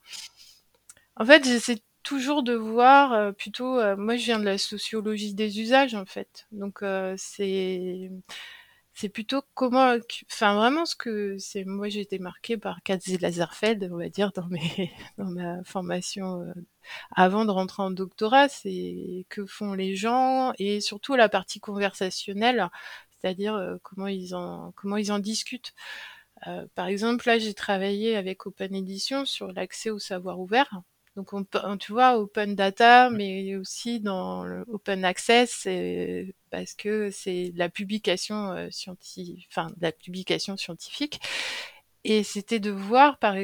en 1.16 1.24
fait, 1.26 1.44
j'essaie 1.44 1.78
toujours 2.02 2.42
de 2.42 2.54
voir 2.54 3.12
euh, 3.12 3.32
plutôt, 3.32 3.78
euh, 3.78 3.96
moi, 3.96 4.16
je 4.16 4.24
viens 4.24 4.38
de 4.38 4.44
la 4.44 4.58
sociologie 4.58 5.34
des 5.34 5.60
usages, 5.60 5.94
en 5.94 6.06
fait, 6.06 6.46
donc 6.52 6.82
euh, 6.82 7.14
c'est 7.18 8.10
c'est 8.98 9.08
plutôt 9.08 9.42
comment, 9.54 9.94
enfin 10.28 10.54
vraiment 10.56 10.84
ce 10.84 10.96
que 10.96 11.38
c'est. 11.38 11.64
Moi, 11.64 11.88
j'ai 11.88 12.00
été 12.00 12.18
marquée 12.18 12.56
par 12.58 12.82
Katz 12.82 13.06
Laserfeld, 13.20 13.88
on 13.92 13.96
va 13.96 14.08
dire, 14.08 14.32
dans 15.18 15.26
ma 15.30 15.62
formation 15.62 16.42
euh, 16.42 16.52
avant 17.14 17.44
de 17.44 17.52
rentrer 17.52 17.84
en 17.84 17.92
doctorat, 17.92 18.48
c'est 18.48 19.24
que 19.28 19.46
font 19.46 19.74
les 19.74 19.94
gens 19.94 20.52
et 20.58 20.80
surtout 20.80 21.14
la 21.14 21.28
partie 21.28 21.60
conversationnelle, 21.60 22.68
c'est-à-dire 23.20 23.54
euh, 23.54 23.76
comment 23.84 24.08
ils 24.08 24.34
en, 24.34 24.72
comment 24.72 24.96
ils 24.96 25.12
en 25.12 25.20
discutent. 25.20 25.74
Euh, 26.48 26.66
par 26.74 26.88
exemple, 26.88 27.24
là, 27.28 27.38
j'ai 27.38 27.54
travaillé 27.54 28.16
avec 28.16 28.46
Open 28.46 28.74
Edition 28.74 29.24
sur 29.24 29.52
l'accès 29.52 29.90
au 29.90 30.00
savoir 30.00 30.40
ouvert. 30.40 30.82
Donc, 31.18 31.32
on, 31.32 31.44
tu 31.76 31.90
vois, 31.90 32.16
open 32.16 32.54
data, 32.54 33.10
mais 33.10 33.56
aussi 33.56 33.98
dans 33.98 34.44
le 34.44 34.64
open 34.68 35.04
access, 35.04 35.66
parce 36.48 36.74
que 36.74 37.10
c'est 37.10 37.52
la 37.56 37.68
publication 37.68 38.52
euh, 38.52 38.68
scientifique, 38.70 39.48
enfin, 39.50 39.72
la 39.80 39.90
publication 39.90 40.56
scientifique. 40.56 41.18
Et 42.04 42.22
c'était 42.22 42.60
de 42.60 42.70
voir, 42.70 43.18
par, 43.18 43.34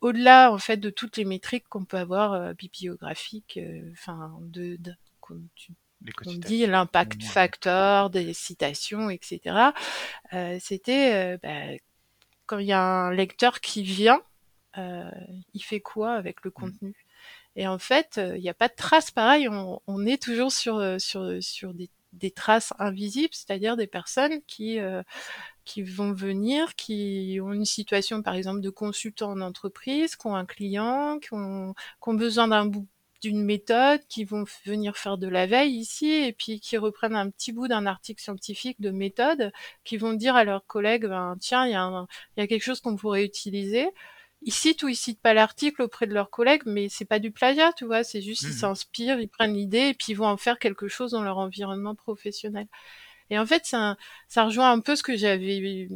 au-delà, 0.00 0.50
en 0.50 0.56
fait, 0.56 0.78
de 0.78 0.88
toutes 0.88 1.18
les 1.18 1.26
métriques 1.26 1.68
qu'on 1.68 1.84
peut 1.84 1.98
avoir 1.98 2.32
euh, 2.32 2.54
bibliographiques, 2.54 3.58
euh, 3.58 3.90
enfin, 3.92 4.38
de, 4.40 4.76
de 4.76 4.94
on 6.24 6.32
dit 6.32 6.64
l'impact 6.66 7.22
factor, 7.22 8.08
des 8.08 8.32
citations, 8.32 9.10
etc. 9.10 9.72
Euh, 10.32 10.56
c'était 10.62 11.12
euh, 11.12 11.38
bah, 11.42 11.76
quand 12.46 12.56
il 12.56 12.68
y 12.68 12.72
a 12.72 12.82
un 12.82 13.12
lecteur 13.12 13.60
qui 13.60 13.82
vient, 13.82 14.22
il 14.76 15.60
fait 15.62 15.80
quoi 15.80 16.12
avec 16.12 16.42
le 16.42 16.50
mmh. 16.50 16.54
contenu? 16.54 17.07
Et 17.58 17.66
en 17.66 17.78
fait, 17.78 18.20
il 18.36 18.40
n'y 18.40 18.48
a 18.48 18.54
pas 18.54 18.68
de 18.68 18.74
traces. 18.74 19.10
Pareil, 19.10 19.48
on, 19.48 20.06
est 20.06 20.22
toujours 20.22 20.52
sur 20.52 21.00
sur 21.00 21.42
sur 21.42 21.74
des, 21.74 21.90
des 22.12 22.30
traces 22.30 22.72
invisibles, 22.78 23.34
c'est-à-dire 23.34 23.76
des 23.76 23.88
personnes 23.88 24.40
qui 24.46 24.78
qui 25.68 25.82
vont 25.82 26.12
venir, 26.12 26.74
qui 26.76 27.38
ont 27.42 27.52
une 27.52 27.66
situation 27.66 28.22
par 28.22 28.34
exemple 28.34 28.62
de 28.62 28.70
consultant 28.70 29.32
en 29.32 29.40
entreprise, 29.42 30.16
qui 30.16 30.26
ont 30.26 30.34
un 30.34 30.46
client, 30.46 31.18
qui 31.20 31.34
ont, 31.34 31.74
qui 31.74 32.08
ont 32.08 32.14
besoin 32.14 32.48
d'un 32.48 32.64
bout 32.64 32.86
d'une 33.20 33.44
méthode, 33.44 34.00
qui 34.08 34.24
vont 34.24 34.44
venir 34.64 34.96
faire 34.96 35.18
de 35.18 35.28
la 35.28 35.46
veille 35.46 35.74
ici, 35.74 36.08
et 36.10 36.32
puis 36.32 36.60
qui 36.60 36.78
reprennent 36.78 37.16
un 37.16 37.30
petit 37.30 37.52
bout 37.52 37.68
d'un 37.68 37.84
article 37.86 38.22
scientifique 38.22 38.80
de 38.80 38.90
méthode, 38.90 39.52
qui 39.84 39.98
vont 39.98 40.14
dire 40.14 40.36
à 40.36 40.44
leurs 40.44 40.66
collègues, 40.66 41.06
ben, 41.06 41.36
tiens, 41.40 41.66
il 41.66 41.70
y, 41.70 42.40
y 42.40 42.42
a 42.42 42.46
quelque 42.46 42.62
chose 42.62 42.80
qu'on 42.80 42.96
pourrait 42.96 43.24
utiliser. 43.24 43.88
Ils 44.42 44.52
citent 44.52 44.82
ou 44.82 44.88
ils 44.88 44.96
citent 44.96 45.20
pas 45.20 45.34
l'article 45.34 45.82
auprès 45.82 46.06
de 46.06 46.14
leurs 46.14 46.30
collègues, 46.30 46.62
mais 46.66 46.88
c'est 46.88 47.04
pas 47.04 47.18
du 47.18 47.30
plagiat, 47.32 47.72
tu 47.72 47.84
vois, 47.84 48.04
c'est 48.04 48.22
juste, 48.22 48.42
ils 48.42 48.50
mmh 48.50 48.52
s'inspirent, 48.52 49.20
ils 49.20 49.28
prennent 49.28 49.54
l'idée, 49.54 49.88
et 49.88 49.94
puis 49.94 50.06
ils 50.10 50.14
vont 50.14 50.26
en 50.26 50.36
faire 50.36 50.58
quelque 50.58 50.88
chose 50.88 51.12
dans 51.12 51.22
leur 51.22 51.38
environnement 51.38 51.94
professionnel. 51.94 52.68
Et 53.30 53.38
en 53.38 53.46
fait, 53.46 53.66
ça, 53.66 53.96
ça 54.28 54.44
rejoint 54.44 54.72
un 54.72 54.80
peu 54.80 54.96
ce 54.96 55.02
que 55.02 55.16
j'avais 55.16 55.88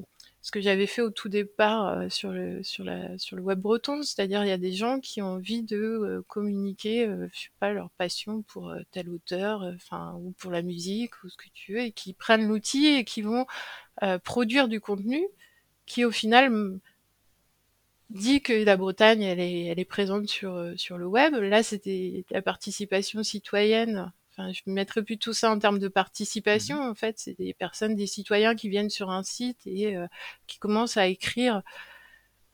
ce 0.42 0.50
que 0.50 0.60
j'avais 0.60 0.88
fait 0.88 1.02
au 1.02 1.10
tout 1.10 1.28
départ 1.28 1.86
euh, 1.86 2.08
sur 2.08 2.32
le 2.32 2.62
sur 2.64 2.84
la 2.84 3.16
sur 3.16 3.36
le 3.36 3.42
web 3.42 3.60
breton, 3.60 4.02
c'est-à-dire 4.02 4.44
il 4.44 4.48
y 4.48 4.52
a 4.52 4.58
des 4.58 4.72
gens 4.72 4.98
qui 4.98 5.22
ont 5.22 5.34
envie 5.34 5.62
de 5.62 5.76
euh, 5.76 6.24
communiquer, 6.26 7.06
euh, 7.06 7.28
je 7.32 7.42
sais 7.42 7.50
pas, 7.60 7.72
leur 7.72 7.90
passion 7.90 8.42
pour 8.42 8.74
tel 8.90 9.08
auteur, 9.08 9.62
enfin 9.76 10.14
ou 10.20 10.32
pour 10.32 10.50
la 10.50 10.62
musique 10.62 11.22
ou 11.22 11.28
ce 11.28 11.36
que 11.36 11.48
tu 11.54 11.74
veux, 11.74 11.80
et 11.82 11.92
qui 11.92 12.12
prennent 12.12 12.48
l'outil 12.48 12.86
et 12.88 13.04
qui 13.04 13.22
vont 13.22 13.46
produire 14.24 14.68
du 14.68 14.80
contenu 14.80 15.24
qui 15.86 16.04
au 16.04 16.10
final 16.10 16.50
dit 18.10 18.42
que 18.42 18.52
la 18.52 18.76
Bretagne 18.76 19.22
elle 19.22 19.40
est 19.40 19.66
elle 19.66 19.78
est 19.78 19.84
présente 19.84 20.28
sur 20.28 20.72
sur 20.76 20.98
le 20.98 21.06
web. 21.06 21.34
Là 21.34 21.62
c'était 21.62 22.24
la 22.30 22.42
participation 22.42 23.22
citoyenne 23.22 24.12
Enfin, 24.32 24.50
je 24.52 24.62
mettrais 24.66 25.02
plutôt 25.02 25.32
ça 25.32 25.50
en 25.50 25.58
termes 25.58 25.78
de 25.78 25.88
participation. 25.88 26.76
Mmh 26.82 26.90
en 26.90 26.94
fait, 26.94 27.18
c'est 27.18 27.36
des 27.38 27.52
personnes, 27.52 27.94
des 27.94 28.06
citoyens 28.06 28.54
qui 28.54 28.68
viennent 28.68 28.90
sur 28.90 29.10
un 29.10 29.22
site 29.22 29.58
et 29.66 29.96
euh, 29.96 30.06
qui 30.46 30.58
commencent 30.58 30.96
à 30.96 31.06
écrire. 31.06 31.62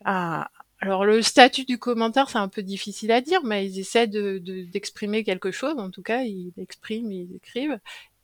À... 0.04 0.50
Alors, 0.80 1.04
le 1.04 1.22
statut 1.22 1.64
du 1.64 1.78
commentaire, 1.78 2.30
c'est 2.30 2.38
un 2.38 2.48
peu 2.48 2.62
difficile 2.62 3.12
à 3.12 3.20
dire, 3.20 3.42
mais 3.44 3.66
ils 3.66 3.80
essaient 3.80 4.06
de, 4.08 4.38
d'exprimer 4.38 5.24
quelque 5.24 5.50
chose. 5.52 5.78
En 5.78 5.90
tout 5.90 6.02
cas, 6.02 6.22
ils 6.22 6.52
expriment, 6.58 7.12
ils 7.12 7.34
écrivent. 7.36 7.78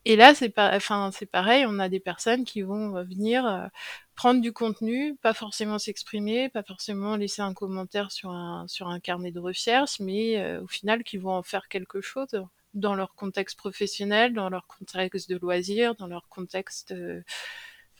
Et 0.04 0.16
là, 0.16 0.34
c'est 0.34 0.50
pas, 0.50 0.74
enfin, 0.76 1.10
c'est 1.12 1.26
pareil. 1.26 1.64
On 1.66 1.78
a 1.78 1.88
des 1.88 2.00
personnes 2.00 2.44
qui 2.44 2.62
vont 2.62 2.96
euh, 2.96 3.04
venir 3.04 3.46
euh, 3.46 3.66
prendre 4.14 4.40
du 4.40 4.52
contenu, 4.52 5.16
pas 5.22 5.34
forcément 5.34 5.78
s'exprimer, 5.78 6.48
pas 6.48 6.62
forcément 6.62 7.16
laisser 7.16 7.42
un 7.42 7.54
commentaire 7.54 8.12
sur 8.12 8.30
un 8.30 8.66
sur 8.68 8.88
un 8.88 9.00
carnet 9.00 9.32
de 9.32 9.40
recherche, 9.40 10.00
mais 10.00 10.56
au 10.58 10.68
final, 10.68 11.02
qui 11.02 11.18
vont 11.18 11.32
en 11.32 11.42
faire 11.42 11.68
quelque 11.68 12.00
chose 12.00 12.44
dans 12.74 12.94
leur 12.94 13.14
contexte 13.14 13.56
professionnel, 13.56 14.34
dans 14.34 14.50
leur 14.50 14.66
contexte 14.66 15.30
de 15.30 15.38
loisirs, 15.38 15.94
dans 15.94 16.08
leur 16.08 16.28
contexte. 16.28 16.92
Euh, 16.92 17.22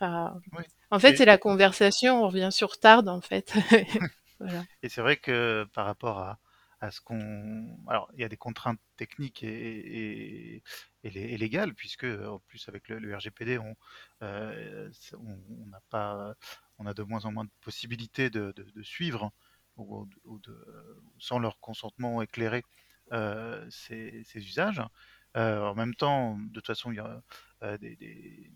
en 0.01 0.99
fait, 0.99 1.17
c'est 1.17 1.25
la 1.25 1.39
conversation. 1.39 2.25
On 2.25 2.29
revient 2.29 2.51
sur 2.51 2.79
tard, 2.79 3.07
en 3.07 3.21
fait. 3.21 3.55
Et 4.83 4.89
c'est 4.89 5.01
vrai 5.01 5.17
que 5.17 5.67
par 5.73 5.87
rapport 5.87 6.19
à, 6.19 6.39
alors 7.89 8.11
il 8.15 8.21
y 8.21 8.25
a 8.25 8.29
des 8.29 8.37
contraintes 8.37 8.81
techniques 8.97 9.43
et, 9.43 10.63
et, 11.03 11.39
légales 11.39 11.75
puisque 11.75 12.05
en 12.05 12.39
plus 12.41 12.69
avec 12.69 12.89
le, 12.89 13.17
RGPD, 13.17 13.59
on 13.59 13.75
euh, 14.23 14.91
on 15.15 15.67
n'a 15.67 15.81
pas, 15.91 16.35
on 16.79 16.87
a 16.87 16.95
de 16.95 17.03
moins 17.03 17.25
en 17.25 17.33
moins 17.33 17.45
de 17.45 17.51
possibilités 17.61 18.31
de, 18.31 18.53
de, 18.57 18.83
suivre 18.83 19.33
ou, 19.77 20.09
de, 20.25 21.05
sans 21.19 21.39
leur 21.39 21.59
consentement 21.61 22.23
éclairé 22.23 22.65
euh, 23.13 23.67
ces, 23.71 24.25
usages. 24.35 24.83
Euh, 25.37 25.61
en 25.61 25.75
même 25.75 25.95
temps, 25.95 26.39
de 26.39 26.55
toute 26.55 26.67
façon, 26.67 26.93
il 26.93 26.97
y 26.97 27.01
a 27.01 27.79
des, 27.79 28.51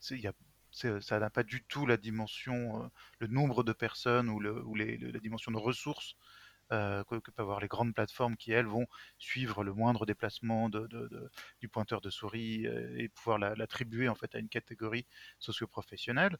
ça 0.00 1.18
n'a 1.18 1.30
pas 1.30 1.42
du 1.42 1.62
tout 1.64 1.86
la 1.86 1.96
dimension, 1.96 2.90
le 3.18 3.26
nombre 3.26 3.64
de 3.64 3.72
personnes 3.72 4.28
ou, 4.28 4.40
le, 4.40 4.64
ou 4.64 4.74
les, 4.74 4.96
la 4.98 5.18
dimension 5.18 5.52
de 5.52 5.58
ressources 5.58 6.16
que, 6.70 7.18
peuvent 7.18 7.32
avoir 7.38 7.60
les 7.60 7.68
grandes 7.68 7.94
plateformes 7.94 8.36
qui, 8.36 8.52
elles, 8.52 8.66
vont 8.66 8.86
suivre 9.18 9.64
le 9.64 9.74
moindre 9.74 10.06
déplacement 10.06 10.68
de, 10.68 10.88
du 11.60 11.68
pointeur 11.68 12.00
de 12.00 12.10
souris 12.10 12.66
et 12.66 13.08
pouvoir 13.08 13.38
l'attribuer 13.38 14.08
en 14.08 14.14
fait 14.14 14.34
à 14.34 14.38
une 14.38 14.48
catégorie 14.48 15.06
socio-professionnelle. 15.38 16.36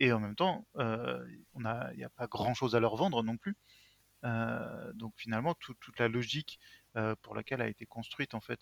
et 0.00 0.12
en 0.12 0.20
même 0.20 0.36
temps, 0.36 0.66
il 0.76 1.96
n'y 1.96 2.04
a 2.04 2.10
pas 2.10 2.26
grand-chose 2.26 2.74
à 2.74 2.80
leur 2.80 2.96
vendre 2.96 3.22
non 3.22 3.36
plus. 3.36 3.56
Euh, 4.24 4.92
donc 4.94 5.12
finalement, 5.16 5.54
toute 5.54 5.98
la 5.98 6.08
logique 6.08 6.58
euh, 6.96 7.14
pour 7.22 7.34
laquelle 7.34 7.60
a 7.60 7.68
été 7.68 7.84
construite 7.86 8.34
en 8.34 8.40
fait, 8.40 8.60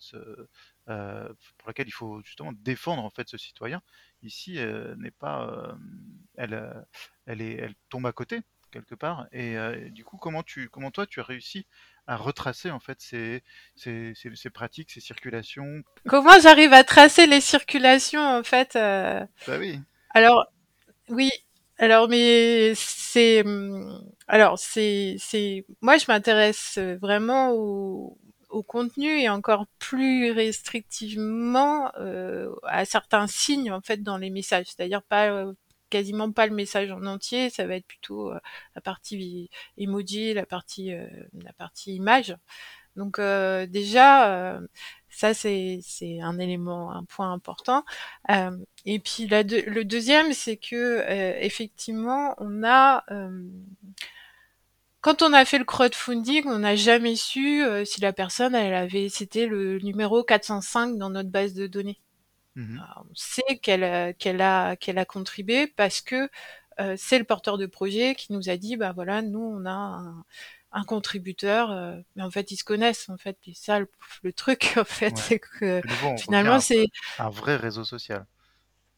euh, 0.87 1.33
pour 1.57 1.67
laquelle 1.67 1.87
il 1.87 1.93
faut 1.93 2.21
justement 2.23 2.51
défendre 2.53 3.03
en 3.03 3.09
fait 3.09 3.29
ce 3.29 3.37
citoyen, 3.37 3.81
ici 4.21 4.59
n'est 4.97 5.11
pas, 5.11 5.75
elle, 6.35 6.85
elle 7.25 7.41
est, 7.41 7.53
elle 7.55 7.75
tombe 7.89 8.05
à 8.07 8.11
côté 8.11 8.41
quelque 8.73 8.95
part. 8.95 9.27
Et 9.31 9.55
du 9.91 10.03
coup, 10.03 10.17
comment 10.17 10.43
tu, 10.43 10.69
comment 10.69 10.91
toi, 10.91 11.05
tu 11.05 11.19
as 11.19 11.23
réussi 11.23 11.65
à 12.07 12.17
retracer 12.17 12.69
en 12.71 12.79
fait 12.79 12.99
ces, 12.99 13.43
ces, 13.75 14.13
ces, 14.15 14.49
pratiques, 14.49 14.91
ces 14.91 14.99
circulations? 14.99 15.83
Comment 16.07 16.39
j'arrive 16.41 16.73
à 16.73 16.83
tracer 16.83 17.27
les 17.27 17.39
circulations 17.39 18.21
en 18.21 18.43
fait 18.43 18.73
Bah 18.73 19.57
oui. 19.59 19.79
Alors 20.13 20.47
oui, 21.09 21.29
alors, 21.77 22.07
mais 22.07 22.73
c'est, 22.75 23.43
hum, 23.43 24.01
alors 24.27 24.57
c'est, 24.59 25.15
c'est, 25.19 25.65
moi 25.81 25.97
je 25.97 26.05
m'intéresse 26.07 26.77
vraiment 27.01 27.51
au, 27.51 28.17
au 28.49 28.63
contenu 28.63 29.19
et 29.19 29.29
encore 29.29 29.65
plus 29.79 30.31
restrictivement 30.31 31.91
euh, 31.99 32.53
à 32.63 32.85
certains 32.85 33.27
signes 33.27 33.71
en 33.71 33.81
fait 33.81 34.03
dans 34.03 34.17
les 34.17 34.29
messages, 34.29 34.67
c'est-à-dire 34.67 35.03
pas 35.03 35.29
euh, 35.29 35.53
quasiment 35.93 36.31
pas 36.31 36.47
le 36.47 36.55
message 36.55 36.91
en 36.91 37.05
entier, 37.05 37.49
ça 37.49 37.65
va 37.67 37.75
être 37.75 37.87
plutôt 37.87 38.31
euh, 38.31 38.39
la 38.75 38.81
partie 38.81 39.49
emoji, 39.77 40.33
la 40.33 40.45
partie 40.45 40.91
la 40.91 41.53
partie 41.53 41.95
image. 41.95 42.35
Donc 42.95 43.19
déjà 43.19 44.59
ça, 45.15 45.33
c'est 45.33 45.81
un 46.21 46.39
élément, 46.39 46.91
un 46.91 47.03
point 47.05 47.31
important. 47.31 47.85
Euh, 48.31 48.51
et 48.85 48.99
puis 48.99 49.27
le 49.27 49.83
deuxième, 49.83 50.33
c'est 50.33 50.57
que 50.57 50.75
euh, 50.75 51.37
effectivement, 51.39 52.35
on 52.39 52.63
a 52.63 53.03
euh, 53.11 53.47
quand 55.01 55.21
on 55.21 55.33
a 55.33 55.45
fait 55.45 55.59
le 55.59 55.65
crowdfunding, 55.65 56.45
on 56.47 56.59
n'a 56.59 56.75
jamais 56.75 57.15
su 57.15 57.63
si 57.85 58.01
la 58.01 58.13
personne, 58.13 58.55
elle 58.55 58.73
avait, 58.73 59.09
c'était 59.09 59.47
le 59.47 59.79
numéro 59.79 60.23
405 60.23 60.97
dans 60.97 61.09
notre 61.09 61.29
base 61.29 61.53
de 61.53 61.67
données. 61.67 61.99
Mmh 62.55 62.79
on 62.97 63.15
sait 63.15 63.57
qu'elle 63.61 64.15
qu'elle 64.15 64.41
a 64.41 64.75
qu'elle 64.75 64.99
a 64.99 65.05
contribué 65.05 65.65
parce 65.67 66.01
que 66.01 66.29
c'est 66.97 67.19
le 67.19 67.23
porteur 67.23 67.57
de 67.57 67.65
projet 67.65 68.15
qui 68.15 68.33
nous 68.33 68.49
a 68.49 68.57
dit, 68.57 68.77
bah 68.77 68.93
voilà, 68.93 69.21
nous 69.21 69.39
on 69.39 69.65
a 69.65 69.71
un, 69.71 70.25
un 70.73 70.83
contributeur, 70.83 71.71
euh, 71.71 71.95
mais 72.15 72.23
en 72.23 72.31
fait 72.31 72.51
ils 72.51 72.57
se 72.57 72.63
connaissent 72.63 73.07
en 73.09 73.17
fait. 73.17 73.37
Et 73.47 73.53
ça 73.53 73.79
le, 73.79 74.33
truc 74.33 74.73
en 74.77 74.83
fait, 74.83 75.17
c'est 75.17 75.39
que 75.39 75.81
finalement 76.17 76.59
c'est 76.59 76.87
un 77.19 77.29
vrai 77.29 77.55
réseau 77.55 77.83
social. 77.83 78.25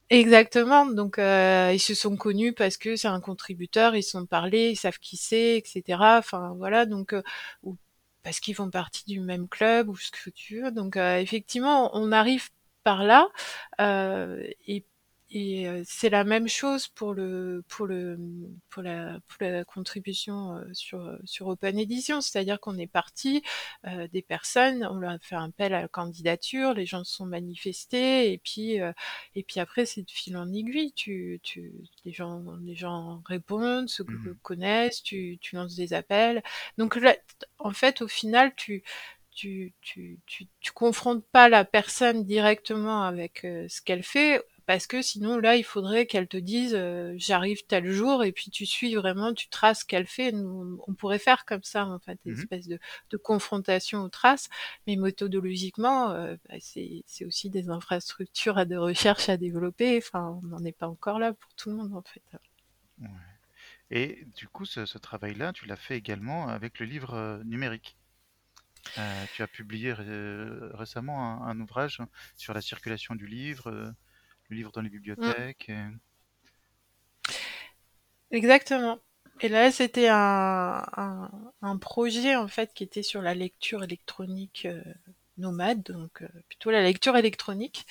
Exactement. 0.10 0.86
Donc 0.86 1.20
euh, 1.20 1.72
ils 1.74 1.80
se 1.80 1.94
sont 1.94 2.16
connus 2.16 2.54
parce 2.54 2.78
que 2.78 2.96
c'est 2.96 3.08
un 3.08 3.20
contributeur, 3.20 3.96
ils 3.96 4.04
se 4.04 4.12
sont 4.12 4.26
parlé, 4.26 4.72
ils 4.72 4.76
savent 4.76 5.00
qui 5.00 5.18
c'est, 5.18 5.58
etc. 5.58 6.00
Enfin 6.20 6.54
voilà 6.58 6.86
donc 6.86 7.14
euh, 7.14 7.24
ou 7.64 7.76
parce 8.24 8.40
qu'ils 8.40 8.56
font 8.56 8.70
partie 8.70 9.06
du 9.06 9.20
même 9.20 9.48
club 9.48 9.90
ou 9.90 9.96
ce 9.98 10.12
que 10.12 10.30
tu 10.30 10.62
veux. 10.62 10.72
Donc 10.72 10.96
effectivement 10.96 11.92
on 11.94 12.12
arrive 12.12 12.50
par 12.86 13.04
là 13.04 13.30
et 14.68 14.86
et 15.32 15.68
c'est 15.86 16.10
la 16.10 16.24
même 16.24 16.48
chose 16.48 16.88
pour 16.88 17.14
le 17.14 17.64
pour 17.68 17.88
le 17.88 18.18
pour 18.70 18.84
la 18.84 19.20
pour 19.28 19.38
la 19.40 19.66
contribution 19.66 20.64
sur 20.72 21.18
sur 21.26 21.48
Open 21.48 21.80
Edition, 21.80 22.22
c'est-à-dire 22.22 22.60
qu'on 22.60 22.78
est 22.78 22.88
parti 22.88 23.42
des 24.14 24.22
personnes, 24.22 24.88
on 24.90 24.98
leur 25.00 25.12
a 25.12 25.20
fait 25.20 25.36
un 25.36 25.50
appel 25.50 25.74
à 25.74 25.82
la 25.82 25.88
candidature, 25.88 26.74
les 26.76 26.86
gens 26.86 27.04
se 27.04 27.16
sont 27.16 27.26
manifestés 27.26 28.32
et 28.32 28.38
puis 28.38 28.76
et 29.36 29.44
puis 29.44 29.60
après 29.60 29.86
c'est 29.88 30.04
de 30.04 30.12
fil 30.12 30.38
en 30.38 30.54
aiguille, 30.54 30.94
tu 30.94 31.40
tu 31.42 31.74
les 32.06 32.12
gens 32.12 32.44
les 32.64 32.76
gens 32.76 33.22
répondent, 33.26 33.90
se 33.90 34.04
mmh. 34.04 34.36
connaissent, 34.44 35.02
tu 35.02 35.40
tu 35.42 35.56
lances 35.56 35.76
des 35.76 35.94
appels. 35.94 36.44
Donc 36.78 36.96
là, 36.96 37.16
en 37.58 37.72
fait 37.72 38.02
au 38.02 38.08
final 38.08 38.54
tu 38.56 38.84
tu, 39.36 39.74
tu, 39.82 40.20
tu, 40.26 40.48
tu 40.60 40.72
confrontes 40.72 41.26
pas 41.32 41.50
la 41.50 41.66
personne 41.66 42.24
directement 42.24 43.04
avec 43.04 43.42
ce 43.42 43.82
qu'elle 43.82 44.04
fait 44.04 44.42
parce 44.66 44.88
que 44.88 45.02
sinon 45.02 45.38
là 45.38 45.56
il 45.56 45.64
faudrait 45.64 46.06
qu'elle 46.06 46.28
te 46.28 46.38
dise 46.38 46.74
euh, 46.76 47.14
j'arrive 47.18 47.66
tel 47.68 47.90
jour 47.92 48.24
et 48.24 48.32
puis 48.32 48.50
tu 48.50 48.66
suis 48.66 48.96
vraiment 48.96 49.34
tu 49.34 49.48
traces 49.50 49.82
ce 49.82 49.86
qu'elle 49.86 50.08
fait 50.08 50.32
Nous, 50.32 50.80
on 50.88 50.94
pourrait 50.94 51.20
faire 51.20 51.46
comme 51.46 51.64
ça 51.64 51.86
en 51.86 52.00
fait 52.00 52.20
une 52.26 52.34
mmh 52.34 52.40
espèce 52.40 52.68
de, 52.68 52.80
de, 53.12 53.18
confrontation 53.18 54.04
aux 54.04 54.10
traces 54.10 54.50
mais 54.88 54.96
méthodologiquement 54.96 56.12
euh, 56.12 56.36
bah, 56.50 56.56
c'est 56.60 57.26
aussi 57.26 57.50
des 57.50 57.70
infrastructures 57.70 58.58
à 58.58 58.66
de 58.66 58.78
recherche 58.78 59.30
à 59.30 59.38
développer 59.38 59.98
enfin 59.98 60.40
on 60.44 60.48
n'en 60.48 60.64
est 60.64 60.78
pas 60.78 60.88
encore 60.88 61.20
là 61.20 61.34
pour 61.34 61.54
tout 61.54 61.70
le 61.70 61.76
monde 61.76 61.94
en 61.94 62.02
fait 62.02 62.24
ouais. 63.02 63.08
Et 63.92 64.26
du 64.36 64.48
coup, 64.48 64.66
ce, 64.66 64.88
ce 64.88 64.98
travail-là, 64.98 65.54
tu 65.54 65.68
l'as 65.68 65.76
fait 65.76 65.96
également 65.96 66.48
avec 66.48 66.80
le 66.80 66.88
livre 66.88 67.14
euh, 67.14 67.44
numérique? 67.44 67.96
Euh, 68.98 69.28
tu 69.32 69.44
as 69.44 69.48
publié 69.48 69.94
ré- 69.94 70.06
récemment 70.74 71.44
un, 71.44 71.48
un 71.50 71.60
ouvrage 71.60 72.00
sur 72.38 72.54
la 72.54 72.62
circulation 72.62 73.16
du 73.16 73.28
livre, 73.28 73.68
euh, 73.72 73.92
le 74.50 74.56
livre 74.58 74.72
dans 74.74 74.82
les 74.82 74.90
Mm, 75.18 75.32
bibliothèques. 75.32 75.70
et- 75.70 75.86
exactement. 78.32 79.00
Et 79.42 79.50
là, 79.50 79.72
c'était 79.72 80.08
un, 80.10 80.84
un, 80.96 81.30
un 81.62 81.78
projet 81.78 82.36
en 82.36 82.48
fait 82.48 82.74
qui 82.74 82.84
était 82.84 83.04
sur 83.04 83.22
la 83.22 83.36
lecture 83.36 83.84
électronique 83.84 84.66
euh, 84.66 84.82
nomade, 85.38 85.84
donc 85.84 86.22
euh, 86.22 86.28
plutôt 86.48 86.72
la 86.72 86.82
lecture 86.84 87.18
électronique. 87.18 87.86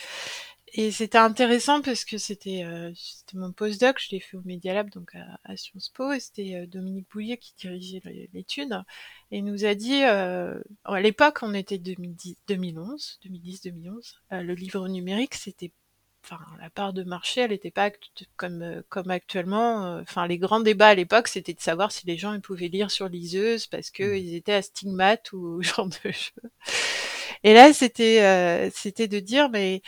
Et 0.76 0.90
c'était 0.90 1.18
intéressant 1.18 1.82
parce 1.82 2.04
que 2.04 2.18
c'était 2.18 2.64
euh, 2.64 2.90
mon 3.34 3.52
postdoc, 3.52 4.00
je 4.00 4.10
l'ai 4.10 4.18
fait 4.20 4.36
au 4.36 4.42
Media 4.44 4.74
Lab, 4.74 4.90
donc 4.90 5.14
à, 5.14 5.38
à 5.44 5.56
Sciences 5.56 5.88
Po, 5.88 6.10
et 6.12 6.18
c'était 6.18 6.56
euh, 6.56 6.66
Dominique 6.66 7.06
Bouillet 7.12 7.36
qui 7.36 7.54
dirigeait 7.56 8.02
l'étude. 8.32 8.72
Et 9.30 9.38
il 9.38 9.44
nous 9.44 9.64
a 9.64 9.74
dit, 9.76 10.02
euh, 10.02 10.58
à 10.84 11.00
l'époque, 11.00 11.38
on 11.42 11.54
était 11.54 11.78
2010, 11.78 12.36
2011, 12.48 13.18
2010-2011, 13.22 14.20
euh, 14.32 14.42
le 14.42 14.54
livre 14.54 14.88
numérique, 14.88 15.34
c'était 15.36 15.70
enfin 16.24 16.40
la 16.58 16.70
part 16.70 16.94
de 16.94 17.02
marché 17.02 17.42
elle 17.42 17.50
n'était 17.50 17.70
pas 17.70 17.90
comme 18.36 18.62
euh, 18.62 18.80
comme 18.88 19.10
actuellement 19.10 19.84
euh, 19.84 20.00
enfin 20.00 20.26
les 20.26 20.38
grands 20.38 20.60
débats 20.60 20.88
à 20.88 20.94
l'époque 20.94 21.28
c'était 21.28 21.52
de 21.52 21.60
savoir 21.60 21.92
si 21.92 22.06
les 22.06 22.16
gens 22.16 22.32
ils 22.32 22.40
pouvaient 22.40 22.68
lire 22.68 22.90
sur 22.90 23.10
liseuse 23.10 23.66
parce 23.66 23.90
que 23.90 24.04
Mhm. 24.04 24.16
ils 24.16 24.34
étaient 24.34 24.54
astigmates 24.54 25.32
ou 25.34 25.62
ce 25.62 25.68
genre 25.68 25.86
de 25.86 26.10
choses 26.12 26.32
et 27.42 27.54
là 27.54 27.72
c'était 27.72 28.22
euh, 28.22 28.70
c'était 28.72 29.08
de 29.08 29.18
dire 29.20 29.48
mais 29.50 29.82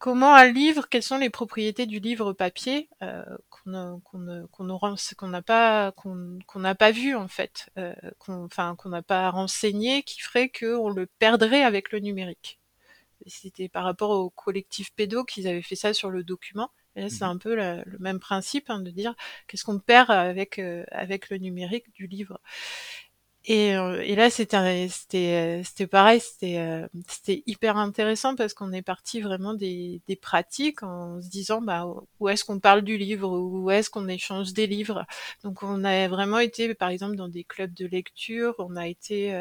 comment 0.00 0.34
un 0.34 0.50
livre 0.52 0.88
quelles 0.88 1.04
sont 1.04 1.18
les 1.18 1.30
propriétés 1.30 1.86
du 1.86 2.00
livre 2.00 2.32
papier 2.34 2.90
euh, 3.02 3.24
qu'on 3.50 4.00
qu'on 4.00 4.18
ne- 4.18 4.46
qu'on 4.46 5.28
n'a 5.28 5.42
pas 5.42 5.92
qu'on 5.92 6.60
n'a 6.60 6.74
pas 6.74 6.90
vu 6.92 7.14
en 7.16 7.28
fait 7.28 7.70
euh, 7.78 7.94
qu'on 8.18 8.44
enfin 8.46 8.76
qu'on 8.76 8.90
n'a 8.90 9.02
pas 9.02 9.30
renseigné 9.30 10.02
qui 10.04 10.20
ferait 10.20 10.50
qu'on 10.50 10.90
le 10.90 11.06
perdrait 11.06 11.62
avec 11.64 11.92
le 11.92 12.00
numérique 12.00 12.60
c'était 13.26 13.68
par 13.68 13.84
rapport 13.84 14.10
au 14.10 14.30
collectif 14.30 14.92
pédo 14.94 15.24
qu'ils 15.24 15.46
avaient 15.48 15.62
fait 15.62 15.76
ça 15.76 15.92
sur 15.94 16.10
le 16.10 16.24
document. 16.24 16.70
Et 16.96 17.02
là, 17.02 17.08
c'est 17.10 17.24
Mhm. 17.24 17.30
un 17.30 17.38
peu 17.38 17.54
la- 17.54 17.82
le 17.84 17.98
même 17.98 18.18
principe 18.20 18.70
hein, 18.70 18.80
de 18.80 18.90
dire 18.90 19.14
qu'est-ce 19.46 19.64
qu'on 19.64 19.78
perd 19.78 20.10
avec 20.10 20.58
euh, 20.58 20.84
avec 20.90 21.30
le 21.30 21.38
numérique 21.38 21.92
du 21.94 22.06
livre. 22.06 22.40
Et, 23.46 23.74
euh, 23.74 24.02
et 24.02 24.16
là, 24.16 24.28
c'était 24.28 24.56
euh, 24.58 25.62
c'était 25.64 25.86
pareil, 25.86 26.20
c'était 26.20 26.58
euh, 26.58 26.86
c'était 27.08 27.42
hyper 27.46 27.78
intéressant 27.78 28.36
parce 28.36 28.52
qu'on 28.52 28.70
est 28.72 28.82
parti 28.82 29.22
vraiment 29.22 29.54
des, 29.54 30.02
des 30.06 30.16
pratiques 30.16 30.82
en 30.82 31.22
se 31.22 31.28
disant 31.30 31.62
bah 31.62 31.86
où 32.20 32.28
est-ce 32.28 32.44
qu'on 32.44 32.60
parle 32.60 32.82
du 32.82 32.98
livre, 32.98 33.30
où 33.30 33.70
est-ce 33.70 33.88
qu'on 33.88 34.08
échange 34.08 34.52
des 34.52 34.66
livres. 34.66 35.06
Donc 35.42 35.62
on 35.62 35.84
a 35.84 36.06
vraiment 36.08 36.38
été 36.38 36.74
par 36.74 36.90
exemple 36.90 37.16
dans 37.16 37.28
des 37.28 37.44
clubs 37.44 37.72
de 37.72 37.86
lecture, 37.86 38.54
on 38.58 38.76
a 38.76 38.86
été 38.86 39.32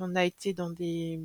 on 0.00 0.16
a 0.16 0.24
été 0.24 0.52
dans 0.54 0.70
des 0.70 1.20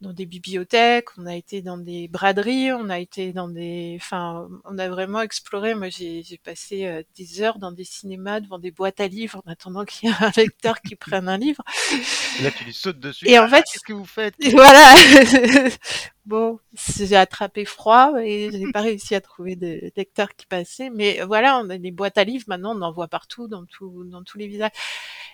dans 0.00 0.12
des 0.12 0.24
bibliothèques, 0.26 1.08
on 1.18 1.26
a 1.26 1.36
été 1.36 1.60
dans 1.60 1.76
des 1.76 2.08
braderies, 2.08 2.72
on 2.72 2.88
a 2.88 2.98
été 2.98 3.32
dans 3.32 3.48
des, 3.48 3.98
enfin, 4.00 4.48
on 4.64 4.78
a 4.78 4.88
vraiment 4.88 5.20
exploré. 5.20 5.74
Moi, 5.74 5.88
j'ai 5.90 6.22
passé 6.42 6.86
euh, 6.86 7.02
des 7.16 7.42
heures 7.42 7.58
dans 7.58 7.72
des 7.72 7.84
cinémas 7.84 8.40
devant 8.40 8.58
des 8.58 8.70
boîtes 8.70 9.00
à 9.00 9.08
livres 9.08 9.42
en 9.44 9.50
attendant 9.50 9.84
qu'il 9.84 10.08
y 10.08 10.12
ait 10.12 10.16
un 10.20 10.32
lecteur 10.36 10.80
qui 10.80 10.96
prenne 10.96 11.28
un 11.28 11.36
livre. 11.36 11.62
Et 12.38 12.42
là, 12.42 12.50
tu 12.50 12.64
lui 12.64 12.72
sautes 12.72 12.98
dessus. 13.00 13.28
Et 13.28 13.36
Ah, 13.36 13.44
en 13.44 13.48
fait, 13.48 13.62
qu'est-ce 13.62 13.84
que 13.84 13.92
vous 13.92 14.06
faites? 14.06 14.34
voilà. 14.52 14.94
Bon, 16.26 16.60
j'ai 16.74 17.16
attrapé 17.16 17.64
froid 17.64 18.12
et 18.22 18.50
j'ai 18.52 18.70
pas 18.72 18.82
réussi 18.82 19.14
à 19.14 19.20
trouver 19.20 19.56
de 19.56 19.90
lecteur 19.96 20.34
qui 20.36 20.46
passait. 20.46 20.90
Mais 20.90 21.22
voilà, 21.22 21.58
on 21.58 21.70
a 21.70 21.78
des 21.78 21.90
boîtes 21.90 22.18
à 22.18 22.24
livres 22.24 22.44
maintenant, 22.48 22.76
on 22.76 22.82
en 22.82 22.92
voit 22.92 23.08
partout, 23.08 23.48
dans 23.48 23.64
tout, 23.66 24.04
dans 24.04 24.22
tous 24.22 24.38
les 24.38 24.46
visages. 24.46 24.70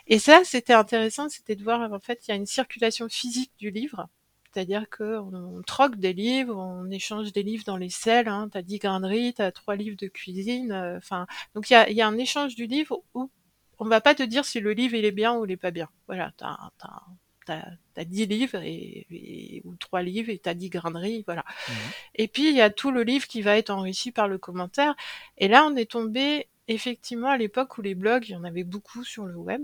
Et 0.07 0.18
ça, 0.18 0.42
c'était 0.44 0.72
intéressant, 0.75 1.29
c'était 1.29 1.57
de 1.57 1.64
voir, 1.64 1.92
en 1.92 2.01
fait, 2.01 2.27
il 2.27 2.31
y 2.31 2.35
a 2.35 2.37
une 2.37 2.46
circulation 2.46 3.09
physique 3.09 3.53
du 3.59 3.70
livre. 3.70 4.09
C'est-à-dire 4.53 4.88
qu'on 4.88 5.35
on 5.35 5.62
troque 5.62 5.96
des 5.96 6.14
livres, 6.14 6.57
on 6.57 6.90
échange 6.90 7.33
des 7.33 7.42
livres 7.42 7.64
dans 7.66 7.77
les 7.77 7.90
selles, 7.90 8.29
hein. 8.29 8.49
T'as 8.51 8.62
10 8.62 8.79
grains 8.79 9.01
de 9.01 9.07
riz, 9.07 9.35
t'as 9.35 9.53
trois 9.53 9.77
livres 9.77 9.99
de 9.99 10.07
cuisine, 10.09 10.72
euh, 10.72 10.96
enfin, 10.96 11.27
donc 11.55 11.68
il 11.68 11.75
y 11.75 11.77
a, 11.77 11.90
y 11.90 12.01
a 12.01 12.07
un 12.09 12.16
échange 12.16 12.55
du 12.55 12.66
livre 12.66 13.03
où 13.14 13.31
on 13.79 13.85
va 13.87 14.01
pas 14.01 14.14
te 14.14 14.22
dire 14.22 14.44
si 14.46 14.61
le 14.61 14.72
livre 14.72 14.94
il 14.94 15.05
est 15.05 15.12
bien 15.12 15.37
ou 15.37 15.44
il 15.44 15.51
est 15.51 15.57
pas 15.59 15.72
bien. 15.72 15.88
Voilà, 16.07 16.33
t'as, 16.38 16.57
t'as, 16.79 17.03
t'as, 17.46 17.64
t'as 17.94 18.04
10 18.04 18.26
livres 18.26 18.61
et, 18.62 19.06
et- 19.11 19.62
ou 19.64 19.74
trois 19.76 20.02
livres 20.02 20.30
et 20.30 20.38
t'as 20.38 20.54
10 20.54 20.70
grains 20.70 20.90
de 20.90 20.98
riz, 20.98 21.24
voilà. 21.26 21.44
Mhm. 21.68 21.74
Et 22.16 22.28
puis, 22.28 22.48
il 22.50 22.56
y 22.56 22.61
a 22.61 22.70
tout 22.70 22.90
le 22.90 23.02
livre 23.02 23.26
qui 23.26 23.42
va 23.42 23.56
être 23.59 23.70
enrichi 23.70 24.12
par 24.12 24.28
le 24.28 24.38
commentaire. 24.38 24.94
Et 25.38 25.48
là, 25.48 25.66
on 25.66 25.76
est 25.76 25.90
tombé, 25.90 26.48
effectivement, 26.68 27.28
à 27.30 27.38
l'époque 27.38 27.78
où 27.78 27.82
les 27.82 27.94
blogs, 27.94 28.28
il 28.28 28.32
y 28.32 28.37
en 28.37 28.44
avait 28.44 28.64
beaucoup 28.64 29.04
sur 29.04 29.26
le 29.26 29.37
web 29.37 29.62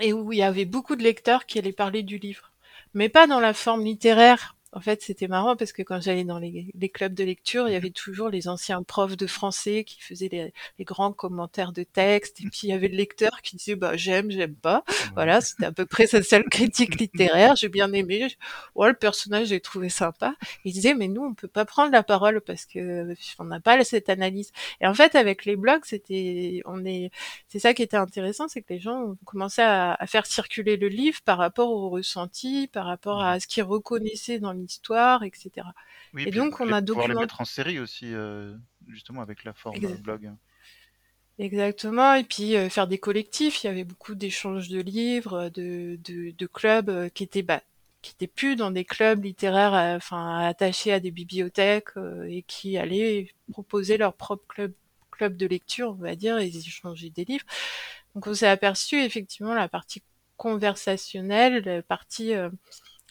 et 0.00 0.12
où 0.12 0.32
il 0.32 0.38
y 0.38 0.42
avait 0.42 0.64
beaucoup 0.64 0.96
de 0.96 1.02
lecteurs 1.02 1.46
qui 1.46 1.58
allaient 1.58 1.72
parler 1.72 2.02
du 2.02 2.18
livre, 2.18 2.52
mais 2.94 3.08
pas 3.08 3.26
dans 3.26 3.40
la 3.40 3.54
forme 3.54 3.84
littéraire. 3.84 4.56
En 4.72 4.80
fait, 4.80 5.00
c'était 5.02 5.28
marrant 5.28 5.56
parce 5.56 5.72
que 5.72 5.82
quand 5.82 6.00
j'allais 6.00 6.24
dans 6.24 6.38
les, 6.38 6.70
les 6.74 6.88
clubs 6.90 7.14
de 7.14 7.24
lecture, 7.24 7.68
il 7.68 7.72
y 7.72 7.76
avait 7.76 7.90
toujours 7.90 8.28
les 8.28 8.48
anciens 8.48 8.82
profs 8.82 9.16
de 9.16 9.26
français 9.26 9.82
qui 9.84 10.00
faisaient 10.00 10.28
les, 10.30 10.52
les 10.78 10.84
grands 10.84 11.12
commentaires 11.12 11.72
de 11.72 11.84
texte, 11.84 12.40
et 12.40 12.44
puis 12.44 12.60
il 12.64 12.68
y 12.68 12.72
avait 12.72 12.88
le 12.88 12.96
lecteur 12.96 13.40
qui 13.42 13.56
disait 13.56 13.76
bah 13.76 13.96
j'aime, 13.96 14.30
j'aime 14.30 14.54
pas. 14.54 14.84
Ouais. 14.88 15.10
Voilà, 15.14 15.40
c'était 15.40 15.64
à 15.64 15.72
peu 15.72 15.86
près 15.86 16.06
sa 16.06 16.22
seule 16.22 16.44
critique 16.44 17.00
littéraire. 17.00 17.56
J'ai 17.56 17.68
bien 17.70 17.92
aimé. 17.94 18.28
Ouais, 18.74 18.88
le 18.88 18.94
personnage, 18.94 19.48
j'ai 19.48 19.60
trouvé 19.60 19.88
sympa. 19.88 20.34
Il 20.64 20.72
disait 20.72 20.94
mais 20.94 21.08
nous 21.08 21.24
on 21.24 21.34
peut 21.34 21.48
pas 21.48 21.64
prendre 21.64 21.90
la 21.92 22.02
parole 22.02 22.40
parce 22.42 22.66
que 22.66 23.14
on 23.38 23.44
n'a 23.44 23.60
pas 23.60 23.82
cette 23.84 24.08
analyse. 24.08 24.52
Et 24.80 24.86
en 24.86 24.94
fait, 24.94 25.14
avec 25.14 25.44
les 25.44 25.56
blogs, 25.56 25.84
c'était 25.84 26.60
on 26.66 26.84
est 26.84 27.10
c'est 27.48 27.58
ça 27.58 27.74
qui 27.74 27.82
était 27.82 27.96
intéressant, 27.96 28.48
c'est 28.48 28.62
que 28.62 28.72
les 28.72 28.80
gens 28.80 29.00
ont 29.02 29.18
commencé 29.24 29.62
à, 29.62 29.94
à 29.94 30.06
faire 30.06 30.26
circuler 30.26 30.76
le 30.76 30.88
livre 30.88 31.20
par 31.24 31.38
rapport 31.38 31.70
au 31.70 31.88
ressenti, 31.88 32.68
par 32.68 32.86
rapport 32.86 33.22
à 33.22 33.40
ce 33.40 33.46
qu'ils 33.46 33.62
reconnaissaient 33.62 34.38
dans 34.38 34.52
l'histoire, 34.58 35.22
etc. 35.22 35.66
Oui, 36.14 36.24
Et 36.26 36.30
donc 36.30 36.60
on 36.60 36.72
a 36.72 36.82
pouvoir 36.82 37.08
les 37.08 37.14
documenté 37.14 37.14
mettre 37.14 37.40
en 37.40 37.44
série 37.44 37.78
aussi, 37.78 38.14
euh, 38.14 38.54
justement 38.88 39.22
avec 39.22 39.44
la 39.44 39.52
forme 39.52 39.84
euh, 39.84 39.96
blog. 39.96 40.32
exactement, 41.38 42.14
et 42.14 42.24
puis 42.24 42.56
euh, 42.56 42.68
faire 42.68 42.86
des 42.88 42.98
collectifs. 42.98 43.62
Il 43.64 43.68
y 43.68 43.70
avait 43.70 43.84
beaucoup 43.84 44.14
d'échanges 44.14 44.68
de 44.68 44.80
livres, 44.80 45.50
de, 45.50 45.98
de, 46.04 46.32
de 46.36 46.46
clubs 46.46 47.10
qui 47.10 47.24
étaient 47.24 47.42
bah, 47.42 47.62
qui 48.02 48.12
étaient 48.12 48.28
plus 48.28 48.56
dans 48.56 48.70
des 48.70 48.84
clubs 48.84 49.24
littéraires, 49.24 49.96
enfin 49.96 50.38
attachés 50.46 50.92
à 50.92 51.00
des 51.00 51.10
bibliothèques 51.10 51.90
et 52.28 52.42
qui 52.42 52.78
allaient 52.78 53.28
proposer 53.50 53.96
leur 53.98 54.14
propre 54.14 54.44
club 54.46 54.72
club 55.10 55.36
de 55.36 55.46
lecture, 55.46 55.90
on 55.90 56.02
va 56.02 56.14
dire, 56.14 56.38
et 56.38 56.46
échangeaient 56.46 57.10
des 57.10 57.24
livres. 57.24 57.44
Donc 58.14 58.26
on 58.26 58.34
s'est 58.34 58.48
aperçu 58.48 58.96
effectivement 59.02 59.54
la 59.54 59.68
partie 59.68 60.02
conversationnelle, 60.36 61.64
la 61.64 61.82
partie, 61.82 62.34
euh, 62.34 62.48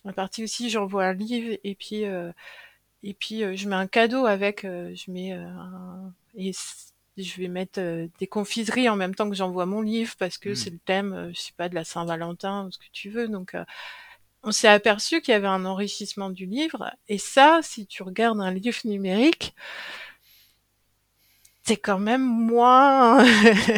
la 0.08 0.14
partie 0.14 0.44
aussi 0.44 0.70
j'envoie 0.72 1.06
un 1.06 1.14
livre 1.14 1.58
et 1.64 1.76
puis 1.76 2.06
euh, 2.06 2.32
et 3.04 3.14
puis 3.14 3.44
euh, 3.44 3.56
je 3.56 3.70
mets 3.70 3.76
un 3.76 3.88
cadeau 3.88 4.26
avec, 4.26 4.66
euh, 4.66 4.94
je 4.96 5.12
mets 5.12 5.34
euh, 5.34 5.46
un, 5.48 6.14
et 6.36 6.52
je 7.18 7.38
vais 7.42 7.48
mettre 7.48 7.80
euh, 7.82 8.08
des 8.20 8.28
confiseries 8.28 8.90
en 8.90 8.96
même 8.96 9.16
temps 9.16 9.30
que 9.30 9.36
j'envoie 9.36 9.66
mon 9.66 9.82
livre 9.82 10.16
parce 10.20 10.38
que 10.38 10.52
Mm. 10.52 10.56
c'est 10.56 10.70
le 10.72 10.80
thème, 10.80 11.14
euh, 11.14 11.32
je 11.34 11.40
sais 11.42 11.54
pas, 11.58 11.70
de 11.70 11.76
la 11.76 11.84
Saint-Valentin 11.86 12.66
ou 12.68 12.72
ce 12.72 12.78
que 12.80 12.86
tu 12.94 13.10
veux. 13.10 13.28
Donc 13.28 13.56
euh, 13.56 13.66
on 14.44 14.52
s'est 14.52 14.68
aperçu 14.70 15.22
qu'il 15.22 15.34
y 15.34 15.36
avait 15.36 15.48
un 15.48 15.66
enrichissement 15.66 16.30
du 16.32 16.46
livre 16.48 16.92
et 17.10 17.18
ça, 17.20 17.60
si 17.64 17.88
tu 17.88 18.04
regardes 18.04 18.42
un 18.42 18.52
livre 18.54 18.78
numérique, 18.86 19.56
c'est 21.64 21.78
quand 21.78 22.00
même 22.00 22.24
moins. 22.24 23.24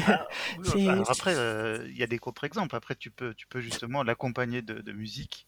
Ah, 0.02 0.28
oui, 0.56 0.66
c'est 0.66 0.88
alors 0.88 1.10
après, 1.10 1.34
euh, 1.36 1.86
il 1.90 1.98
y 1.98 2.04
a 2.04 2.08
des 2.08 2.20
contre-exemples. 2.20 2.76
Après, 2.76 2.96
tu 2.96 3.12
peux, 3.12 3.34
tu 3.34 3.48
peux 3.48 3.62
justement 3.62 4.04
l'accompagner 4.04 4.62
de, 4.62 4.76
de 4.82 4.92
musique. 4.92 5.48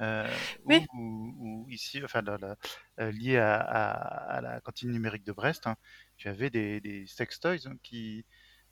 Euh, 0.00 0.44
ou, 0.64 0.70
oui, 0.70 0.86
ou- 0.94 1.34
ou 1.38 1.70
ici, 1.70 2.02
enfin, 2.04 2.22
la- 2.22 2.38
la- 2.38 2.56
euh, 3.00 3.10
lié 3.12 3.36
à, 3.38 3.56
à- 3.60 4.36
à 4.36 4.40
la 4.40 4.60
cantine 4.60 4.90
numérique 4.90 5.24
de 5.24 5.32
Brest, 5.32 5.66
hein, 5.66 5.76
tu 6.16 6.28
avais 6.28 6.50
des, 6.50 6.80
des 6.80 7.06
sextoys 7.06 7.66
hein, 7.66 7.74
qui, 7.82 8.24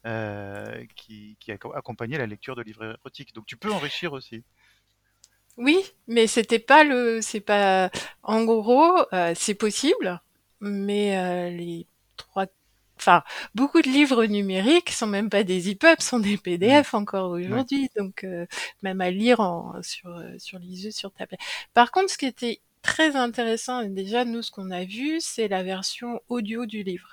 euh, 0.07 0.85
qui, 0.97 1.37
qui 1.41 1.53
acco- 1.53 1.77
accompagnaient 1.77 2.19
la 2.19 2.27
lecture 2.27 2.57
de 2.57 2.62
livres 2.62 2.97
érotiques. 2.99 3.35
Donc, 3.35 3.47
tu 3.47 3.57
peux 3.57 3.73
enrichir 3.73 4.12
aussi. 4.12 4.45
Oui, 5.57 5.83
mais 6.07 6.27
c'était 6.27 6.61
pas 6.61 6.85
le, 6.85 7.21
c'est 7.21 7.41
pas, 7.41 7.91
en 8.23 8.45
gros, 8.45 8.97
euh, 9.12 9.33
c'est 9.35 9.55
possible, 9.55 10.21
mais 10.61 11.51
les 11.51 11.87
trois, 12.17 12.47
enfin, 13.01 13.23
beaucoup 13.55 13.81
de 13.83 13.89
livres 13.89 14.25
numériques 14.27 14.91
sont 14.91 15.07
même 15.07 15.31
pas 15.31 15.45
des 15.45 15.71
EPUB, 15.71 16.01
sont 16.01 16.19
des 16.21 16.35
Mm. 16.37 16.39
PDF 16.41 16.95
encore 16.95 17.33
Ouais. 17.47 17.47
aujourd'hui, 17.47 17.89
donc 17.97 18.25
euh, 18.25 18.47
même 18.83 19.01
à 19.01 19.11
lire 19.11 19.41
en, 19.41 19.75
sur 19.83 20.09
euh, 20.17 20.35
sur 20.39 20.59
l'ISE, 20.59 20.95
sur 20.95 21.13
tablette. 21.13 21.41
Par 21.75 21.91
contre, 21.93 22.11
ce 22.11 22.19
qui 22.19 22.27
était 22.27 22.61
très 22.83 23.17
intéressant, 23.17 23.85
déjà 23.85 24.25
nous 24.25 24.43
ce 24.43 24.51
qu'on 24.51 24.71
a 24.71 24.85
vu, 24.85 25.19
c'est 25.21 25.49
la 25.49 25.63
version 25.63 26.21
audio 26.29 26.67
du 26.67 26.83
livre. 26.83 27.09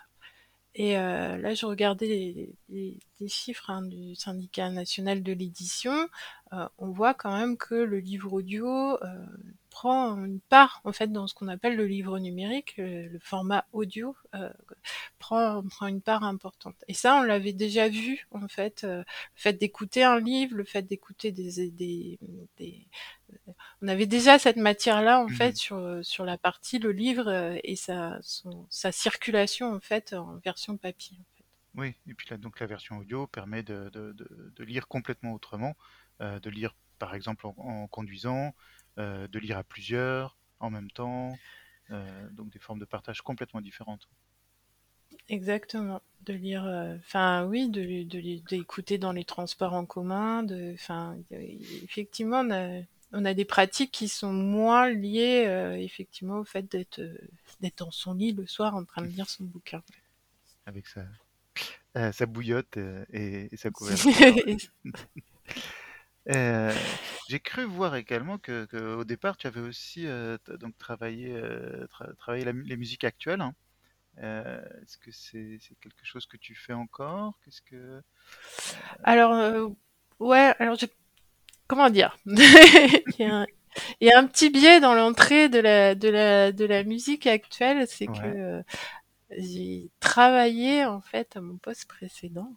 Et 0.77 0.97
euh, 0.97 1.37
là, 1.37 1.53
je 1.53 1.65
regardais 1.65 2.07
les, 2.07 2.55
les- 2.69 2.99
les 3.21 3.27
chiffres 3.29 3.69
hein, 3.69 3.81
du 3.83 4.13
syndicat 4.15 4.69
national 4.69 5.23
de 5.23 5.31
l'édition. 5.31 6.07
Euh, 6.53 6.67
on 6.77 6.89
voit 6.91 7.13
quand 7.13 7.35
même 7.37 7.55
que 7.57 7.75
le 7.75 7.99
livre 7.99 8.33
audio 8.33 8.67
euh, 9.01 9.25
prend 9.75 10.15
une 10.23 10.39
part 10.39 10.79
en 10.85 10.93
fait 10.93 11.11
dans 11.11 11.27
ce 11.27 11.33
qu'on 11.33 11.49
appelle 11.49 11.75
le 11.75 11.85
livre 11.85 12.17
numérique, 12.17 12.75
le 12.77 13.19
format 13.19 13.65
audio 13.73 14.15
prend, 15.19 15.61
prend 15.63 15.87
une 15.87 16.01
part 16.01 16.23
importante. 16.23 16.77
Et 16.87 16.93
ça, 16.93 17.17
on 17.17 17.23
l'avait 17.23 17.51
déjà 17.51 17.89
vu 17.89 18.25
en 18.31 18.47
fait, 18.47 18.83
le 18.83 19.03
fait 19.35 19.51
d'écouter 19.53 20.05
un 20.05 20.17
livre, 20.21 20.55
le 20.55 20.63
fait 20.63 20.83
d'écouter 20.83 21.33
des, 21.33 21.69
des, 21.71 22.17
des, 22.57 22.87
on 23.81 23.87
avait 23.89 24.05
déjà 24.05 24.39
cette 24.39 24.55
matière-là 24.55 25.19
en 25.21 25.27
fait 25.27 25.51
mmh 25.51 25.55
sur 25.55 25.99
sur 26.03 26.23
la 26.23 26.37
partie 26.37 26.79
le 26.79 26.93
livre 26.93 27.57
et 27.63 27.75
sa 27.75 28.17
son, 28.21 28.65
sa 28.69 28.93
circulation 28.93 29.73
en 29.73 29.81
fait 29.81 30.13
en 30.13 30.37
version 30.37 30.77
papier. 30.77 31.17
Oui, 31.75 31.93
et 32.07 32.13
puis 32.13 32.27
là, 32.29 32.37
donc 32.37 32.61
la 32.61 32.67
version 32.67 32.99
audio 32.99 33.27
permet 33.27 33.61
de, 33.61 33.89
de, 33.89 34.13
de, 34.13 34.63
lire 34.63 34.87
complètement 34.87 35.33
autrement, 35.33 35.75
euh, 36.21 36.39
de 36.39 36.49
lire 36.49 36.73
par 36.99 37.15
exemple 37.15 37.45
en, 37.45 37.87
conduisant, 37.87 38.47
euh, 38.47 38.51
de 38.97 39.39
lire 39.39 39.57
à 39.57 39.63
plusieurs 39.63 40.37
en 40.59 40.69
même 40.69 40.89
temps, 40.89 41.37
euh, 41.91 42.29
donc 42.31 42.49
des 42.51 42.59
formes 42.59 42.79
de 42.79 42.85
partage 42.85 43.21
complètement 43.21 43.61
différentes. 43.61 44.07
Exactement, 45.29 46.01
de 46.25 46.33
lire, 46.33 46.65
enfin 46.99 47.45
oui, 47.45 47.69
de 47.69 48.03
d'écouter 48.47 48.97
dans 48.97 49.11
les 49.11 49.25
transports 49.25 49.73
en 49.73 49.85
commun, 49.85 50.43
de, 50.43 50.73
enfin 50.73 51.17
effectivement 51.31 52.41
on 52.41 52.51
a, 52.51 52.81
on 53.11 53.25
a 53.25 53.33
des 53.33 53.45
pratiques 53.45 53.91
qui 53.91 54.07
sont 54.07 54.33
moins 54.33 54.89
liées 54.89 55.77
effectivement 55.79 56.39
au 56.39 56.43
fait 56.43 56.69
d'être 56.69 57.01
d'être 57.61 57.79
dans 57.79 57.91
son 57.91 58.13
lit 58.13 58.33
le 58.33 58.45
soir 58.45 58.75
en 58.75 58.83
train 58.83 59.01
de 59.01 59.07
lire 59.07 59.29
son 59.29 59.45
bouquin. 59.45 59.81
Avec 60.65 60.87
ça 60.87 61.05
euh, 61.97 62.11
ça 62.11 62.25
bouillotte 62.25 62.75
euh, 62.75 63.05
et, 63.13 63.47
et, 63.51 63.57
ça 63.57 63.69
couverture. 63.69 64.11
Euh, 66.27 66.73
j'ai 67.27 67.39
cru 67.39 67.63
voir 67.63 67.95
également 67.95 68.37
que, 68.37 68.67
au 68.95 69.03
départ 69.03 69.37
tu 69.37 69.47
avais 69.47 69.61
aussi 69.61 70.05
donc 70.59 70.77
travaillé, 70.77 71.39
travaillé 72.17 72.45
les 72.45 72.77
musiques 72.77 73.03
actuelles. 73.03 73.41
Hein. 73.41 73.53
Est-ce 74.17 74.97
que 74.97 75.11
c'est 75.11 75.59
quelque 75.81 76.05
chose 76.05 76.25
que 76.25 76.37
tu 76.37 76.55
fais 76.55 76.73
encore? 76.73 77.37
Qu'est-ce 77.43 77.61
que 77.61 78.01
Alors 79.03 79.71
ouais, 80.19 80.53
alors 80.59 80.77
comment 81.67 81.89
dire? 81.89 82.17
Il, 82.25 84.07
y 84.07 84.11
a 84.11 84.19
un, 84.19 84.27
petit 84.27 84.49
biais 84.49 84.79
dans 84.79 84.93
l'entrée 84.93 85.49
de 85.49 85.59
la 85.59 85.95
de 85.95 86.07
la 86.07 86.51
de 86.51 86.65
la 86.65 86.83
musique 86.83 87.27
actuelle, 87.27 87.85
c'est 87.87 88.07
que 88.07 88.63
j'ai 89.31 89.89
travaillé 89.99 90.85
en 90.85 91.01
fait 91.01 91.35
à 91.35 91.41
mon 91.41 91.57
poste 91.57 91.87
précédent. 91.87 92.55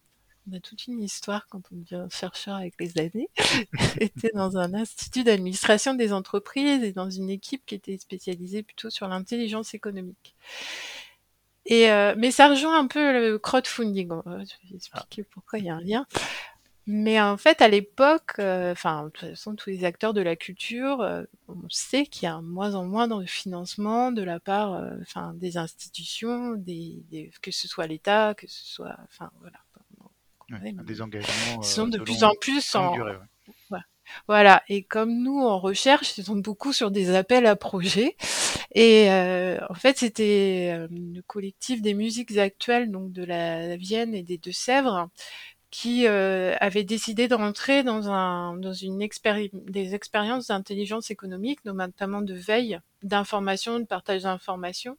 On 0.51 0.57
a 0.57 0.61
toute 0.61 0.87
une 0.87 1.03
histoire 1.03 1.47
quand 1.49 1.61
on 1.73 1.77
devient 1.77 2.07
chercheur 2.11 2.57
avec 2.57 2.75
les 2.81 2.99
années. 2.99 3.29
J'étais 4.01 4.31
dans 4.35 4.57
un 4.57 4.73
institut 4.73 5.25
d'administration 5.25 5.95
des 5.95 6.13
entreprises 6.13 6.83
et 6.83 6.93
dans 6.93 7.11
une 7.11 7.29
équipe 7.29 7.67
qui 7.67 7.75
était 7.75 7.99
spécialisée 7.99 8.63
plutôt 8.63 8.89
sur 8.89 9.09
l'intelligence 9.09 9.75
économique. 9.75 10.37
Et 11.67 11.91
euh, 11.91 12.15
mais 12.17 12.31
ça 12.31 12.49
rejoint 12.49 12.79
un 12.79 12.87
peu 12.87 13.13
le 13.13 13.39
crowdfunding. 13.39 14.09
Je 14.27 14.71
vais 14.71 14.77
expliquer 14.77 15.23
pourquoi 15.25 15.59
il 15.59 15.67
y 15.67 15.71
a 15.71 15.75
un 15.75 15.83
lien. 15.83 16.07
Mais 16.87 17.21
en 17.21 17.37
fait, 17.37 17.61
à 17.61 17.69
l'époque, 17.69 18.37
euh, 18.39 18.73
enfin, 18.73 19.05
de 19.05 19.11
toute 19.11 19.29
façon, 19.29 19.55
tous 19.55 19.69
les 19.69 19.85
acteurs 19.85 20.15
de 20.15 20.23
la 20.23 20.37
culture, 20.37 21.03
euh, 21.03 21.25
on 21.49 21.69
sait 21.69 22.07
qu'il 22.07 22.23
y 22.23 22.27
a 22.27 22.41
moins 22.41 22.75
en 22.75 22.87
moins 22.87 23.09
de 23.09 23.27
financement 23.27 24.13
de 24.13 24.23
la 24.23 24.41
part, 24.41 24.83
enfin, 25.03 25.35
des 25.35 25.59
institutions, 25.59 26.55
que 27.43 27.51
ce 27.51 27.69
soit 27.69 27.87
l'État, 27.87 28.33
que 28.35 28.47
ce 28.47 28.65
soit, 28.65 28.97
enfin, 29.05 29.31
voilà. 29.43 29.59
Des 30.51 31.03
engagements. 31.03 31.61
Ils 31.61 31.67
sont 31.67 31.89
de 31.89 31.99
plus 31.99 32.25
en 32.25 32.33
plus 32.41 32.75
en. 32.75 32.95
Voilà. 34.27 34.63
Et 34.69 34.85
comme 34.85 35.23
nous, 35.23 35.41
en 35.41 35.59
recherche, 35.59 36.17
ils 36.17 36.25
sont 36.25 36.37
beaucoup 36.37 36.73
sur 36.73 36.91
des 36.91 37.15
appels 37.15 37.45
à 37.45 37.57
projets. 37.57 38.17
Et 38.75 39.09
en 39.69 39.75
fait, 39.75 39.99
c'était 39.99 40.87
le 40.91 41.21
collectif 41.23 41.83
des 41.83 41.95
musiques 41.95 42.37
actuelles, 42.39 42.91
donc 42.91 43.13
de 43.13 43.25
la 43.25 43.77
Vienne 43.77 44.15
et 44.15 44.23
des 44.23 44.39
Deux-Sèvres, 44.39 45.11
qui 45.71 46.07
euh, 46.07 46.55
avait 46.61 46.85
décidé 46.85 47.29
d'entrer 47.29 47.83
dans, 47.83 48.11
un, 48.11 48.57
dans 48.57 48.73
une 48.73 48.99
des 48.99 49.95
expériences 49.95 50.47
d'intelligence 50.47 51.11
économique, 51.11 51.65
notamment 51.65 52.23
de 52.23 52.35
veille 52.35 52.81
d'information, 53.03 53.79
de 53.79 53.85
partage 53.85 54.23
d'informations, 54.23 54.97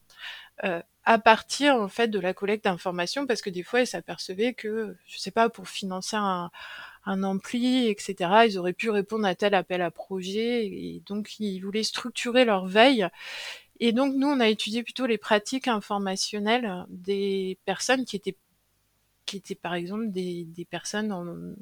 euh, 0.63 0.81
à 1.09 1.17
partir 1.17 1.73
en 1.75 1.87
fait 1.87 2.07
de 2.07 2.19
la 2.19 2.35
collecte 2.35 2.65
d'informations, 2.65 3.25
parce 3.25 3.41
que 3.41 3.49
des 3.49 3.63
fois 3.63 3.81
ils 3.81 3.87
s'apercevaient 3.87 4.53
que, 4.53 4.95
je 5.07 5.17
sais 5.17 5.31
pas, 5.31 5.49
pour 5.49 5.67
financer 5.67 6.15
un, 6.15 6.51
un 7.03 7.23
ampli, 7.23 7.87
etc., 7.87 8.13
ils 8.47 8.59
auraient 8.59 8.73
pu 8.73 8.91
répondre 8.91 9.25
à 9.25 9.33
tel 9.33 9.55
appel 9.55 9.81
à 9.81 9.89
projet, 9.89 10.67
et 10.67 11.01
donc 11.07 11.39
ils 11.39 11.61
voulaient 11.61 11.81
structurer 11.81 12.45
leur 12.45 12.67
veille. 12.67 13.07
Et 13.79 13.91
donc 13.91 14.13
nous, 14.15 14.27
on 14.27 14.39
a 14.39 14.49
étudié 14.49 14.83
plutôt 14.83 15.07
les 15.07 15.17
pratiques 15.17 15.67
informationnelles 15.67 16.85
des 16.89 17.57
personnes 17.65 18.05
qui 18.05 18.15
étaient 18.15 18.37
qui 19.25 19.37
étaient 19.37 19.55
par 19.55 19.75
exemple 19.75 20.11
des, 20.11 20.45
des 20.45 20.65
personnes 20.65 21.55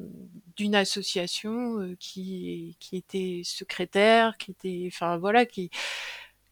d'une 0.56 0.76
association 0.76 1.82
euh, 1.82 1.96
qui, 2.00 2.78
qui 2.80 2.96
étaient 2.98 3.42
secrétaires, 3.44 4.38
qui 4.38 4.52
étaient, 4.52 4.86
enfin 4.88 5.18
voilà, 5.18 5.46
qui 5.46 5.70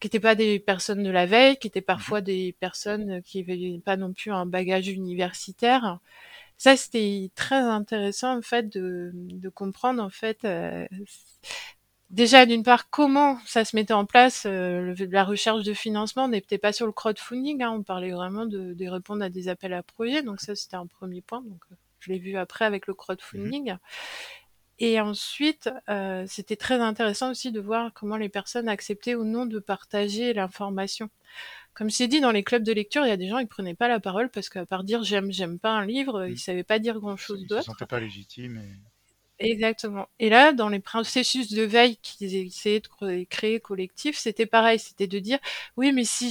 qui 0.00 0.06
n'étaient 0.06 0.20
pas 0.20 0.34
des 0.34 0.58
personnes 0.58 1.02
de 1.02 1.10
la 1.10 1.26
veille, 1.26 1.56
qui 1.56 1.68
étaient 1.68 1.80
parfois 1.80 2.20
des 2.20 2.54
personnes 2.60 3.22
qui 3.22 3.38
n'avaient 3.40 3.80
pas 3.84 3.96
non 3.96 4.12
plus 4.12 4.32
un 4.32 4.46
bagage 4.46 4.88
universitaire. 4.88 6.00
Ça, 6.58 6.76
c'était 6.76 7.30
très 7.34 7.56
intéressant 7.56 8.38
en 8.38 8.42
fait 8.42 8.68
de, 8.68 9.10
de 9.14 9.48
comprendre 9.48 10.02
en 10.02 10.10
fait 10.10 10.44
euh, 10.44 10.86
déjà 12.10 12.46
d'une 12.46 12.62
part 12.62 12.88
comment 12.88 13.38
ça 13.46 13.64
se 13.64 13.76
mettait 13.76 13.92
en 13.92 14.06
place 14.06 14.44
euh, 14.46 14.94
la 15.10 15.24
recherche 15.24 15.64
de 15.64 15.74
financement. 15.74 16.24
On 16.24 16.28
n'était 16.28 16.58
pas 16.58 16.72
sur 16.72 16.86
le 16.86 16.92
crowdfunding 16.92 17.62
hein, 17.62 17.72
on 17.72 17.82
parlait 17.82 18.12
vraiment 18.12 18.46
de, 18.46 18.72
de, 18.74 18.88
répondre 18.88 19.22
à 19.22 19.28
des 19.28 19.48
appels 19.48 19.74
à 19.74 19.82
projets. 19.82 20.22
Donc 20.22 20.40
ça 20.40 20.54
c'était 20.54 20.76
un 20.76 20.86
premier 20.86 21.20
point. 21.20 21.42
Donc 21.42 21.62
euh, 21.70 21.74
je 22.00 22.12
l'ai 22.12 22.18
vu 22.18 22.36
après 22.36 22.64
avec 22.64 22.86
le 22.86 22.94
crowdfunding. 22.94 23.72
mmh 23.72 23.78
et 24.78 25.00
ensuite 25.00 25.70
euh, 25.88 26.24
c'était 26.26 26.56
très 26.56 26.80
intéressant 26.80 27.30
aussi 27.30 27.52
de 27.52 27.60
voir 27.60 27.92
comment 27.94 28.16
les 28.16 28.28
personnes 28.28 28.68
acceptaient 28.68 29.14
ou 29.14 29.24
non 29.24 29.46
de 29.46 29.58
partager 29.58 30.32
l'information 30.32 31.10
comme 31.76 31.90
c'est 31.90 32.08
dit 32.08 32.20
dans 32.22 32.30
les 32.30 32.42
clubs 32.42 32.62
de 32.62 32.72
lecture, 32.72 33.04
il 33.04 33.10
y 33.10 33.12
a 33.12 33.18
des 33.18 33.28
gens 33.28 33.38
qui 33.38 33.46
prenaient 33.46 33.74
pas 33.74 33.86
la 33.86 34.00
parole 34.00 34.30
parce 34.30 34.48
qu'à 34.48 34.64
part 34.64 34.82
dire 34.82 35.02
j'aime, 35.02 35.30
j'aime 35.30 35.58
pas 35.58 35.72
un 35.72 35.84
livre, 35.84 36.24
mmh. 36.24 36.30
ils 36.30 36.38
savaient 36.38 36.64
pas 36.64 36.78
dire 36.78 36.98
grand 37.00 37.18
chose 37.18 37.46
d'autre. 37.46 37.60
Ils 37.60 37.64
se 37.64 37.70
sentaient 37.70 37.84
pas 37.84 38.00
légitimes. 38.00 38.56
Et... 38.56 38.95
Exactement. 39.38 40.08
Et 40.18 40.30
là, 40.30 40.52
dans 40.54 40.70
les 40.70 40.78
processus 40.80 41.52
de 41.52 41.60
veille 41.62 41.98
qu'ils 41.98 42.34
essayaient 42.34 42.80
de 42.80 43.24
créer 43.24 43.60
collectif, 43.60 44.16
c'était 44.16 44.46
pareil. 44.46 44.78
C'était 44.78 45.06
de 45.06 45.18
dire, 45.18 45.38
oui, 45.76 45.92
mais 45.92 46.04
si 46.04 46.30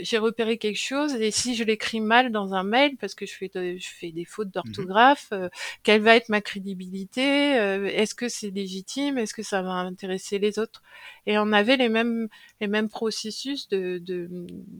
j'ai 0.00 0.16
repéré 0.16 0.56
quelque 0.56 0.78
chose 0.78 1.14
et 1.16 1.30
si 1.30 1.54
je 1.54 1.64
l'écris 1.64 2.00
mal 2.00 2.32
dans 2.32 2.54
un 2.54 2.62
mail 2.62 2.96
parce 2.96 3.14
que 3.14 3.26
je 3.26 3.34
fais, 3.34 3.50
je 3.54 3.88
fais 3.88 4.10
des 4.10 4.24
fautes 4.24 4.48
mmh 4.48 4.50
d'orthographe, 4.52 5.28
euh, 5.32 5.50
quelle 5.82 6.00
va 6.00 6.16
être 6.16 6.30
ma 6.30 6.40
crédibilité 6.40 7.58
euh, 7.58 7.88
Est-ce 7.92 8.14
que 8.14 8.30
c'est 8.30 8.48
légitime 8.50 9.18
Est-ce 9.18 9.34
que 9.34 9.42
ça 9.42 9.60
va 9.60 9.72
intéresser 9.72 10.38
les 10.38 10.58
autres? 10.58 10.82
Et 11.26 11.36
on 11.38 11.52
avait 11.52 11.76
les 11.76 11.90
mêmes, 11.90 12.28
les 12.62 12.68
mêmes 12.68 12.88
processus 12.88 13.68
de, 13.68 13.98
de, 13.98 14.30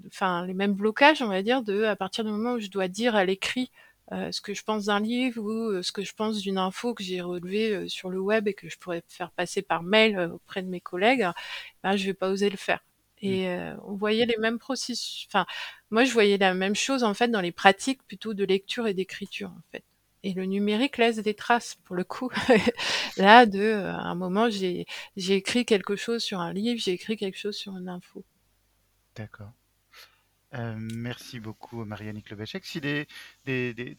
enfin, 0.06 0.46
les 0.46 0.54
mêmes 0.54 0.72
blocages, 0.74 1.20
on 1.20 1.28
va 1.28 1.42
dire, 1.42 1.62
de 1.62 1.82
à 1.84 1.94
partir 1.96 2.24
du 2.24 2.30
moment 2.30 2.52
où 2.54 2.58
je 2.60 2.68
dois 2.68 2.88
dire 2.88 3.14
à 3.16 3.24
l'écrit 3.26 3.70
euh, 4.12 4.30
ce 4.30 4.40
que 4.40 4.54
je 4.54 4.62
pense 4.62 4.84
d'un 4.84 5.00
livre 5.00 5.42
ou 5.42 5.50
euh, 5.50 5.82
ce 5.82 5.90
que 5.90 6.04
je 6.04 6.14
pense 6.14 6.38
d'une 6.38 6.58
info 6.58 6.94
que 6.94 7.02
j'ai 7.02 7.20
relevée 7.20 7.74
euh, 7.74 7.88
sur 7.88 8.08
le 8.08 8.20
web 8.20 8.46
et 8.46 8.54
que 8.54 8.68
je 8.68 8.78
pourrais 8.78 9.02
faire 9.08 9.32
passer 9.32 9.62
par 9.62 9.82
mail 9.82 10.30
auprès 10.32 10.62
de 10.62 10.68
mes 10.68 10.80
collègues, 10.80 11.26
ben, 11.82 11.96
je 11.96 12.06
vais 12.06 12.14
pas 12.14 12.30
oser 12.30 12.48
le 12.48 12.56
faire. 12.56 12.84
Mmh. 13.22 13.26
Et 13.26 13.72
on 13.84 13.94
voyait 13.94 14.26
les 14.26 14.36
mêmes 14.36 14.58
processus. 14.58 15.26
Enfin, 15.28 15.46
moi, 15.90 16.04
je 16.04 16.12
voyais 16.12 16.36
la 16.36 16.54
même 16.54 16.76
chose 16.76 17.02
en 17.02 17.14
fait 17.14 17.28
dans 17.28 17.40
les 17.40 17.50
pratiques 17.52 18.02
plutôt 18.06 18.34
de 18.34 18.44
lecture 18.44 18.86
et 18.86 18.94
d'écriture 18.94 19.48
en 19.48 19.62
fait. 19.72 19.84
Et 20.22 20.34
le 20.34 20.44
numérique 20.44 20.98
laisse 20.98 21.16
des 21.16 21.34
traces 21.34 21.76
pour 21.84 21.96
le 21.96 22.04
coup. 22.04 22.30
Là, 23.16 23.46
de 23.46 23.72
à 23.72 24.02
un 24.02 24.14
moment, 24.14 24.50
j'ai 24.50 24.86
j'ai 25.16 25.34
écrit 25.34 25.64
quelque 25.64 25.96
chose 25.96 26.22
sur 26.22 26.40
un 26.40 26.52
livre, 26.52 26.80
j'ai 26.80 26.92
écrit 26.92 27.16
quelque 27.16 27.38
chose 27.38 27.56
sur 27.56 27.76
une 27.76 27.88
info. 27.88 28.24
D'accord. 29.16 29.52
Euh, 30.54 30.76
merci 30.78 31.40
beaucoup, 31.40 31.84
Marianne 31.84 32.22
Klebachek. 32.22 32.64
Si 32.64 32.80
des, 32.80 33.06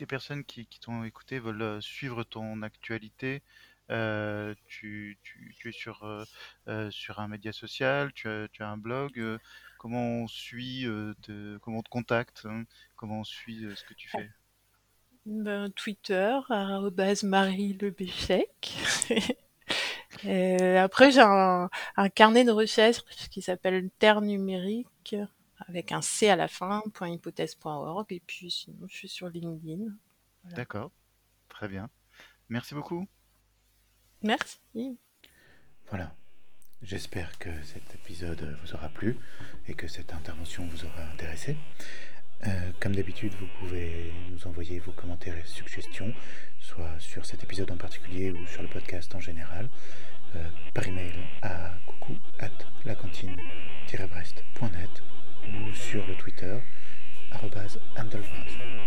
personnes 0.08 0.44
qui, 0.46 0.68
t'ont 0.82 1.04
écouté 1.04 1.40
veulent 1.40 1.62
euh, 1.62 1.82
suivre 1.82 2.24
ton 2.24 2.62
actualité, 2.62 3.44
euh, 3.90 4.56
tu, 4.68 5.20
es 5.66 5.72
sur, 5.72 6.04
un 6.06 7.28
média 7.28 7.52
social, 7.52 8.14
tu 8.14 8.28
as, 8.30 8.48
un 8.60 8.78
blog. 8.78 9.40
comment 9.78 10.24
on 10.24 10.28
suit, 10.28 10.84
de, 10.84 11.60
comment 11.62 11.80
on 11.80 11.84
te 11.84 11.90
contacte, 11.90 12.44
hein, 12.46 12.64
comment 12.96 13.20
on 13.22 13.24
suit 13.24 13.66
ce 13.76 13.84
que 13.84 13.94
tu 13.94 14.10
fais? 14.10 14.30
Ben, 15.26 15.70
Twitter, 15.72 16.40
Marie 17.24 17.78
après, 20.78 21.12
j'ai 21.12 21.20
un, 21.20 21.70
un, 21.98 22.10
carnet 22.10 22.46
de 22.46 22.52
recherche 22.52 23.04
qui 23.30 23.42
s'appelle 23.42 23.90
Terre 24.00 24.22
numérique 24.22 25.18
avec 25.68 25.92
un 25.92 26.02
C 26.02 26.30
à 26.30 26.36
la 26.36 26.48
fin, 26.48 26.84
.hypothèse.org, 27.02 28.06
et 28.10 28.22
puis 28.26 28.52
sinon 28.52 28.88
je 28.88 28.96
suis 28.96 29.10
sur 29.10 29.30
LinkedIn. 29.30 29.92
D'accord, 30.56 30.92
très 31.50 31.68
bien. 31.68 31.90
Merci 32.50 32.74
beaucoup. 32.74 33.08
Merci. 34.24 34.98
Voilà. 35.90 36.14
J'espère 36.82 37.38
que 37.40 37.50
cet 37.64 37.96
épisode 37.96 38.58
vous 38.62 38.76
aura 38.76 38.90
plu 38.90 39.18
et 39.68 39.74
que 39.74 39.88
cette 39.88 40.14
intervention 40.14 40.68
vous 40.68 40.86
aura 40.86 41.04
intéressé. 41.12 41.58
Euh, 42.46 42.72
comme 42.80 42.96
d'habitude, 42.96 43.34
vous 43.40 43.48
pouvez 43.60 44.14
nous 44.30 44.46
envoyer 44.46 44.78
vos 44.80 44.92
commentaires 44.92 45.36
et 45.36 45.46
suggestions, 45.46 46.14
soit 46.60 47.00
sur 47.00 47.26
cet 47.26 47.44
épisode 47.44 47.72
en 47.72 47.78
particulier 47.78 48.30
ou 48.32 48.46
sur 48.46 48.62
le 48.62 48.68
podcast 48.68 49.16
en 49.16 49.20
général, 49.20 49.72
euh, 50.36 50.48
par 50.76 50.86
email 50.86 51.14
à 51.42 51.74
coucou 51.88 52.16
at 52.40 52.52
lacantine-brest.net 52.86 55.02
ou 55.46 55.74
sur 55.74 56.06
le 56.08 56.16
Twitter 56.16 56.58
arrobase 57.32 57.80